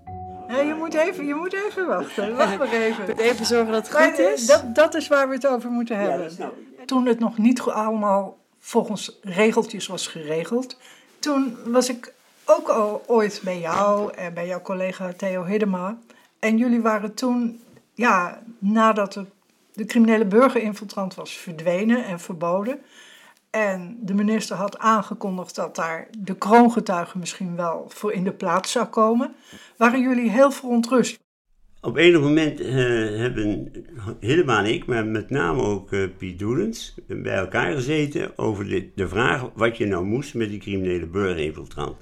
Moet 0.84 0.94
even, 0.94 1.26
je 1.26 1.34
moet 1.34 1.52
even 1.52 1.86
wachten. 1.86 2.36
Wacht 2.36 2.58
maar 2.58 2.72
even. 2.72 3.18
Even 3.18 3.46
zorgen 3.46 3.72
dat 3.72 3.88
het 3.88 3.96
goed 3.96 4.18
is. 4.18 4.46
Dat, 4.46 4.74
dat 4.74 4.94
is 4.94 5.08
waar 5.08 5.28
we 5.28 5.34
het 5.34 5.46
over 5.46 5.70
moeten 5.70 5.98
hebben. 5.98 6.30
Toen 6.84 7.06
het 7.06 7.18
nog 7.18 7.38
niet 7.38 7.60
allemaal 7.60 8.38
volgens 8.58 9.18
regeltjes 9.22 9.86
was 9.86 10.06
geregeld, 10.06 10.78
toen 11.18 11.56
was 11.64 11.88
ik 11.88 12.12
ook 12.44 12.68
al 12.68 13.02
ooit 13.06 13.40
bij 13.44 13.60
jou 13.60 14.14
en 14.14 14.34
bij 14.34 14.46
jouw 14.46 14.62
collega 14.62 15.12
Theo 15.16 15.44
Hiddema. 15.44 15.98
En 16.38 16.56
jullie 16.56 16.80
waren 16.80 17.14
toen, 17.14 17.62
ja, 17.94 18.42
nadat 18.58 19.12
de, 19.12 19.26
de 19.72 19.84
criminele 19.84 20.24
burgerinfiltrant 20.24 21.14
was 21.14 21.36
verdwenen 21.36 22.04
en 22.04 22.20
verboden. 22.20 22.80
En 23.54 23.98
de 24.00 24.14
minister 24.14 24.56
had 24.56 24.78
aangekondigd 24.78 25.54
dat 25.54 25.76
daar 25.76 26.08
de 26.18 26.34
kroongetuigen 26.34 27.18
misschien 27.18 27.56
wel 27.56 27.84
voor 27.88 28.12
in 28.12 28.24
de 28.24 28.32
plaats 28.32 28.72
zou 28.72 28.86
komen. 28.86 29.34
Waren 29.76 30.00
jullie 30.00 30.30
heel 30.30 30.50
verontrust? 30.50 31.18
Op 31.80 31.96
enig 31.96 32.20
moment 32.20 32.60
uh, 32.60 32.66
hebben 33.18 33.72
helemaal 34.20 34.64
ik, 34.64 34.86
maar 34.86 35.06
met 35.06 35.30
name 35.30 35.62
ook 35.62 35.92
uh, 35.92 36.08
Piet 36.18 36.38
Doelens, 36.38 36.94
bij 37.06 37.34
elkaar 37.34 37.72
gezeten 37.72 38.38
over 38.38 38.68
de, 38.68 38.90
de 38.94 39.08
vraag 39.08 39.50
wat 39.54 39.76
je 39.76 39.86
nou 39.86 40.04
moest 40.04 40.34
met 40.34 40.48
die 40.48 40.60
criminele 40.60 41.06
burgerinfiltrant. 41.06 41.96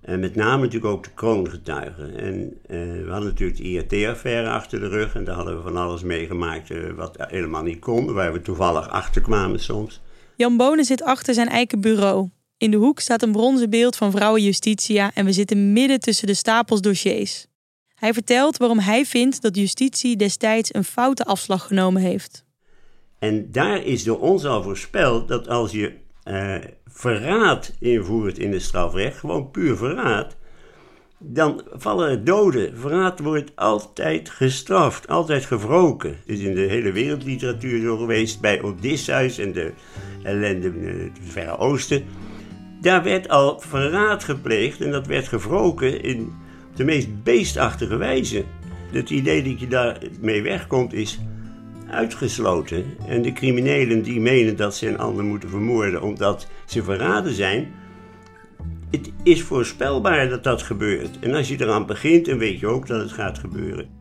En 0.00 0.20
met 0.20 0.34
name 0.34 0.62
natuurlijk 0.62 0.92
ook 0.92 1.04
de 1.04 1.14
kroongetuigen. 1.14 2.16
En 2.16 2.36
uh, 2.42 3.04
we 3.04 3.10
hadden 3.10 3.28
natuurlijk 3.28 3.58
de 3.58 3.64
IRT-affaire 3.64 4.50
achter 4.50 4.80
de 4.80 4.88
rug 4.88 5.14
en 5.14 5.24
daar 5.24 5.34
hadden 5.34 5.56
we 5.56 5.62
van 5.62 5.76
alles 5.76 6.02
meegemaakt 6.02 6.94
wat 6.96 7.16
helemaal 7.18 7.62
niet 7.62 7.78
kon, 7.78 8.12
waar 8.12 8.32
we 8.32 8.42
toevallig 8.42 8.88
achter 8.88 9.22
kwamen 9.22 9.60
soms. 9.60 10.00
Jan 10.42 10.56
Bonen 10.56 10.84
zit 10.84 11.02
achter 11.02 11.34
zijn 11.34 11.48
eigen 11.48 11.80
bureau. 11.80 12.28
In 12.56 12.70
de 12.70 12.76
hoek 12.76 13.00
staat 13.00 13.22
een 13.22 13.32
bronzen 13.32 13.70
beeld 13.70 13.96
van 13.96 14.10
vrouwen 14.10 14.42
Justitia 14.42 15.10
en 15.14 15.24
we 15.24 15.32
zitten 15.32 15.72
midden 15.72 16.00
tussen 16.00 16.26
de 16.26 16.34
stapels 16.34 16.80
dossiers. 16.80 17.46
Hij 17.94 18.12
vertelt 18.12 18.56
waarom 18.56 18.78
hij 18.78 19.06
vindt 19.06 19.42
dat 19.42 19.56
justitie 19.56 20.16
destijds 20.16 20.74
een 20.74 20.84
foute 20.84 21.24
afslag 21.24 21.66
genomen 21.66 22.02
heeft. 22.02 22.44
En 23.18 23.52
daar 23.52 23.84
is 23.84 24.04
door 24.04 24.20
ons 24.20 24.44
al 24.44 24.62
voorspeld 24.62 25.28
dat 25.28 25.48
als 25.48 25.70
je 25.70 25.92
uh, 26.24 26.56
verraad 26.86 27.72
invoert 27.78 28.38
in 28.38 28.52
het 28.52 28.62
strafrecht, 28.62 29.18
gewoon 29.18 29.50
puur 29.50 29.76
verraad, 29.76 30.36
dan 31.22 31.62
vallen 31.72 32.24
doden. 32.24 32.78
Verraad 32.78 33.20
wordt 33.20 33.52
altijd 33.54 34.30
gestraft, 34.30 35.08
altijd 35.08 35.44
gewroken. 35.44 36.10
Het 36.10 36.38
is 36.38 36.40
in 36.40 36.54
de 36.54 36.60
hele 36.60 36.92
wereldliteratuur 36.92 37.80
zo 37.80 37.96
geweest, 37.96 38.40
bij 38.40 38.62
Odysseus 38.62 39.38
en 39.38 39.52
de 39.52 39.72
ellende 40.22 40.66
in 40.66 40.84
het 40.84 41.18
Verre 41.22 41.58
Oosten. 41.58 42.04
Daar 42.80 43.02
werd 43.02 43.28
al 43.28 43.60
verraad 43.60 44.24
gepleegd 44.24 44.80
en 44.80 44.90
dat 44.90 45.06
werd 45.06 45.28
gewroken 45.28 46.02
in 46.02 46.32
de 46.74 46.84
meest 46.84 47.22
beestachtige 47.22 47.96
wijze. 47.96 48.44
Het 48.92 49.10
idee 49.10 49.42
dat 49.42 49.60
je 49.60 49.68
daarmee 49.68 50.42
wegkomt 50.42 50.92
is 50.92 51.18
uitgesloten. 51.90 52.84
En 53.06 53.22
de 53.22 53.32
criminelen 53.32 54.02
die 54.02 54.20
menen 54.20 54.56
dat 54.56 54.76
ze 54.76 54.88
een 54.88 54.98
ander 54.98 55.24
moeten 55.24 55.48
vermoorden 55.48 56.02
omdat 56.02 56.46
ze 56.66 56.82
verraden 56.82 57.34
zijn, 57.34 57.72
het 58.92 59.10
is 59.22 59.42
voorspelbaar 59.42 60.28
dat 60.28 60.44
dat 60.44 60.62
gebeurt. 60.62 61.18
En 61.20 61.34
als 61.34 61.48
je 61.48 61.60
eraan 61.60 61.86
begint, 61.86 62.26
dan 62.26 62.38
weet 62.38 62.60
je 62.60 62.66
ook 62.66 62.86
dat 62.86 63.00
het 63.00 63.12
gaat 63.12 63.38
gebeuren. 63.38 64.00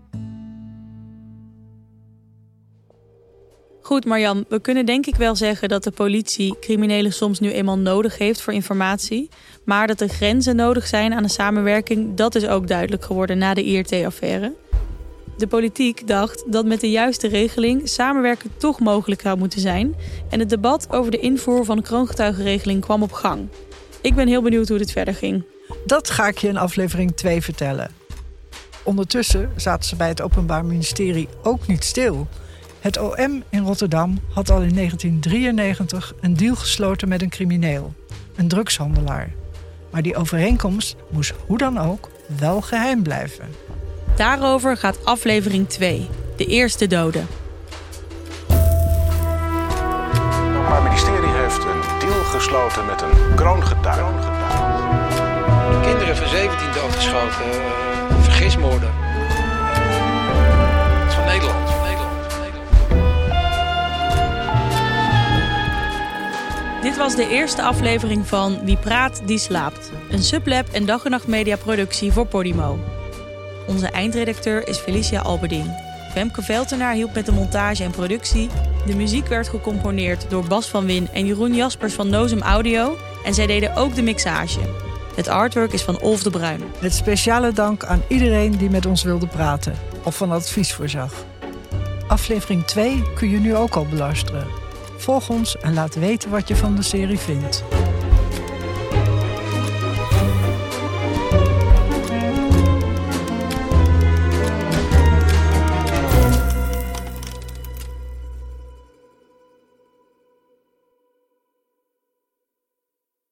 Goed, 3.81 4.05
Marjan, 4.05 4.45
we 4.49 4.59
kunnen 4.59 4.85
denk 4.85 5.05
ik 5.05 5.15
wel 5.15 5.35
zeggen 5.35 5.69
dat 5.69 5.83
de 5.83 5.91
politie 5.91 6.55
criminelen 6.59 7.13
soms 7.13 7.39
nu 7.39 7.51
eenmaal 7.51 7.77
nodig 7.77 8.17
heeft 8.17 8.41
voor 8.41 8.53
informatie. 8.53 9.29
Maar 9.65 9.87
dat 9.87 10.01
er 10.01 10.09
grenzen 10.09 10.55
nodig 10.55 10.87
zijn 10.87 11.13
aan 11.13 11.23
de 11.23 11.29
samenwerking, 11.29 12.15
dat 12.15 12.35
is 12.35 12.47
ook 12.47 12.67
duidelijk 12.67 13.03
geworden 13.03 13.37
na 13.37 13.53
de 13.53 13.63
IRT-affaire. 13.63 14.53
De 15.37 15.47
politiek 15.47 16.07
dacht 16.07 16.43
dat 16.47 16.65
met 16.65 16.81
de 16.81 16.89
juiste 16.89 17.27
regeling 17.27 17.89
samenwerken 17.89 18.51
toch 18.57 18.79
mogelijk 18.79 19.21
zou 19.21 19.37
moeten 19.37 19.59
zijn. 19.59 19.95
En 20.29 20.39
het 20.39 20.49
debat 20.49 20.87
over 20.89 21.11
de 21.11 21.19
invoer 21.19 21.65
van 21.65 21.77
de 21.77 21.83
kroongetuigenregeling 21.83 22.81
kwam 22.81 23.03
op 23.03 23.11
gang. 23.11 23.47
Ik 24.01 24.15
ben 24.15 24.27
heel 24.27 24.41
benieuwd 24.41 24.67
hoe 24.67 24.77
dit 24.77 24.91
verder 24.91 25.15
ging. 25.15 25.43
Dat 25.85 26.09
ga 26.09 26.27
ik 26.27 26.37
je 26.37 26.47
in 26.47 26.57
aflevering 26.57 27.15
2 27.15 27.41
vertellen. 27.41 27.91
Ondertussen 28.83 29.51
zaten 29.55 29.89
ze 29.89 29.95
bij 29.95 30.07
het 30.07 30.21
Openbaar 30.21 30.65
Ministerie 30.65 31.27
ook 31.43 31.67
niet 31.67 31.83
stil. 31.83 32.27
Het 32.79 32.97
OM 32.97 33.43
in 33.49 33.63
Rotterdam 33.63 34.19
had 34.33 34.49
al 34.49 34.61
in 34.61 34.75
1993 34.75 36.13
een 36.21 36.37
deal 36.37 36.55
gesloten 36.55 37.07
met 37.07 37.21
een 37.21 37.29
crimineel, 37.29 37.93
een 38.35 38.47
drugshandelaar. 38.47 39.31
Maar 39.91 40.01
die 40.01 40.15
overeenkomst 40.15 40.95
moest 41.09 41.33
hoe 41.45 41.57
dan 41.57 41.77
ook 41.77 42.09
wel 42.39 42.61
geheim 42.61 43.03
blijven. 43.03 43.45
Daarover 44.15 44.77
gaat 44.77 45.05
aflevering 45.05 45.69
2, 45.69 46.07
de 46.37 46.45
eerste 46.45 46.87
doden. 46.87 47.27
Het 50.21 50.45
Openbaar 50.45 50.83
Ministerie 50.83 51.20
heeft 52.31 52.45
een 52.45 52.51
deal 52.51 52.71
gesloten 52.71 52.85
met 52.85 53.01
een 53.01 53.35
kroongetuige. 53.35 54.29
Kinderen 55.81 56.15
van 56.15 56.27
17 56.27 56.71
doodgeschoten, 56.73 57.45
uh, 57.45 57.53
vergismoorden. 58.21 58.89
Het 58.93 61.07
is 61.07 61.13
van 61.13 61.25
Nederland. 61.25 61.69
Dit 66.81 66.97
was 66.97 67.15
de 67.15 67.27
eerste 67.27 67.61
aflevering 67.61 68.27
van 68.27 68.59
Wie 68.63 68.77
praat, 68.77 69.21
die 69.25 69.37
slaapt. 69.37 69.91
Een 70.09 70.23
sublab 70.23 70.67
en 70.71 70.85
dag 70.85 71.05
en 71.05 71.11
nacht 71.11 71.27
media 71.27 71.57
productie 71.57 72.11
voor 72.11 72.25
Podimo. 72.25 72.79
Onze 73.67 73.87
eindredacteur 73.87 74.67
is 74.67 74.77
Felicia 74.77 75.19
Alberding. 75.19 75.90
Femke 76.11 76.41
Veltenaar 76.41 76.93
hielp 76.93 77.13
met 77.13 77.25
de 77.25 77.31
montage 77.31 77.83
en 77.83 77.91
productie. 77.91 78.49
De 78.85 78.95
muziek 78.95 79.27
werd 79.27 79.49
gecomponeerd 79.49 80.25
door 80.29 80.43
Bas 80.47 80.69
van 80.69 80.85
Win 80.85 81.07
en 81.13 81.25
Jeroen 81.25 81.55
Jaspers 81.55 81.93
van 81.93 82.09
Nozem 82.09 82.41
Audio. 82.41 82.97
En 83.23 83.33
zij 83.33 83.47
deden 83.47 83.75
ook 83.75 83.95
de 83.95 84.01
mixage. 84.01 84.59
Het 85.15 85.27
artwork 85.27 85.73
is 85.73 85.83
van 85.83 85.99
Olf 85.99 86.23
de 86.23 86.29
Bruin. 86.29 86.61
Met 86.81 86.93
speciale 86.93 87.51
dank 87.51 87.83
aan 87.83 88.03
iedereen 88.07 88.57
die 88.57 88.69
met 88.69 88.85
ons 88.85 89.03
wilde 89.03 89.27
praten 89.27 89.73
of 90.03 90.17
van 90.17 90.31
advies 90.31 90.73
voorzag. 90.73 91.13
Aflevering 92.07 92.65
2 92.65 93.03
kun 93.15 93.29
je 93.29 93.39
nu 93.39 93.55
ook 93.55 93.75
al 93.75 93.85
beluisteren. 93.85 94.47
Volg 94.97 95.29
ons 95.29 95.57
en 95.57 95.73
laat 95.73 95.95
weten 95.95 96.29
wat 96.29 96.47
je 96.47 96.55
van 96.55 96.75
de 96.75 96.81
serie 96.81 97.19
vindt. 97.19 97.63